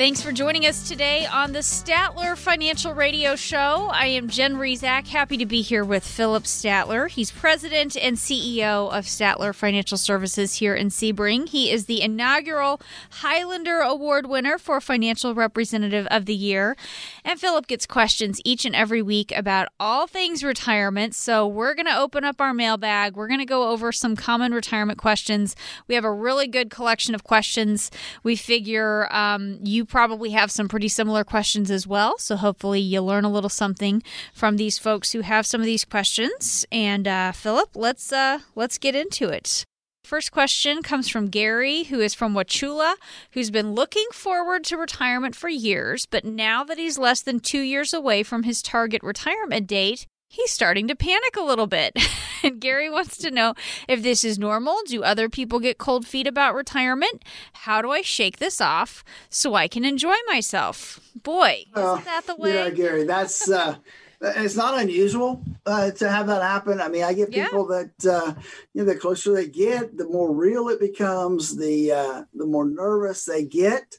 Thanks 0.04 0.20
for 0.20 0.32
joining 0.32 0.66
us 0.66 0.86
today 0.86 1.24
on 1.24 1.52
the 1.52 1.60
Statler 1.60 2.36
Financial 2.36 2.92
Radio 2.92 3.36
Show. 3.36 3.88
I 3.90 4.08
am 4.08 4.28
Jen 4.28 4.56
Rizak, 4.56 5.06
happy 5.06 5.38
to 5.38 5.46
be 5.46 5.62
here 5.62 5.82
with 5.82 6.06
Phillip 6.06 6.42
Statler. 6.42 7.08
He's 7.08 7.30
president 7.30 7.96
and 7.96 8.18
CEO 8.18 8.92
of 8.92 9.06
Statler 9.06 9.54
Financial 9.54 9.96
Services 9.96 10.56
here 10.56 10.74
in 10.74 10.88
Sebring. 10.88 11.48
He 11.48 11.70
is 11.70 11.86
the 11.86 12.02
inaugural 12.02 12.82
Highlander 13.22 13.78
Award 13.78 14.26
winner 14.26 14.58
for 14.58 14.78
Financial 14.78 15.34
Representative 15.34 16.06
of 16.10 16.26
the 16.26 16.34
Year. 16.34 16.76
And 17.24 17.40
Phillip 17.40 17.66
gets 17.66 17.86
questions 17.86 18.42
each 18.44 18.66
and 18.66 18.76
every 18.76 19.00
week 19.00 19.32
about 19.34 19.68
all 19.80 20.06
things 20.06 20.44
retirement. 20.44 21.14
So 21.14 21.46
we're 21.46 21.74
going 21.74 21.86
to 21.86 21.98
open 21.98 22.24
up 22.24 22.42
our 22.42 22.52
mailbag. 22.52 23.16
We're 23.16 23.28
going 23.28 23.40
to 23.40 23.46
go 23.46 23.70
over 23.70 23.90
some 23.90 24.16
common 24.16 24.52
retirement 24.52 24.98
questions. 24.98 25.56
We 25.88 25.94
have 25.94 26.04
a 26.04 26.12
really 26.12 26.46
good 26.46 26.68
collection 26.68 27.14
of 27.14 27.24
questions. 27.24 27.90
We 28.22 28.36
figure 28.36 29.10
um, 29.10 29.60
you 29.62 29.86
probably 29.94 30.30
have 30.30 30.50
some 30.50 30.66
pretty 30.66 30.88
similar 30.88 31.22
questions 31.22 31.70
as 31.70 31.86
well. 31.86 32.18
So 32.18 32.34
hopefully 32.34 32.80
you 32.80 33.00
learn 33.00 33.24
a 33.24 33.30
little 33.30 33.48
something 33.48 34.02
from 34.32 34.56
these 34.56 34.76
folks 34.76 35.12
who 35.12 35.20
have 35.20 35.46
some 35.46 35.60
of 35.60 35.66
these 35.66 35.84
questions. 35.84 36.66
And 36.72 37.06
uh, 37.06 37.30
Phillip, 37.30 37.76
let's 37.76 38.12
uh, 38.12 38.40
let's 38.56 38.76
get 38.76 38.96
into 38.96 39.28
it. 39.28 39.64
First 40.02 40.32
question 40.32 40.82
comes 40.82 41.08
from 41.08 41.28
Gary, 41.28 41.84
who 41.84 42.00
is 42.00 42.12
from 42.12 42.34
Wauchula, 42.34 42.96
who's 43.34 43.52
been 43.52 43.72
looking 43.72 44.06
forward 44.12 44.64
to 44.64 44.76
retirement 44.76 45.36
for 45.36 45.48
years, 45.48 46.06
but 46.06 46.24
now 46.24 46.64
that 46.64 46.76
he's 46.76 46.98
less 46.98 47.22
than 47.22 47.38
two 47.38 47.60
years 47.60 47.94
away 47.94 48.24
from 48.24 48.42
his 48.42 48.62
target 48.62 49.00
retirement 49.04 49.68
date, 49.68 50.08
he's 50.34 50.50
starting 50.50 50.88
to 50.88 50.94
panic 50.96 51.36
a 51.36 51.42
little 51.42 51.66
bit. 51.66 51.96
and 52.42 52.60
Gary 52.60 52.90
wants 52.90 53.16
to 53.18 53.30
know 53.30 53.54
if 53.88 54.02
this 54.02 54.24
is 54.24 54.38
normal. 54.38 54.78
Do 54.86 55.02
other 55.02 55.28
people 55.28 55.60
get 55.60 55.78
cold 55.78 56.06
feet 56.06 56.26
about 56.26 56.54
retirement? 56.54 57.22
How 57.52 57.80
do 57.80 57.90
I 57.90 58.02
shake 58.02 58.38
this 58.38 58.60
off 58.60 59.04
so 59.30 59.54
I 59.54 59.68
can 59.68 59.84
enjoy 59.84 60.16
myself? 60.28 61.00
Boy, 61.14 61.64
isn't 61.76 62.04
that 62.04 62.26
the 62.26 62.36
way? 62.36 62.54
Yeah, 62.54 62.70
Gary, 62.70 63.04
that's. 63.04 63.48
Uh, 63.48 63.76
it's 64.20 64.56
not 64.56 64.80
unusual 64.80 65.42
uh, 65.66 65.90
to 65.90 66.08
have 66.08 66.26
that 66.28 66.42
happen. 66.42 66.80
I 66.80 66.88
mean, 66.88 67.04
I 67.04 67.12
get 67.12 67.30
Yeah. 67.30 67.44
people 67.44 67.66
that 67.66 68.06
uh, 68.06 68.34
you 68.72 68.82
know 68.82 68.84
the 68.84 68.96
closer 68.98 69.34
they 69.34 69.46
get, 69.48 69.96
the 69.98 70.08
more 70.08 70.32
real 70.34 70.68
it 70.70 70.80
becomes, 70.80 71.56
the 71.56 71.92
uh, 71.92 72.22
the 72.32 72.46
more 72.46 72.64
nervous 72.64 73.24
they 73.24 73.44
get, 73.44 73.98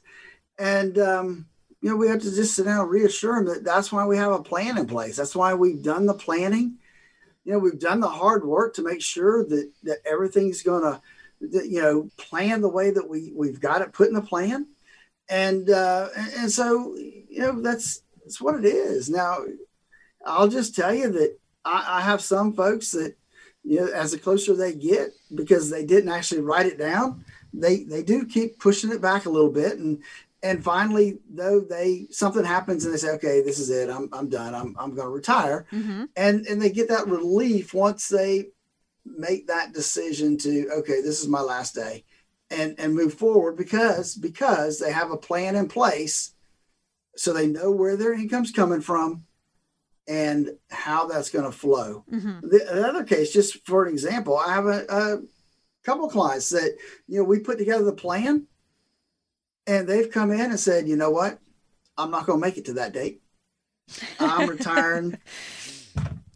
and 0.58 0.98
um, 0.98 1.46
you 1.86 1.92
know 1.92 1.98
we 1.98 2.08
have 2.08 2.20
to 2.20 2.34
just 2.34 2.56
sit 2.56 2.64
down 2.64 2.80
and 2.80 2.90
reassure 2.90 3.36
them 3.36 3.44
that 3.44 3.62
that's 3.62 3.92
why 3.92 4.04
we 4.04 4.16
have 4.16 4.32
a 4.32 4.42
plan 4.42 4.76
in 4.76 4.88
place. 4.88 5.14
That's 5.14 5.36
why 5.36 5.54
we've 5.54 5.80
done 5.80 6.04
the 6.04 6.14
planning. 6.14 6.78
You 7.44 7.52
know, 7.52 7.58
we've 7.60 7.78
done 7.78 8.00
the 8.00 8.08
hard 8.08 8.44
work 8.44 8.74
to 8.74 8.82
make 8.82 9.00
sure 9.00 9.44
that 9.44 9.70
that 9.84 9.98
everything's 10.04 10.64
going 10.64 10.82
to, 10.82 11.00
you 11.40 11.80
know, 11.80 12.10
plan 12.16 12.60
the 12.60 12.68
way 12.68 12.90
that 12.90 13.08
we 13.08 13.32
we've 13.36 13.60
got 13.60 13.82
it 13.82 13.92
put 13.92 14.08
in 14.08 14.14
the 14.14 14.20
plan, 14.20 14.66
and 15.28 15.70
uh, 15.70 16.08
and, 16.16 16.50
so 16.50 16.96
you 16.96 17.38
know 17.38 17.60
that's 17.62 18.02
that's 18.18 18.40
what 18.40 18.56
it 18.56 18.64
is 18.64 19.08
now. 19.08 19.44
I'll 20.26 20.48
just 20.48 20.74
tell 20.74 20.92
you 20.92 21.12
that 21.12 21.38
I, 21.64 21.98
I 21.98 22.00
have 22.00 22.20
some 22.20 22.52
folks 22.52 22.90
that, 22.90 23.14
you 23.62 23.78
know, 23.78 23.86
as 23.92 24.10
the 24.10 24.18
closer 24.18 24.56
they 24.56 24.74
get, 24.74 25.10
because 25.32 25.70
they 25.70 25.84
didn't 25.84 26.10
actually 26.10 26.40
write 26.40 26.66
it 26.66 26.78
down, 26.78 27.24
they 27.54 27.84
they 27.84 28.02
do 28.02 28.26
keep 28.26 28.58
pushing 28.58 28.90
it 28.90 29.00
back 29.00 29.26
a 29.26 29.30
little 29.30 29.52
bit, 29.52 29.78
and 29.78 30.02
and 30.46 30.62
finally, 30.62 31.18
though 31.28 31.60
they 31.60 32.06
something 32.10 32.44
happens 32.44 32.84
and 32.84 32.92
they 32.92 32.98
say, 32.98 33.10
okay, 33.16 33.42
this 33.42 33.58
is 33.58 33.70
it, 33.70 33.90
I'm 33.90 34.08
I'm 34.12 34.28
done, 34.28 34.54
I'm 34.54 34.74
I'm 34.78 34.94
going 34.94 35.08
to 35.08 35.20
retire, 35.22 35.66
hmm 35.70 36.04
and 36.16 36.46
and 36.46 36.60
they 36.60 36.70
get 36.70 36.88
that 36.88 37.08
relief 37.08 37.74
once 37.74 38.08
they 38.08 38.48
make 39.04 39.46
that 39.46 39.72
decision 39.72 40.38
to 40.38 40.50
okay, 40.78 41.00
this 41.02 41.20
is 41.22 41.28
my 41.28 41.40
last 41.40 41.74
day, 41.74 42.04
and 42.50 42.78
and 42.80 42.94
move 42.94 43.14
forward 43.14 43.56
because 43.56 44.14
because 44.14 44.78
they 44.78 44.92
have 44.92 45.10
a 45.10 45.24
plan 45.28 45.56
in 45.56 45.68
place, 45.68 46.34
so 47.16 47.32
they 47.32 47.46
know 47.46 47.70
where 47.70 47.96
their 47.96 48.14
income's 48.14 48.52
coming 48.52 48.80
from 48.80 49.24
and 50.08 50.50
how 50.70 51.06
that's 51.06 51.30
going 51.30 51.44
to 51.44 51.58
flow. 51.64 52.04
hmm 52.08 52.40
The, 52.42 52.58
the 52.58 52.88
other 52.88 53.04
case, 53.04 53.32
just 53.32 53.66
for 53.66 53.84
an 53.84 53.92
example, 53.92 54.36
I 54.36 54.54
have 54.54 54.66
a, 54.66 54.84
a 54.88 55.22
couple 55.84 56.08
clients 56.08 56.48
that 56.50 56.76
you 57.08 57.18
know 57.18 57.24
we 57.24 57.40
put 57.40 57.58
together 57.58 57.84
the 57.84 57.92
plan, 58.06 58.46
and 59.66 59.88
they've 59.88 60.10
come 60.10 60.30
in 60.32 60.40
and 60.40 60.60
said, 60.60 60.88
you 60.88 60.96
know 60.96 61.10
what, 61.10 61.38
I'm 61.98 62.10
not 62.10 62.26
going 62.26 62.40
to 62.40 62.46
make 62.46 62.56
it 62.56 62.66
to 62.66 62.74
that 62.74 62.92
date. 62.92 63.20
I'm 64.20 64.48
retiring. 64.48 65.18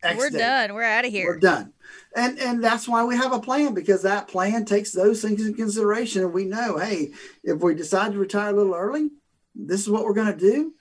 We're 0.02 0.30
date. 0.30 0.38
done. 0.38 0.74
We're 0.74 0.82
out 0.82 1.04
of 1.04 1.10
here. 1.10 1.26
We're 1.26 1.38
done. 1.38 1.72
And 2.16 2.38
and 2.38 2.64
that's 2.64 2.88
why 2.88 3.04
we 3.04 3.16
have 3.16 3.32
a 3.32 3.40
plan 3.40 3.74
because 3.74 4.02
that 4.02 4.28
plan 4.28 4.64
takes 4.64 4.92
those 4.92 5.22
things 5.22 5.46
in 5.46 5.54
consideration. 5.54 6.22
And 6.22 6.32
we 6.32 6.44
know, 6.44 6.78
hey, 6.78 7.12
if 7.44 7.60
we 7.60 7.74
decide 7.74 8.12
to 8.12 8.18
retire 8.18 8.50
a 8.50 8.56
little 8.56 8.74
early, 8.74 9.10
this 9.54 9.80
is 9.80 9.90
what 9.90 10.04
we're 10.04 10.14
going 10.14 10.32
to 10.32 10.38
do. 10.38 10.74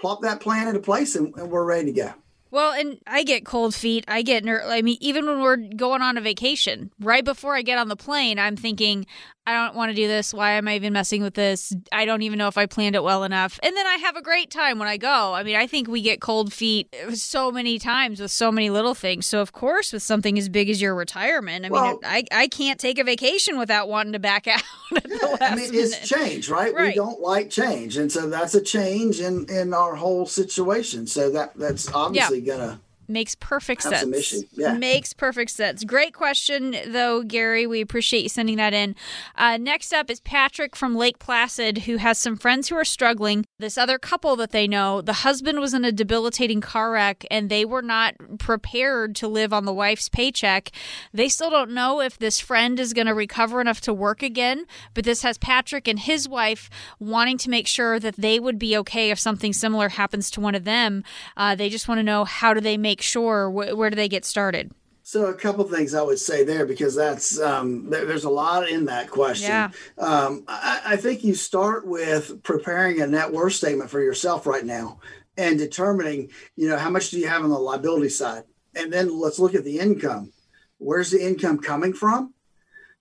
Plop 0.00 0.22
that 0.22 0.40
plan 0.40 0.68
into 0.68 0.80
place, 0.80 1.14
and, 1.14 1.34
and 1.36 1.50
we're 1.50 1.64
ready 1.64 1.86
to 1.86 1.92
go. 1.92 2.14
Well, 2.52 2.72
and 2.72 2.98
I 3.06 3.24
get 3.24 3.44
cold 3.44 3.74
feet. 3.74 4.04
I 4.06 4.22
get 4.22 4.44
ner- 4.44 4.62
I 4.64 4.82
mean, 4.82 4.98
even 5.00 5.26
when 5.26 5.40
we're 5.40 5.56
going 5.56 6.02
on 6.02 6.16
a 6.18 6.20
vacation, 6.20 6.92
right 7.00 7.24
before 7.24 7.56
I 7.56 7.62
get 7.62 7.78
on 7.78 7.88
the 7.88 7.96
plane, 7.96 8.38
I'm 8.38 8.56
thinking, 8.56 9.06
I 9.44 9.54
don't 9.54 9.74
want 9.74 9.90
to 9.90 9.96
do 9.96 10.06
this. 10.06 10.32
Why 10.32 10.52
am 10.52 10.68
I 10.68 10.76
even 10.76 10.92
messing 10.92 11.20
with 11.20 11.34
this? 11.34 11.74
I 11.90 12.04
don't 12.04 12.22
even 12.22 12.38
know 12.38 12.46
if 12.46 12.56
I 12.56 12.66
planned 12.66 12.94
it 12.94 13.02
well 13.02 13.24
enough. 13.24 13.58
And 13.64 13.76
then 13.76 13.86
I 13.88 13.94
have 13.96 14.14
a 14.16 14.22
great 14.22 14.50
time 14.52 14.78
when 14.78 14.86
I 14.86 14.98
go. 14.98 15.32
I 15.34 15.42
mean, 15.42 15.56
I 15.56 15.66
think 15.66 15.88
we 15.88 16.00
get 16.00 16.20
cold 16.20 16.52
feet 16.52 16.94
uh, 17.08 17.10
so 17.16 17.50
many 17.50 17.80
times 17.80 18.20
with 18.20 18.30
so 18.30 18.52
many 18.52 18.70
little 18.70 18.94
things. 18.94 19.26
So, 19.26 19.40
of 19.40 19.50
course, 19.52 19.92
with 19.92 20.02
something 20.04 20.38
as 20.38 20.48
big 20.48 20.70
as 20.70 20.80
your 20.80 20.94
retirement, 20.94 21.64
I 21.64 21.70
mean, 21.70 21.72
Well- 21.72 21.98
I, 22.04 22.22
I 22.30 22.46
can't 22.46 22.78
take 22.78 23.00
a 23.00 23.04
vacation 23.04 23.58
without 23.58 23.88
wanting 23.88 24.12
to 24.12 24.20
back 24.20 24.46
out 24.46 24.62
at 24.94 25.02
the 25.04 25.36
last 25.40 25.42
I 25.42 25.56
mean, 25.56 25.74
it's 25.74 25.90
minute. 25.92 26.04
change, 26.06 26.48
right? 26.48 26.72
Right. 26.72 26.88
We 26.88 26.94
don't 26.94 27.20
like 27.20 27.50
change, 27.50 27.96
and 27.96 28.12
so 28.12 28.28
that's 28.28 28.54
a 28.54 28.60
change 28.60 29.20
in 29.20 29.46
in 29.48 29.72
our 29.74 29.96
whole 29.96 30.26
situation. 30.26 31.06
So 31.06 31.30
that 31.30 31.54
that's 31.56 31.90
obviously 31.92 32.41
gonna 32.42 32.80
Makes 33.08 33.34
perfect 33.34 33.84
Have 33.84 33.94
sense. 33.94 34.44
Yeah. 34.52 34.74
Makes 34.74 35.12
perfect 35.12 35.50
sense. 35.50 35.84
Great 35.84 36.14
question, 36.14 36.76
though, 36.86 37.22
Gary. 37.22 37.66
We 37.66 37.80
appreciate 37.80 38.22
you 38.22 38.28
sending 38.28 38.56
that 38.56 38.72
in. 38.72 38.94
Uh, 39.36 39.56
next 39.56 39.92
up 39.92 40.10
is 40.10 40.20
Patrick 40.20 40.76
from 40.76 40.94
Lake 40.94 41.18
Placid, 41.18 41.78
who 41.78 41.96
has 41.96 42.18
some 42.18 42.36
friends 42.36 42.68
who 42.68 42.76
are 42.76 42.84
struggling. 42.84 43.44
This 43.58 43.76
other 43.76 43.98
couple 43.98 44.36
that 44.36 44.50
they 44.50 44.68
know, 44.68 45.00
the 45.00 45.12
husband 45.12 45.60
was 45.60 45.74
in 45.74 45.84
a 45.84 45.92
debilitating 45.92 46.60
car 46.60 46.92
wreck 46.92 47.24
and 47.30 47.48
they 47.48 47.64
were 47.64 47.82
not 47.82 48.14
prepared 48.38 49.14
to 49.16 49.28
live 49.28 49.52
on 49.52 49.64
the 49.64 49.72
wife's 49.72 50.08
paycheck. 50.08 50.70
They 51.12 51.28
still 51.28 51.50
don't 51.50 51.72
know 51.72 52.00
if 52.00 52.18
this 52.18 52.40
friend 52.40 52.78
is 52.78 52.92
going 52.92 53.06
to 53.06 53.14
recover 53.14 53.60
enough 53.60 53.80
to 53.82 53.94
work 53.94 54.22
again, 54.22 54.66
but 54.94 55.04
this 55.04 55.22
has 55.22 55.38
Patrick 55.38 55.88
and 55.88 55.98
his 55.98 56.28
wife 56.28 56.70
wanting 56.98 57.38
to 57.38 57.50
make 57.50 57.66
sure 57.66 57.98
that 57.98 58.16
they 58.16 58.38
would 58.38 58.58
be 58.58 58.76
okay 58.78 59.10
if 59.10 59.18
something 59.18 59.52
similar 59.52 59.90
happens 59.90 60.30
to 60.30 60.40
one 60.40 60.54
of 60.54 60.64
them. 60.64 61.04
Uh, 61.36 61.54
they 61.54 61.68
just 61.68 61.88
want 61.88 61.98
to 61.98 62.02
know 62.02 62.24
how 62.24 62.52
do 62.54 62.60
they 62.60 62.76
make 62.76 62.91
sure, 63.00 63.50
wh- 63.50 63.76
where 63.76 63.88
do 63.88 63.96
they 63.96 64.08
get 64.08 64.24
started? 64.24 64.72
So 65.04 65.26
a 65.26 65.34
couple 65.34 65.64
things 65.64 65.94
I 65.94 66.02
would 66.02 66.18
say 66.18 66.44
there 66.44 66.64
because 66.64 66.94
that's 66.94 67.40
um, 67.40 67.90
there, 67.90 68.04
there's 68.04 68.24
a 68.24 68.30
lot 68.30 68.68
in 68.68 68.84
that 68.84 69.10
question. 69.10 69.50
Yeah. 69.50 69.70
Um, 69.98 70.44
I, 70.46 70.80
I 70.84 70.96
think 70.96 71.24
you 71.24 71.34
start 71.34 71.86
with 71.86 72.42
preparing 72.42 73.00
a 73.00 73.06
net 73.06 73.32
worth 73.32 73.54
statement 73.54 73.90
for 73.90 74.00
yourself 74.00 74.46
right 74.46 74.64
now 74.64 75.00
and 75.36 75.58
determining, 75.58 76.30
you 76.56 76.68
know, 76.68 76.78
how 76.78 76.90
much 76.90 77.10
do 77.10 77.18
you 77.18 77.26
have 77.26 77.42
on 77.42 77.50
the 77.50 77.58
liability 77.58 78.10
side, 78.10 78.44
and 78.74 78.92
then 78.92 79.18
let's 79.18 79.38
look 79.38 79.54
at 79.54 79.64
the 79.64 79.78
income. 79.78 80.32
Where's 80.78 81.10
the 81.10 81.24
income 81.24 81.58
coming 81.58 81.94
from? 81.94 82.34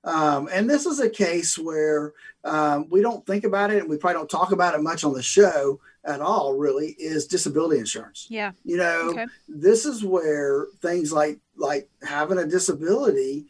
Um, 0.03 0.49
and 0.51 0.67
this 0.67 0.85
is 0.85 0.99
a 0.99 1.09
case 1.09 1.57
where 1.57 2.13
um, 2.43 2.87
we 2.89 3.01
don't 3.01 3.25
think 3.25 3.43
about 3.43 3.71
it, 3.71 3.81
and 3.81 3.89
we 3.89 3.97
probably 3.97 4.19
don't 4.19 4.29
talk 4.29 4.51
about 4.51 4.73
it 4.73 4.81
much 4.81 5.03
on 5.03 5.13
the 5.13 5.21
show 5.21 5.79
at 6.05 6.21
all. 6.21 6.57
Really, 6.57 6.95
is 6.99 7.27
disability 7.27 7.79
insurance. 7.79 8.27
Yeah. 8.29 8.51
You 8.63 8.77
know, 8.77 9.09
Okay. 9.11 9.27
this 9.47 9.85
is 9.85 10.03
where 10.03 10.67
things 10.81 11.11
like 11.11 11.39
like 11.55 11.89
having 12.01 12.37
a 12.37 12.45
disability 12.47 13.45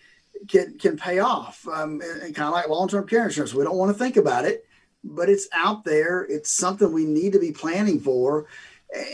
can 0.50 0.78
can 0.78 0.98
pay 0.98 1.20
off 1.20 1.68
um, 1.68 2.02
and, 2.02 2.22
and 2.24 2.36
kind 2.36 2.48
of 2.48 2.54
like 2.54 2.68
long-term 2.68 3.08
care 3.08 3.26
insurance 3.26 3.54
we 3.54 3.64
don't 3.64 3.78
want 3.78 3.92
to 3.96 3.98
think 4.04 4.18
about 4.18 4.44
it 4.44 4.66
but 5.04 5.30
it's 5.30 5.48
out 5.54 5.84
there 5.86 6.22
it's 6.30 6.50
something 6.50 6.92
we 6.92 7.06
need 7.06 7.34
to 7.34 7.40
be 7.40 7.52
planning 7.52 8.00
for 8.00 8.48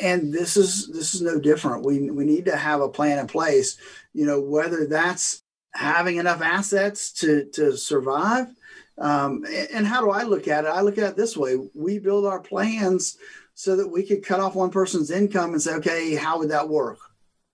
and 0.02 0.34
this 0.34 0.56
is 0.56 0.88
this 0.88 1.14
is 1.14 1.22
no 1.22 1.38
different 1.38 1.84
we 1.84 2.10
we 2.10 2.24
need 2.24 2.46
to 2.46 2.56
have 2.56 2.80
a 2.80 2.88
plan 2.88 3.20
in 3.20 3.28
place 3.28 3.76
you 4.14 4.26
know 4.26 4.40
whether 4.40 4.88
that's 4.88 5.44
having 5.74 6.16
enough 6.16 6.42
assets 6.42 7.12
to 7.12 7.44
to 7.52 7.76
survive 7.76 8.48
um, 9.00 9.46
and, 9.74 9.86
how 9.86 10.02
do 10.02 10.10
i 10.10 10.24
look 10.24 10.48
at 10.48 10.66
it? 10.66 10.70
I 10.70 10.82
look 10.82 10.98
at 10.98 11.12
it 11.12 11.16
this 11.16 11.38
way. 11.38 11.56
We 11.74 12.00
build 12.00 12.26
our 12.26 12.40
plans 12.40 13.18
so 13.54 13.76
that 13.76 13.88
we 13.88 14.04
could 14.04 14.26
cut 14.26 14.40
off 14.40 14.56
one 14.56 14.72
person's 14.72 15.12
income 15.12 15.52
and 15.54 15.62
say 15.62 15.76
okay 15.76 16.16
how 16.16 16.40
would 16.40 16.50
that 16.50 16.70
work? 16.70 17.00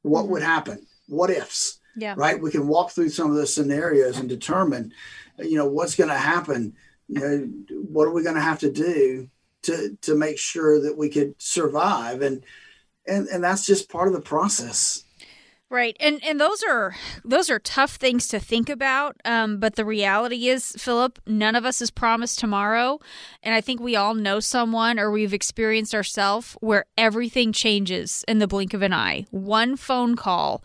What 0.02 0.28
would 0.30 0.42
happen? 0.42 0.86
What 1.08 1.30
ifs? 1.30 1.80
Yeah. 1.96 2.16
right? 2.18 2.42
We 2.42 2.50
can 2.50 2.68
walk 2.68 2.92
through 2.92 3.10
some 3.10 3.30
of 3.30 3.36
those 3.36 3.54
scenarios 3.54 4.18
and 4.18 4.28
determine 4.28 4.94
you 5.40 5.58
know 5.58 5.68
what's 5.68 5.96
going 5.96 6.10
to 6.10 6.16
happen. 6.16 6.76
You 7.08 7.20
know 7.20 7.76
what 7.90 8.08
are 8.08 8.14
we 8.14 8.24
going 8.24 8.36
to 8.36 8.42
have 8.42 8.60
to 8.60 8.72
do 8.72 9.30
to 9.64 9.98
to 10.02 10.16
make 10.16 10.38
sure 10.38 10.82
that 10.82 10.98
we 10.98 11.10
could 11.10 11.36
survive? 11.38 12.22
And 12.22 12.44
and 13.06 13.28
and 13.28 13.44
that's 13.44 13.66
just 13.66 13.90
part 13.90 14.08
of 14.08 14.14
the 14.14 14.22
process 14.22 15.04
Right. 15.74 15.98
And 16.00 16.24
and 16.24 16.40
those 16.40 16.62
are 16.62 16.96
those 17.26 17.50
are 17.50 17.58
tough 17.58 17.96
things 17.96 18.28
to 18.28 18.40
think 18.40 18.70
about. 18.70 19.20
Um, 19.26 19.58
but 19.58 19.74
the 19.74 19.84
reality 19.84 20.48
is, 20.48 20.74
Phillip, 20.78 21.18
none 21.26 21.56
of 21.56 21.66
us 21.66 21.82
is 21.82 21.90
promised 21.90 22.38
tomorrow. 22.38 23.00
And 23.42 23.56
I 23.56 23.62
think 23.62 23.80
we 23.80 23.96
all 23.96 24.14
know 24.14 24.40
someone 24.40 25.00
or 25.00 25.10
we've 25.10 25.34
experienced 25.34 25.96
ourselves 25.96 26.56
where 26.62 26.86
everything 26.96 27.54
changes 27.54 28.24
in 28.28 28.38
the 28.38 28.46
blink 28.46 28.76
of 28.76 28.84
an 28.84 28.94
eye. 28.94 29.26
One 29.32 29.76
phone 29.76 30.16
call 30.16 30.64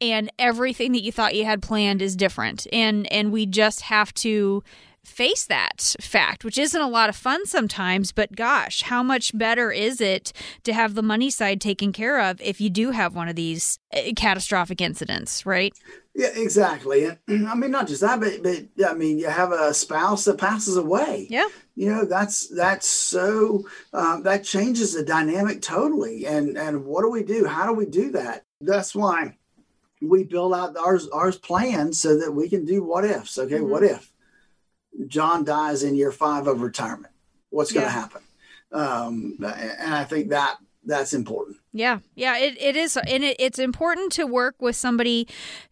and 0.00 0.32
everything 0.38 0.92
that 0.92 1.02
you 1.02 1.12
thought 1.12 1.34
you 1.34 1.44
had 1.44 1.60
planned 1.60 2.00
is 2.00 2.16
different. 2.16 2.66
And 2.72 3.12
and 3.12 3.32
we 3.32 3.44
just 3.44 3.82
have 3.82 4.14
to 4.14 4.64
face 5.04 5.44
that 5.46 5.94
fact, 6.00 6.44
which 6.44 6.58
isn't 6.58 6.80
a 6.80 6.88
lot 6.88 7.08
of 7.08 7.16
fun 7.16 7.46
sometimes, 7.46 8.12
but 8.12 8.36
gosh, 8.36 8.82
how 8.82 9.02
much 9.02 9.36
better 9.36 9.70
is 9.70 10.00
it 10.00 10.32
to 10.64 10.72
have 10.72 10.94
the 10.94 11.02
money 11.02 11.30
side 11.30 11.60
taken 11.60 11.92
care 11.92 12.20
of 12.20 12.40
if 12.40 12.60
you 12.60 12.70
do 12.70 12.90
have 12.90 13.14
one 13.14 13.28
of 13.28 13.36
these 13.36 13.78
uh, 13.94 14.12
catastrophic 14.16 14.80
incidents, 14.80 15.46
right? 15.46 15.72
Yeah, 16.14 16.30
exactly. 16.34 17.04
And 17.28 17.48
I 17.48 17.54
mean, 17.54 17.70
not 17.70 17.88
just 17.88 18.02
that, 18.02 18.20
but, 18.20 18.42
but 18.42 18.90
I 18.90 18.94
mean, 18.94 19.18
you 19.18 19.28
have 19.28 19.52
a 19.52 19.72
spouse 19.72 20.24
that 20.24 20.38
passes 20.38 20.76
away. 20.76 21.26
Yeah. 21.30 21.48
You 21.76 21.94
know, 21.94 22.04
that's 22.04 22.48
that's 22.48 22.86
so 22.86 23.64
um, 23.94 24.22
that 24.24 24.44
changes 24.44 24.92
the 24.92 25.02
dynamic 25.02 25.62
totally. 25.62 26.26
And 26.26 26.58
and 26.58 26.84
what 26.84 27.02
do 27.02 27.10
we 27.10 27.22
do? 27.22 27.46
How 27.46 27.66
do 27.66 27.72
we 27.72 27.86
do 27.86 28.10
that? 28.10 28.44
That's 28.60 28.94
why 28.94 29.38
we 30.02 30.24
build 30.24 30.52
out 30.52 30.76
ours 30.76 31.08
ours 31.08 31.38
plan 31.38 31.92
so 31.92 32.18
that 32.18 32.32
we 32.32 32.50
can 32.50 32.66
do 32.66 32.82
what 32.84 33.06
ifs. 33.06 33.38
Okay, 33.38 33.54
mm-hmm. 33.54 33.70
what 33.70 33.82
if 33.82 34.12
John 35.06 35.44
dies 35.44 35.82
in 35.82 35.94
year 35.94 36.12
five 36.12 36.46
of 36.46 36.60
retirement? 36.60 37.12
What's 37.50 37.72
going 37.72 37.86
to 37.86 37.92
yeah. 37.92 38.00
happen? 38.00 38.22
Um, 38.72 39.36
and 39.40 39.94
I 39.94 40.04
think 40.04 40.30
that 40.30 40.58
that's 40.84 41.12
important. 41.12 41.58
Yeah, 41.72 42.00
yeah, 42.14 42.36
it, 42.38 42.60
it 42.60 42.76
is, 42.76 42.96
and 42.96 43.24
it, 43.24 43.36
it's 43.38 43.58
important 43.58 44.12
to 44.12 44.26
work 44.26 44.56
with 44.60 44.76
somebody 44.76 45.28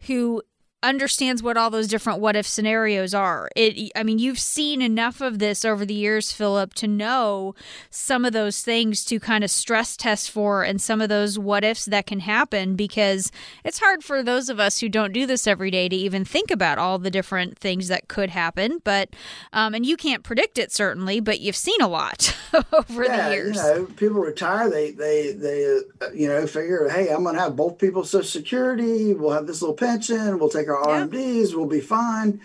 who 0.07 0.41
understands 0.81 1.43
what 1.43 1.57
all 1.57 1.69
those 1.69 1.87
different 1.87 2.19
what 2.19 2.35
if 2.35 2.47
scenarios 2.47 3.13
are. 3.13 3.49
It 3.55 3.91
I 3.95 4.03
mean 4.03 4.19
you've 4.19 4.39
seen 4.39 4.81
enough 4.81 5.19
of 5.21 5.39
this 5.39 5.65
over 5.65 5.85
the 5.85 5.93
years 5.93 6.31
Phillip 6.31 6.73
to 6.75 6.87
know 6.87 7.53
some 7.89 8.23
of 8.23 8.33
those 8.33 8.61
things 8.61 9.03
to 9.05 9.19
kind 9.19 9.43
of 9.43 9.51
stress 9.51 9.97
test 9.97 10.31
for 10.31 10.63
and 10.63 10.81
some 10.81 11.01
of 11.01 11.09
those 11.09 11.37
what 11.37 11.63
ifs 11.63 11.85
that 11.85 12.05
can 12.05 12.21
happen 12.21 12.75
because 12.75 13.31
it's 13.63 13.79
hard 13.79 14.03
for 14.03 14.23
those 14.23 14.49
of 14.49 14.59
us 14.59 14.79
who 14.79 14.87
don't 14.87 15.11
do 15.11 15.25
this 15.25 15.47
every 15.47 15.69
day 15.69 15.89
to 15.89 15.95
even 15.95 16.23
think 16.23 16.49
about 16.49 16.77
all 16.77 16.97
the 16.97 17.11
different 17.11 17.57
things 17.57 17.89
that 17.89 18.07
could 18.07 18.29
happen 18.29 18.79
but 18.83 19.09
um, 19.51 19.73
and 19.73 19.85
you 19.85 19.97
can't 19.97 20.23
predict 20.23 20.57
it 20.57 20.71
certainly 20.71 21.19
but 21.19 21.41
you've 21.41 21.55
seen 21.55 21.81
a 21.81 21.87
lot 21.87 22.35
over 22.73 23.03
yeah, 23.03 23.29
the 23.29 23.35
years. 23.35 23.57
You 23.57 23.61
know, 23.61 23.85
people 23.85 24.21
retire 24.21 24.69
they 24.69 24.91
they 24.91 25.33
they 25.33 25.79
uh, 26.01 26.11
you 26.13 26.27
know 26.27 26.47
figure 26.47 26.87
hey 26.89 27.09
I'm 27.09 27.23
going 27.23 27.35
to 27.35 27.41
have 27.41 27.55
both 27.55 27.77
people's 27.77 28.09
social 28.09 28.29
security, 28.29 29.13
we'll 29.13 29.31
have 29.31 29.47
this 29.47 29.61
little 29.61 29.75
pension, 29.75 30.39
we'll 30.39 30.49
take 30.49 30.68
our 30.69 30.85
RMDs, 30.85 31.53
we'll 31.53 31.65
be 31.65 31.81
fine. 31.81 32.41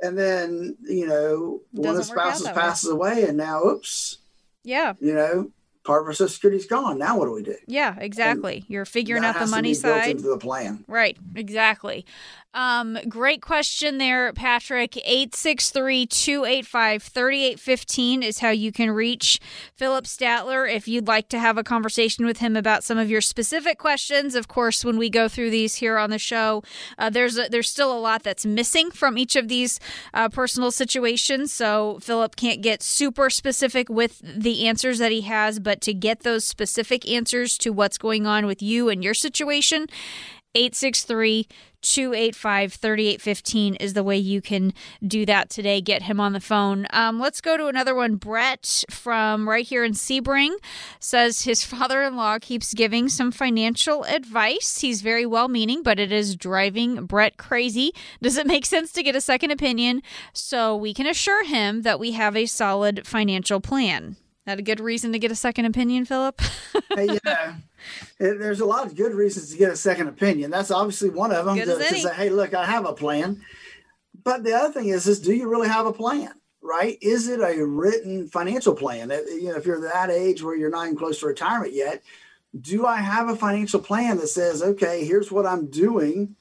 And 0.00 0.18
then, 0.18 0.76
you 0.82 1.06
know, 1.06 1.60
one 1.72 1.90
of 1.90 1.96
the 1.96 2.04
spouses 2.04 2.48
passes 2.48 2.92
way. 2.92 3.12
away 3.12 3.28
and 3.28 3.36
now, 3.36 3.64
oops. 3.64 4.18
Yeah. 4.62 4.94
You 5.00 5.14
know, 5.14 5.50
part 5.84 6.02
of 6.02 6.08
our 6.08 6.12
social 6.12 6.28
security's 6.28 6.66
gone. 6.66 6.98
Now 6.98 7.18
what 7.18 7.26
do 7.26 7.32
we 7.32 7.42
do? 7.42 7.56
Yeah, 7.66 7.96
exactly. 7.98 8.56
And 8.56 8.64
You're 8.68 8.84
figuring 8.84 9.24
out 9.24 9.38
the 9.38 9.46
money 9.46 9.72
side. 9.72 10.10
into 10.10 10.28
the 10.28 10.38
plan. 10.38 10.84
Right, 10.86 11.16
exactly. 11.34 12.04
Um, 12.54 12.96
great 13.06 13.42
question 13.42 13.98
there, 13.98 14.32
Patrick. 14.32 14.96
863 14.96 16.06
285 16.06 17.02
3815 17.02 18.22
is 18.22 18.38
how 18.38 18.48
you 18.48 18.72
can 18.72 18.90
reach 18.90 19.38
Phillip 19.74 20.06
Statler 20.06 20.72
if 20.72 20.88
you'd 20.88 21.06
like 21.06 21.28
to 21.28 21.38
have 21.38 21.58
a 21.58 21.62
conversation 21.62 22.24
with 22.24 22.38
him 22.38 22.56
about 22.56 22.82
some 22.82 22.96
of 22.96 23.10
your 23.10 23.20
specific 23.20 23.78
questions. 23.78 24.34
Of 24.34 24.48
course, 24.48 24.86
when 24.86 24.96
we 24.96 25.10
go 25.10 25.28
through 25.28 25.50
these 25.50 25.74
here 25.76 25.98
on 25.98 26.08
the 26.08 26.18
show, 26.18 26.62
uh, 26.96 27.10
there's, 27.10 27.36
a, 27.36 27.48
there's 27.50 27.68
still 27.68 27.92
a 27.92 28.00
lot 28.00 28.22
that's 28.22 28.46
missing 28.46 28.90
from 28.90 29.18
each 29.18 29.36
of 29.36 29.48
these 29.48 29.78
uh, 30.14 30.30
personal 30.30 30.70
situations. 30.70 31.52
So 31.52 31.98
Phillip 32.00 32.36
can't 32.36 32.62
get 32.62 32.82
super 32.82 33.28
specific 33.28 33.90
with 33.90 34.22
the 34.24 34.66
answers 34.66 34.98
that 34.98 35.12
he 35.12 35.20
has, 35.22 35.58
but 35.58 35.82
to 35.82 35.92
get 35.92 36.20
those 36.20 36.46
specific 36.46 37.06
answers 37.06 37.58
to 37.58 37.70
what's 37.70 37.98
going 37.98 38.26
on 38.26 38.46
with 38.46 38.62
you 38.62 38.88
and 38.88 39.04
your 39.04 39.14
situation, 39.14 39.88
863 40.54 41.46
285 41.92 42.74
3815 42.74 43.74
is 43.76 43.92
the 43.92 44.02
way 44.02 44.16
you 44.16 44.42
can 44.42 44.72
do 45.06 45.24
that 45.26 45.50
today. 45.50 45.80
Get 45.80 46.02
him 46.02 46.20
on 46.20 46.32
the 46.32 46.40
phone. 46.40 46.86
Um, 46.90 47.20
let's 47.20 47.40
go 47.40 47.56
to 47.56 47.66
another 47.66 47.94
one. 47.94 48.16
Brett 48.16 48.84
from 48.90 49.48
right 49.48 49.64
here 49.64 49.84
in 49.84 49.92
Sebring 49.92 50.54
says 50.98 51.42
his 51.42 51.64
father 51.76 52.02
in 52.02 52.16
law 52.16 52.38
keeps 52.38 52.74
giving 52.74 53.08
some 53.08 53.30
financial 53.30 54.04
advice. 54.04 54.80
He's 54.80 55.02
very 55.02 55.26
well 55.26 55.48
meaning, 55.48 55.82
but 55.82 56.00
it 56.00 56.10
is 56.10 56.34
driving 56.34 57.06
Brett 57.06 57.36
crazy. 57.36 57.92
Does 58.20 58.36
it 58.36 58.46
make 58.46 58.66
sense 58.66 58.92
to 58.92 59.02
get 59.02 59.16
a 59.16 59.20
second 59.20 59.52
opinion 59.52 60.02
so 60.32 60.76
we 60.76 60.92
can 60.92 61.06
assure 61.06 61.44
him 61.44 61.82
that 61.82 62.00
we 62.00 62.12
have 62.12 62.36
a 62.36 62.46
solid 62.46 63.06
financial 63.06 63.60
plan? 63.60 64.16
That 64.46 64.60
a 64.60 64.62
good 64.62 64.78
reason 64.78 65.12
to 65.12 65.18
get 65.18 65.32
a 65.32 65.36
second 65.36 65.64
opinion, 65.64 66.04
Phillip? 66.04 66.40
yeah. 66.96 67.56
There's 68.18 68.60
a 68.60 68.64
lot 68.64 68.86
of 68.86 68.94
good 68.94 69.12
reasons 69.12 69.50
to 69.50 69.58
get 69.58 69.72
a 69.72 69.76
second 69.76 70.06
opinion. 70.06 70.52
That's 70.52 70.70
obviously 70.70 71.10
one 71.10 71.32
of 71.32 71.46
them 71.46 71.56
to, 71.56 71.64
to 71.64 71.82
say, 71.82 72.14
hey, 72.14 72.30
look, 72.30 72.54
I 72.54 72.64
have 72.64 72.86
a 72.86 72.92
plan. 72.92 73.42
But 74.22 74.44
the 74.44 74.54
other 74.54 74.72
thing 74.72 74.88
is, 74.88 75.08
is 75.08 75.20
do 75.20 75.34
you 75.34 75.48
really 75.48 75.68
have 75.68 75.86
a 75.86 75.92
plan? 75.92 76.32
Right? 76.62 76.96
Is 77.00 77.28
it 77.28 77.40
a 77.40 77.64
written 77.66 78.28
financial 78.28 78.74
plan? 78.74 79.10
You 79.10 79.50
know, 79.50 79.56
if 79.56 79.66
you're 79.66 79.80
that 79.80 80.10
age 80.10 80.42
where 80.42 80.56
you're 80.56 80.70
not 80.70 80.86
even 80.86 80.96
close 80.96 81.20
to 81.20 81.26
retirement 81.26 81.72
yet, 81.72 82.02
do 82.58 82.86
I 82.86 82.98
have 82.98 83.28
a 83.28 83.36
financial 83.36 83.80
plan 83.80 84.18
that 84.18 84.28
says, 84.28 84.62
okay, 84.62 85.04
here's 85.04 85.30
what 85.30 85.46
I'm 85.46 85.66
doing, 85.66 86.36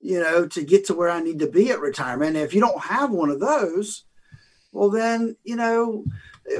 you 0.00 0.20
know, 0.20 0.46
to 0.46 0.62
get 0.62 0.86
to 0.86 0.94
where 0.94 1.10
I 1.10 1.20
need 1.20 1.40
to 1.40 1.48
be 1.48 1.70
at 1.70 1.80
retirement? 1.80 2.36
And 2.36 2.44
if 2.44 2.54
you 2.54 2.60
don't 2.60 2.82
have 2.82 3.10
one 3.10 3.30
of 3.30 3.40
those, 3.40 4.04
well, 4.72 4.90
then, 4.90 5.36
you 5.44 5.56
know, 5.56 6.04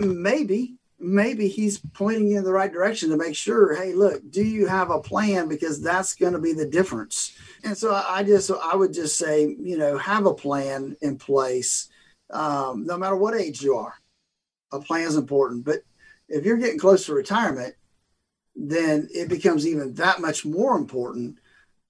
maybe 0.01 0.77
maybe 0.99 1.49
he's 1.49 1.79
pointing 1.95 2.29
you 2.29 2.39
in 2.39 2.45
the 2.45 2.53
right 2.53 2.73
direction 2.73 3.11
to 3.11 3.17
make 3.17 3.35
sure 3.35 3.75
hey 3.75 3.93
look 3.93 4.23
do 4.31 4.43
you 4.43 4.67
have 4.67 4.91
a 4.91 5.01
plan? 5.01 5.49
Because 5.49 5.83
that's 5.83 6.15
going 6.15 6.33
to 6.33 6.39
be 6.39 6.53
the 6.53 6.67
difference. 6.67 7.37
And 7.65 7.77
so 7.77 7.95
i 7.95 8.23
just 8.23 8.51
i 8.51 8.75
would 8.75 8.93
just 8.93 9.19
say 9.19 9.57
you 9.61 9.79
know 9.79 9.99
have 9.99 10.27
a 10.27 10.35
plan 10.35 10.97
in 11.03 11.17
place 11.17 11.89
um, 12.31 12.87
no 12.87 12.97
matter 12.97 13.17
what 13.17 13.35
age 13.35 13.63
you 13.63 13.77
are. 13.77 13.95
A 14.73 14.81
plan 14.81 15.07
is 15.07 15.17
important 15.17 15.65
but 15.65 15.81
if 16.29 16.45
you're 16.45 16.57
getting 16.57 16.79
close 16.79 17.07
to 17.07 17.15
retirement 17.15 17.75
then 18.55 19.09
it 19.13 19.29
becomes 19.29 19.67
even 19.67 19.95
that 19.95 20.21
much 20.21 20.45
more 20.45 20.77
important 20.77 21.39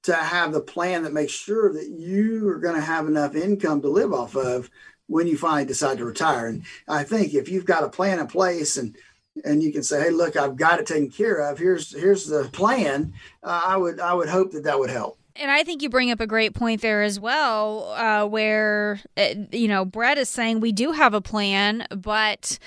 to 0.02 0.14
have 0.14 0.52
the 0.52 0.60
plan 0.60 1.02
that 1.02 1.12
makes 1.12 1.32
sure 1.32 1.72
that 1.72 1.88
you 1.88 2.48
are 2.48 2.58
going 2.58 2.74
to 2.74 2.80
have 2.80 3.06
enough 3.06 3.36
income 3.36 3.80
to 3.82 3.88
live 3.88 4.12
off 4.12 4.36
of 4.36 4.68
when 5.06 5.26
you 5.26 5.36
finally 5.36 5.64
decide 5.64 5.98
to 5.98 6.04
retire. 6.04 6.46
And 6.46 6.64
I 6.88 7.04
think 7.04 7.34
if 7.34 7.48
you've 7.48 7.66
got 7.66 7.84
a 7.84 7.88
plan 7.88 8.18
in 8.18 8.26
place 8.26 8.76
and 8.76 8.96
and 9.44 9.62
you 9.62 9.72
can 9.72 9.82
say, 9.82 10.02
"Hey, 10.02 10.10
look, 10.10 10.36
I've 10.36 10.56
got 10.56 10.78
it 10.78 10.86
taken 10.86 11.10
care 11.10 11.38
of. 11.38 11.58
Here's 11.58 11.94
here's 11.98 12.26
the 12.26 12.44
plan." 12.52 13.14
Uh, 13.42 13.62
I 13.64 13.76
would 13.76 13.98
I 13.98 14.14
would 14.14 14.28
hope 14.28 14.52
that 14.52 14.64
that 14.64 14.78
would 14.78 14.90
help. 14.90 15.18
And 15.36 15.50
I 15.50 15.64
think 15.64 15.82
you 15.82 15.88
bring 15.88 16.10
up 16.10 16.20
a 16.20 16.26
great 16.26 16.54
point 16.54 16.82
there 16.82 17.02
as 17.02 17.18
well, 17.18 17.90
uh, 17.92 18.26
where 18.26 19.00
uh, 19.16 19.34
you 19.50 19.68
know 19.68 19.84
Brett 19.84 20.18
is 20.18 20.28
saying 20.28 20.60
we 20.60 20.72
do 20.72 20.92
have 20.92 21.14
a 21.14 21.22
plan, 21.22 21.86
but 21.90 22.58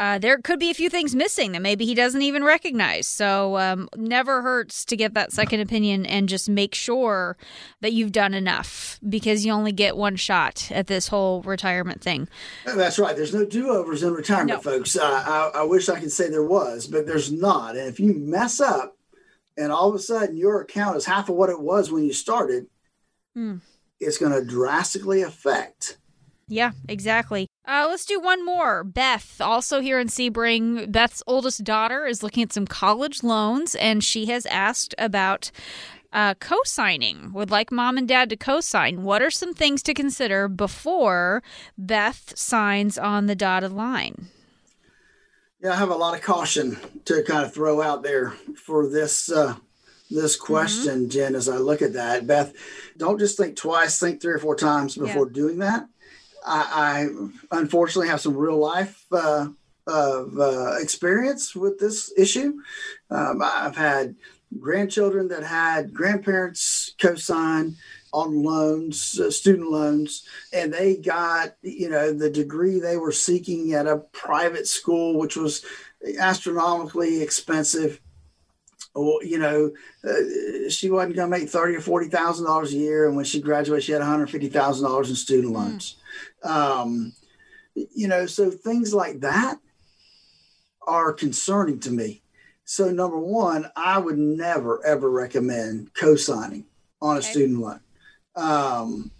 uh, 0.00 0.18
there 0.18 0.38
could 0.38 0.58
be 0.58 0.70
a 0.70 0.74
few 0.74 0.88
things 0.88 1.14
missing 1.14 1.52
that 1.52 1.60
maybe 1.60 1.84
he 1.84 1.94
doesn't 1.94 2.22
even 2.22 2.42
recognize. 2.42 3.06
So 3.06 3.58
um, 3.58 3.86
never 3.94 4.40
hurts 4.40 4.86
to 4.86 4.96
get 4.96 5.12
that 5.12 5.30
second 5.30 5.60
opinion 5.60 6.06
and 6.06 6.26
just 6.26 6.48
make 6.48 6.74
sure 6.74 7.36
that 7.82 7.92
you've 7.92 8.10
done 8.10 8.32
enough 8.32 8.98
because 9.06 9.44
you 9.44 9.52
only 9.52 9.72
get 9.72 9.98
one 9.98 10.16
shot 10.16 10.72
at 10.72 10.86
this 10.86 11.08
whole 11.08 11.42
retirement 11.42 12.00
thing. 12.00 12.28
That's 12.64 12.98
right. 12.98 13.14
There's 13.14 13.34
no 13.34 13.44
do 13.44 13.68
overs 13.68 14.02
in 14.02 14.14
retirement, 14.14 14.64
no. 14.64 14.70
folks. 14.72 14.96
Uh, 14.96 15.02
I, 15.04 15.60
I 15.60 15.62
wish 15.64 15.90
I 15.90 16.00
could 16.00 16.12
say 16.12 16.30
there 16.30 16.42
was, 16.42 16.86
but 16.86 17.06
there's 17.06 17.30
not. 17.30 17.76
And 17.76 17.86
if 17.86 18.00
you 18.00 18.14
mess 18.14 18.58
up 18.58 18.96
and 19.58 19.70
all 19.70 19.90
of 19.90 19.94
a 19.94 19.98
sudden 19.98 20.34
your 20.34 20.62
account 20.62 20.96
is 20.96 21.04
half 21.04 21.28
of 21.28 21.34
what 21.34 21.50
it 21.50 21.60
was 21.60 21.92
when 21.92 22.04
you 22.04 22.14
started, 22.14 22.68
mm. 23.36 23.60
it's 24.00 24.16
going 24.16 24.32
to 24.32 24.42
drastically 24.42 25.20
affect 25.20 25.98
yeah, 26.50 26.72
exactly. 26.88 27.46
Uh, 27.70 27.86
let's 27.88 28.04
do 28.04 28.18
one 28.18 28.44
more. 28.44 28.82
Beth, 28.82 29.40
also 29.40 29.78
here 29.78 30.00
in 30.00 30.08
Sebring, 30.08 30.90
Beth's 30.90 31.22
oldest 31.28 31.62
daughter 31.62 32.04
is 32.04 32.20
looking 32.20 32.42
at 32.42 32.52
some 32.52 32.66
college 32.66 33.22
loans, 33.22 33.76
and 33.76 34.02
she 34.02 34.26
has 34.26 34.44
asked 34.46 34.92
about 34.98 35.52
uh, 36.12 36.34
co 36.34 36.56
signing, 36.64 37.32
would 37.32 37.52
like 37.52 37.70
mom 37.70 37.96
and 37.96 38.08
dad 38.08 38.28
to 38.30 38.36
co 38.36 38.60
sign. 38.60 39.04
What 39.04 39.22
are 39.22 39.30
some 39.30 39.54
things 39.54 39.84
to 39.84 39.94
consider 39.94 40.48
before 40.48 41.44
Beth 41.78 42.36
signs 42.36 42.98
on 42.98 43.26
the 43.26 43.36
dotted 43.36 43.72
line? 43.72 44.26
Yeah, 45.62 45.74
I 45.74 45.76
have 45.76 45.90
a 45.90 45.94
lot 45.94 46.16
of 46.16 46.22
caution 46.22 46.76
to 47.04 47.22
kind 47.22 47.44
of 47.44 47.54
throw 47.54 47.80
out 47.80 48.02
there 48.02 48.30
for 48.56 48.88
this 48.88 49.30
uh, 49.30 49.54
this 50.10 50.36
mm-hmm. 50.36 50.44
question, 50.44 51.02
mm-hmm. 51.02 51.10
Jen. 51.10 51.34
As 51.36 51.48
I 51.48 51.58
look 51.58 51.82
at 51.82 51.92
that, 51.92 52.26
Beth, 52.26 52.52
don't 52.96 53.20
just 53.20 53.36
think 53.36 53.54
twice; 53.54 54.00
think 54.00 54.20
three 54.20 54.34
or 54.34 54.40
four 54.40 54.56
times 54.56 54.96
before 54.96 55.28
yeah. 55.28 55.32
doing 55.32 55.58
that. 55.58 55.86
I, 56.44 57.08
I 57.50 57.58
unfortunately 57.58 58.08
have 58.08 58.20
some 58.20 58.36
real 58.36 58.58
life 58.58 59.04
uh, 59.12 59.48
of 59.86 60.38
uh, 60.38 60.76
experience 60.80 61.54
with 61.54 61.78
this 61.78 62.12
issue. 62.16 62.54
Um, 63.10 63.40
I've 63.42 63.76
had 63.76 64.16
grandchildren 64.58 65.28
that 65.28 65.42
had 65.42 65.94
grandparents 65.94 66.94
co-sign 67.00 67.76
on 68.12 68.42
loans, 68.42 69.20
uh, 69.20 69.30
student 69.30 69.70
loans, 69.70 70.26
and 70.52 70.72
they 70.72 70.96
got 70.96 71.56
you 71.62 71.88
know 71.88 72.12
the 72.12 72.30
degree 72.30 72.80
they 72.80 72.96
were 72.96 73.12
seeking 73.12 73.72
at 73.72 73.86
a 73.86 73.98
private 73.98 74.66
school, 74.66 75.18
which 75.18 75.36
was 75.36 75.64
astronomically 76.18 77.22
expensive. 77.22 78.00
Or 78.94 79.22
you 79.22 79.38
know, 79.38 79.70
uh, 80.02 80.68
she 80.68 80.90
wasn't 80.90 81.14
going 81.14 81.30
to 81.30 81.38
make 81.38 81.48
thirty 81.48 81.76
or 81.76 81.80
forty 81.80 82.08
thousand 82.08 82.46
dollars 82.46 82.72
a 82.72 82.76
year, 82.76 83.06
and 83.06 83.14
when 83.14 83.24
she 83.24 83.40
graduated, 83.40 83.84
she 83.84 83.92
had 83.92 84.00
one 84.00 84.08
hundred 84.10 84.30
fifty 84.30 84.48
thousand 84.48 84.88
dollars 84.88 85.10
in 85.10 85.16
student 85.16 85.50
hmm. 85.50 85.60
loans. 85.60 85.96
Um, 86.42 87.12
You 87.74 88.08
know, 88.08 88.26
so 88.26 88.50
things 88.50 88.92
like 88.92 89.20
that 89.20 89.58
are 90.86 91.12
concerning 91.12 91.78
to 91.80 91.90
me. 91.90 92.22
So, 92.64 92.90
number 92.90 93.18
one, 93.18 93.70
I 93.76 93.98
would 93.98 94.18
never 94.18 94.84
ever 94.84 95.08
recommend 95.10 95.94
co-signing 95.94 96.66
on 97.00 97.16
a 97.16 97.18
okay. 97.20 97.30
student 97.30 97.60
loan. 97.60 97.80
Um, 98.36 99.10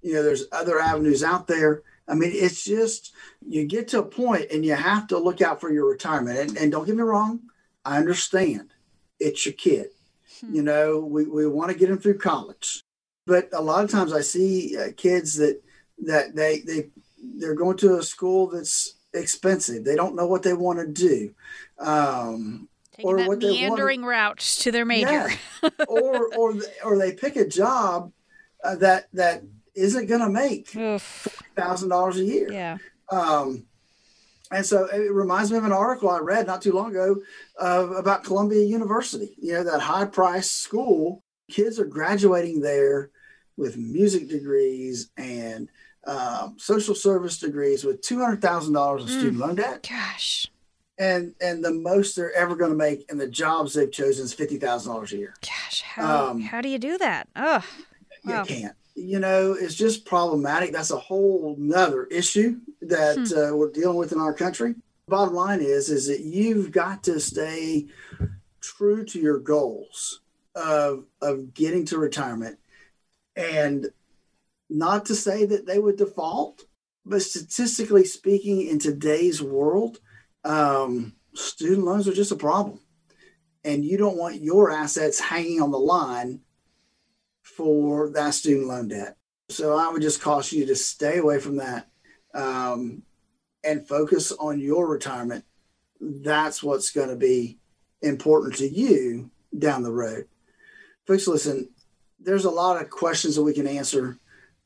you 0.00 0.14
know, 0.14 0.22
there's 0.22 0.46
other 0.52 0.78
avenues 0.78 1.22
out 1.22 1.46
there. 1.48 1.82
I 2.06 2.14
mean, 2.14 2.30
it's 2.32 2.64
just 2.64 3.12
you 3.46 3.66
get 3.66 3.88
to 3.88 3.98
a 4.00 4.04
point 4.04 4.46
and 4.52 4.64
you 4.64 4.74
have 4.74 5.08
to 5.08 5.18
look 5.18 5.42
out 5.42 5.60
for 5.60 5.70
your 5.70 5.88
retirement. 5.90 6.38
And, 6.38 6.56
and 6.56 6.72
don't 6.72 6.86
get 6.86 6.96
me 6.96 7.02
wrong, 7.02 7.40
I 7.84 7.98
understand 7.98 8.70
it's 9.18 9.44
your 9.44 9.54
kid. 9.54 9.88
Hmm. 10.40 10.54
You 10.54 10.62
know, 10.62 11.00
we, 11.00 11.24
we 11.26 11.46
want 11.46 11.70
to 11.72 11.78
get 11.78 11.88
them 11.88 11.98
through 11.98 12.18
college, 12.18 12.80
but 13.26 13.48
a 13.52 13.60
lot 13.60 13.84
of 13.84 13.90
times 13.90 14.12
I 14.12 14.22
see 14.22 14.76
uh, 14.76 14.92
kids 14.96 15.36
that 15.36 15.62
that 16.06 16.34
they 16.34 16.60
they 16.60 16.90
they're 17.36 17.54
going 17.54 17.76
to 17.78 17.98
a 17.98 18.02
school 18.02 18.48
that's 18.48 18.94
expensive. 19.12 19.84
They 19.84 19.96
don't 19.96 20.16
know 20.16 20.26
what 20.26 20.42
they 20.42 20.54
want 20.54 20.78
to 20.78 20.86
do. 20.86 21.34
Um, 21.78 22.68
Taking 22.92 23.10
or 23.10 23.16
that 23.18 23.28
what 23.28 23.38
meandering 23.38 24.04
route 24.04 24.38
to 24.38 24.72
their 24.72 24.84
major. 24.84 25.30
Yeah. 25.62 25.68
or 25.88 26.34
or 26.34 26.54
or 26.84 26.98
they 26.98 27.12
pick 27.12 27.36
a 27.36 27.46
job 27.46 28.12
uh, 28.64 28.76
that 28.76 29.08
that 29.12 29.42
isn't 29.74 30.06
going 30.06 30.20
to 30.20 30.28
make 30.28 30.68
thousand 31.56 31.88
dollars 31.88 32.18
a 32.18 32.24
year. 32.24 32.52
Yeah. 32.52 32.78
Um, 33.10 33.64
and 34.50 34.64
so 34.64 34.86
it 34.86 35.12
reminds 35.12 35.52
me 35.52 35.58
of 35.58 35.64
an 35.64 35.72
article 35.72 36.08
I 36.08 36.18
read 36.18 36.46
not 36.46 36.62
too 36.62 36.72
long 36.72 36.90
ago 36.90 37.16
uh, 37.60 37.88
about 37.96 38.24
Columbia 38.24 38.64
University. 38.64 39.34
You 39.38 39.54
know 39.54 39.64
that 39.64 39.80
high 39.80 40.06
price 40.06 40.50
school. 40.50 41.22
Kids 41.50 41.78
are 41.78 41.86
graduating 41.86 42.60
there 42.60 43.10
with 43.56 43.76
music 43.76 44.28
degrees 44.28 45.10
and 45.16 45.68
um, 46.06 46.56
social 46.58 46.94
service 46.94 47.38
degrees 47.38 47.84
with 47.84 48.00
two 48.00 48.20
hundred 48.20 48.40
thousand 48.40 48.72
dollars 48.72 49.02
of 49.02 49.10
student 49.10 49.36
mm. 49.36 49.40
loan 49.40 49.54
debt. 49.56 49.86
Gosh. 49.88 50.46
And 50.98 51.34
and 51.40 51.64
the 51.64 51.72
most 51.72 52.16
they're 52.16 52.32
ever 52.32 52.56
going 52.56 52.70
to 52.70 52.76
make 52.76 53.10
in 53.10 53.18
the 53.18 53.28
jobs 53.28 53.74
they've 53.74 53.90
chosen 53.90 54.24
is 54.24 54.34
fifty 54.34 54.56
thousand 54.56 54.92
dollars 54.92 55.12
a 55.12 55.18
year. 55.18 55.34
Gosh, 55.42 55.82
how 55.82 56.30
um, 56.30 56.40
how 56.40 56.60
do 56.60 56.68
you 56.68 56.78
do 56.78 56.98
that? 56.98 57.28
Oh, 57.36 57.64
wow. 58.24 58.40
you 58.40 58.44
can't. 58.44 58.74
You 58.94 59.20
know, 59.20 59.52
it's 59.52 59.76
just 59.76 60.04
problematic. 60.04 60.72
That's 60.72 60.90
a 60.90 60.98
whole 60.98 61.54
nother 61.56 62.06
issue 62.06 62.58
that 62.82 63.16
hmm. 63.16 63.38
uh, 63.38 63.56
we're 63.56 63.70
dealing 63.70 63.96
with 63.96 64.10
in 64.10 64.18
our 64.18 64.34
country. 64.34 64.74
Bottom 65.06 65.34
line 65.34 65.60
is, 65.60 65.88
is 65.88 66.08
that 66.08 66.20
you've 66.20 66.72
got 66.72 67.04
to 67.04 67.20
stay 67.20 67.86
true 68.60 69.04
to 69.04 69.20
your 69.20 69.38
goals 69.38 70.20
of 70.56 71.04
of 71.22 71.54
getting 71.54 71.84
to 71.86 71.98
retirement 71.98 72.58
and 73.38 73.86
not 74.70 75.06
to 75.06 75.14
say 75.14 75.44
that 75.46 75.66
they 75.66 75.78
would 75.78 75.96
default, 75.96 76.64
but 77.04 77.22
statistically 77.22 78.04
speaking, 78.04 78.66
in 78.66 78.78
today's 78.78 79.42
world, 79.42 79.98
um, 80.44 81.14
student 81.34 81.84
loans 81.84 82.06
are 82.06 82.12
just 82.12 82.32
a 82.32 82.36
problem. 82.36 82.80
And 83.64 83.84
you 83.84 83.96
don't 83.96 84.18
want 84.18 84.42
your 84.42 84.70
assets 84.70 85.20
hanging 85.20 85.60
on 85.60 85.70
the 85.70 85.78
line 85.78 86.40
for 87.42 88.10
that 88.10 88.34
student 88.34 88.68
loan 88.68 88.88
debt. 88.88 89.16
So 89.48 89.76
I 89.76 89.90
would 89.90 90.02
just 90.02 90.20
caution 90.20 90.58
you 90.58 90.66
to 90.66 90.76
stay 90.76 91.18
away 91.18 91.40
from 91.40 91.56
that 91.56 91.88
um, 92.34 93.02
and 93.64 93.88
focus 93.88 94.32
on 94.32 94.60
your 94.60 94.86
retirement. 94.86 95.44
That's 96.00 96.62
what's 96.62 96.90
going 96.90 97.08
to 97.08 97.16
be 97.16 97.58
important 98.02 98.56
to 98.56 98.68
you 98.68 99.30
down 99.58 99.82
the 99.82 99.90
road. 99.90 100.28
Folks, 101.06 101.26
listen, 101.26 101.70
there's 102.20 102.44
a 102.44 102.50
lot 102.50 102.80
of 102.80 102.90
questions 102.90 103.36
that 103.36 103.42
we 103.42 103.54
can 103.54 103.66
answer 103.66 104.18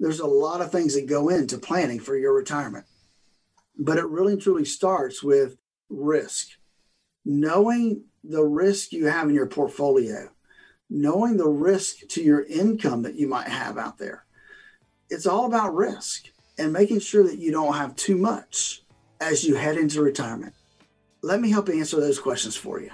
there's 0.02 0.18
a 0.18 0.26
lot 0.26 0.60
of 0.60 0.72
things 0.72 0.94
that 0.94 1.06
go 1.06 1.28
into 1.28 1.56
planning 1.56 2.00
for 2.00 2.16
your 2.16 2.34
retirement. 2.34 2.84
But 3.78 3.98
it 3.98 4.08
really 4.08 4.32
and 4.32 4.42
truly 4.42 4.64
starts 4.64 5.22
with 5.22 5.56
risk. 5.88 6.48
Knowing 7.24 8.02
the 8.24 8.42
risk 8.42 8.90
you 8.90 9.06
have 9.06 9.28
in 9.28 9.34
your 9.36 9.46
portfolio, 9.46 10.28
knowing 10.90 11.36
the 11.36 11.48
risk 11.48 12.08
to 12.08 12.22
your 12.22 12.42
income 12.42 13.02
that 13.02 13.14
you 13.14 13.28
might 13.28 13.46
have 13.46 13.78
out 13.78 13.98
there. 13.98 14.24
It's 15.08 15.26
all 15.26 15.46
about 15.46 15.76
risk 15.76 16.24
and 16.58 16.72
making 16.72 16.98
sure 16.98 17.22
that 17.22 17.38
you 17.38 17.52
don't 17.52 17.74
have 17.74 17.94
too 17.94 18.16
much 18.16 18.82
as 19.20 19.44
you 19.44 19.54
head 19.54 19.76
into 19.76 20.02
retirement. 20.02 20.52
Let 21.22 21.40
me 21.40 21.48
help 21.48 21.68
answer 21.68 22.00
those 22.00 22.18
questions 22.18 22.56
for 22.56 22.80
you. 22.80 22.90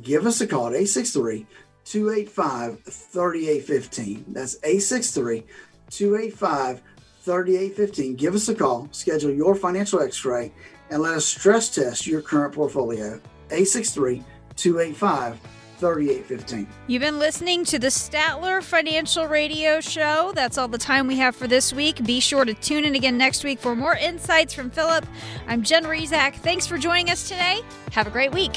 Give 0.00 0.24
us 0.26 0.40
a 0.40 0.46
call 0.46 0.68
at 0.68 0.74
863 0.74 1.44
285 1.84 2.84
3815. 2.84 4.26
That's 4.28 4.54
863 4.62 5.42
285 5.90 6.82
3815. 7.20 8.14
Give 8.16 8.34
us 8.34 8.48
a 8.48 8.54
call, 8.54 8.88
schedule 8.92 9.32
your 9.32 9.54
financial 9.54 10.00
x 10.00 10.24
ray, 10.24 10.52
and 10.90 11.02
let 11.02 11.14
us 11.14 11.26
stress 11.26 11.74
test 11.74 12.06
your 12.06 12.22
current 12.22 12.54
portfolio. 12.54 13.20
863 13.50 14.22
285 14.56 15.40
3815. 15.78 16.66
You've 16.86 17.02
been 17.02 17.18
listening 17.18 17.64
to 17.66 17.78
the 17.78 17.88
Statler 17.88 18.62
Financial 18.62 19.26
Radio 19.26 19.80
Show. 19.80 20.32
That's 20.34 20.56
all 20.56 20.68
the 20.68 20.78
time 20.78 21.06
we 21.06 21.16
have 21.16 21.36
for 21.36 21.46
this 21.46 21.72
week. 21.72 22.02
Be 22.04 22.20
sure 22.20 22.44
to 22.44 22.54
tune 22.54 22.84
in 22.84 22.94
again 22.94 23.18
next 23.18 23.44
week 23.44 23.58
for 23.58 23.74
more 23.74 23.96
insights 23.96 24.54
from 24.54 24.70
Phillip. 24.70 25.04
I'm 25.46 25.62
Jen 25.62 25.84
Rizak. 25.84 26.36
Thanks 26.36 26.66
for 26.66 26.78
joining 26.78 27.10
us 27.10 27.28
today. 27.28 27.60
Have 27.92 28.06
a 28.06 28.10
great 28.10 28.32
week. 28.32 28.56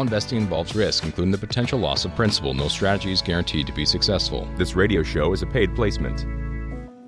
all 0.00 0.04
investing 0.04 0.38
involves 0.38 0.74
risk, 0.74 1.04
including 1.04 1.30
the 1.30 1.38
potential 1.38 1.78
loss 1.78 2.06
of 2.06 2.14
principal. 2.16 2.54
No 2.54 2.68
strategy 2.68 3.12
is 3.12 3.20
guaranteed 3.20 3.66
to 3.66 3.72
be 3.72 3.84
successful. 3.84 4.48
This 4.56 4.74
radio 4.74 5.02
show 5.02 5.34
is 5.34 5.42
a 5.42 5.46
paid 5.46 5.74
placement. 5.76 6.24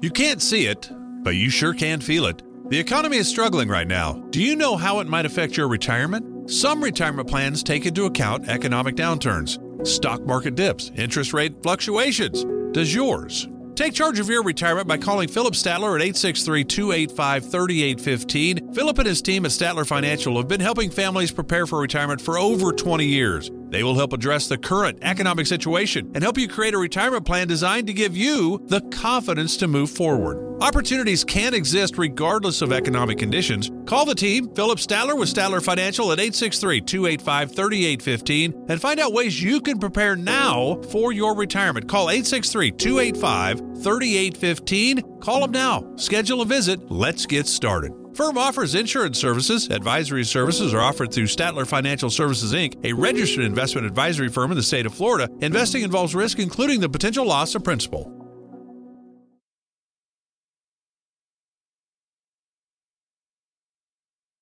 You 0.03 0.11
can't 0.11 0.43
see 0.43 0.67
it, 0.67 0.91
but 1.23 1.35
you 1.35 1.49
sure 1.49 1.73
can 1.73 2.01
feel 2.01 2.27
it. 2.27 2.43
The 2.69 2.79
economy 2.79 3.17
is 3.17 3.29
struggling 3.29 3.69
right 3.69 3.89
now. 3.89 4.23
Do 4.31 4.43
you 4.43 4.57
know 4.57 4.77
how 4.77 5.01
it 5.01 5.07
might 5.07 5.25
affect 5.25 5.57
your 5.57 5.69
retirement? 5.69 6.51
Some 6.51 6.83
retirement 6.83 7.29
plans 7.29 7.63
take 7.63 7.87
into 7.87 8.05
account 8.05 8.49
economic 8.49 8.95
downturns, 8.95 9.59
stock 9.87 10.27
market 10.27 10.55
dips, 10.55 10.91
interest 10.95 11.33
rate 11.33 11.63
fluctuations. 11.63 12.45
Does 12.73 12.95
yours? 12.95 13.49
Take 13.83 13.95
charge 13.95 14.21
of 14.21 14.29
your 14.29 14.45
retirement 14.45 14.87
by 14.87 14.97
calling 14.97 15.27
Phillip 15.27 15.55
Statler 15.55 15.97
at 15.97 16.03
863 16.03 16.63
285 16.63 17.51
3815. 17.51 18.73
Phillip 18.73 18.99
and 18.99 19.09
his 19.09 19.21
team 19.21 19.45
at 19.45 19.51
Statler 19.51 19.85
Financial 19.85 20.37
have 20.37 20.47
been 20.47 20.61
helping 20.61 20.89
families 20.89 21.33
prepare 21.33 21.67
for 21.67 21.81
retirement 21.81 22.21
for 22.21 22.39
over 22.39 22.71
20 22.71 23.05
years. 23.05 23.51
They 23.73 23.83
will 23.83 23.95
help 23.95 24.13
address 24.13 24.49
the 24.49 24.59
current 24.59 24.99
economic 25.01 25.47
situation 25.47 26.13
and 26.15 26.23
help 26.23 26.37
you 26.37 26.47
create 26.47 26.75
a 26.75 26.79
retirement 26.79 27.25
plan 27.25 27.49
designed 27.49 27.87
to 27.87 27.95
give 27.95 28.15
you 28.15 28.63
the 28.67 28.83
confidence 28.83 29.57
to 29.57 29.67
move 29.67 29.91
forward. 29.91 30.61
Opportunities 30.63 31.25
can 31.25 31.55
exist 31.55 31.97
regardless 31.97 32.61
of 32.61 32.71
economic 32.71 33.17
conditions. 33.17 33.71
Call 33.87 34.05
the 34.05 34.15
team, 34.15 34.55
Phillip 34.55 34.79
Statler 34.79 35.19
with 35.19 35.33
Statler 35.33 35.65
Financial 35.65 36.13
at 36.13 36.21
863 36.21 36.83
285 36.83 37.55
3815 37.57 38.67
and 38.69 38.81
find 38.81 39.01
out 39.01 39.15
ways 39.15 39.43
you 39.43 39.59
can 39.59 39.79
prepare 39.79 40.17
now 40.17 40.79
for 40.91 41.11
your 41.11 41.35
retirement. 41.35 41.89
Call 41.89 42.11
863 42.11 42.73
285 42.73 43.59
3815. 43.83 45.21
Call 45.21 45.41
them 45.41 45.51
now. 45.51 45.97
Schedule 45.97 46.43
a 46.43 46.45
visit. 46.45 46.91
Let's 46.91 47.25
get 47.25 47.47
started. 47.47 48.02
Firm 48.15 48.37
offers 48.37 48.75
insurance 48.75 49.19
services. 49.19 49.71
Advisory 49.71 50.25
services 50.25 50.75
are 50.75 50.81
offered 50.81 51.13
through 51.13 51.25
Statler 51.25 51.67
Financial 51.67 52.11
Services 52.11 52.53
Inc., 52.53 52.77
a 52.85 52.93
registered 52.93 53.45
investment 53.45 53.87
advisory 53.87 54.29
firm 54.29 54.51
in 54.51 54.57
the 54.57 54.63
state 54.63 54.85
of 54.85 54.93
Florida. 54.93 55.31
Investing 55.41 55.83
involves 55.83 56.15
risk, 56.15 56.39
including 56.39 56.81
the 56.81 56.91
potential 56.91 57.25
loss 57.25 57.55
of 57.55 57.65
principal. 57.65 58.22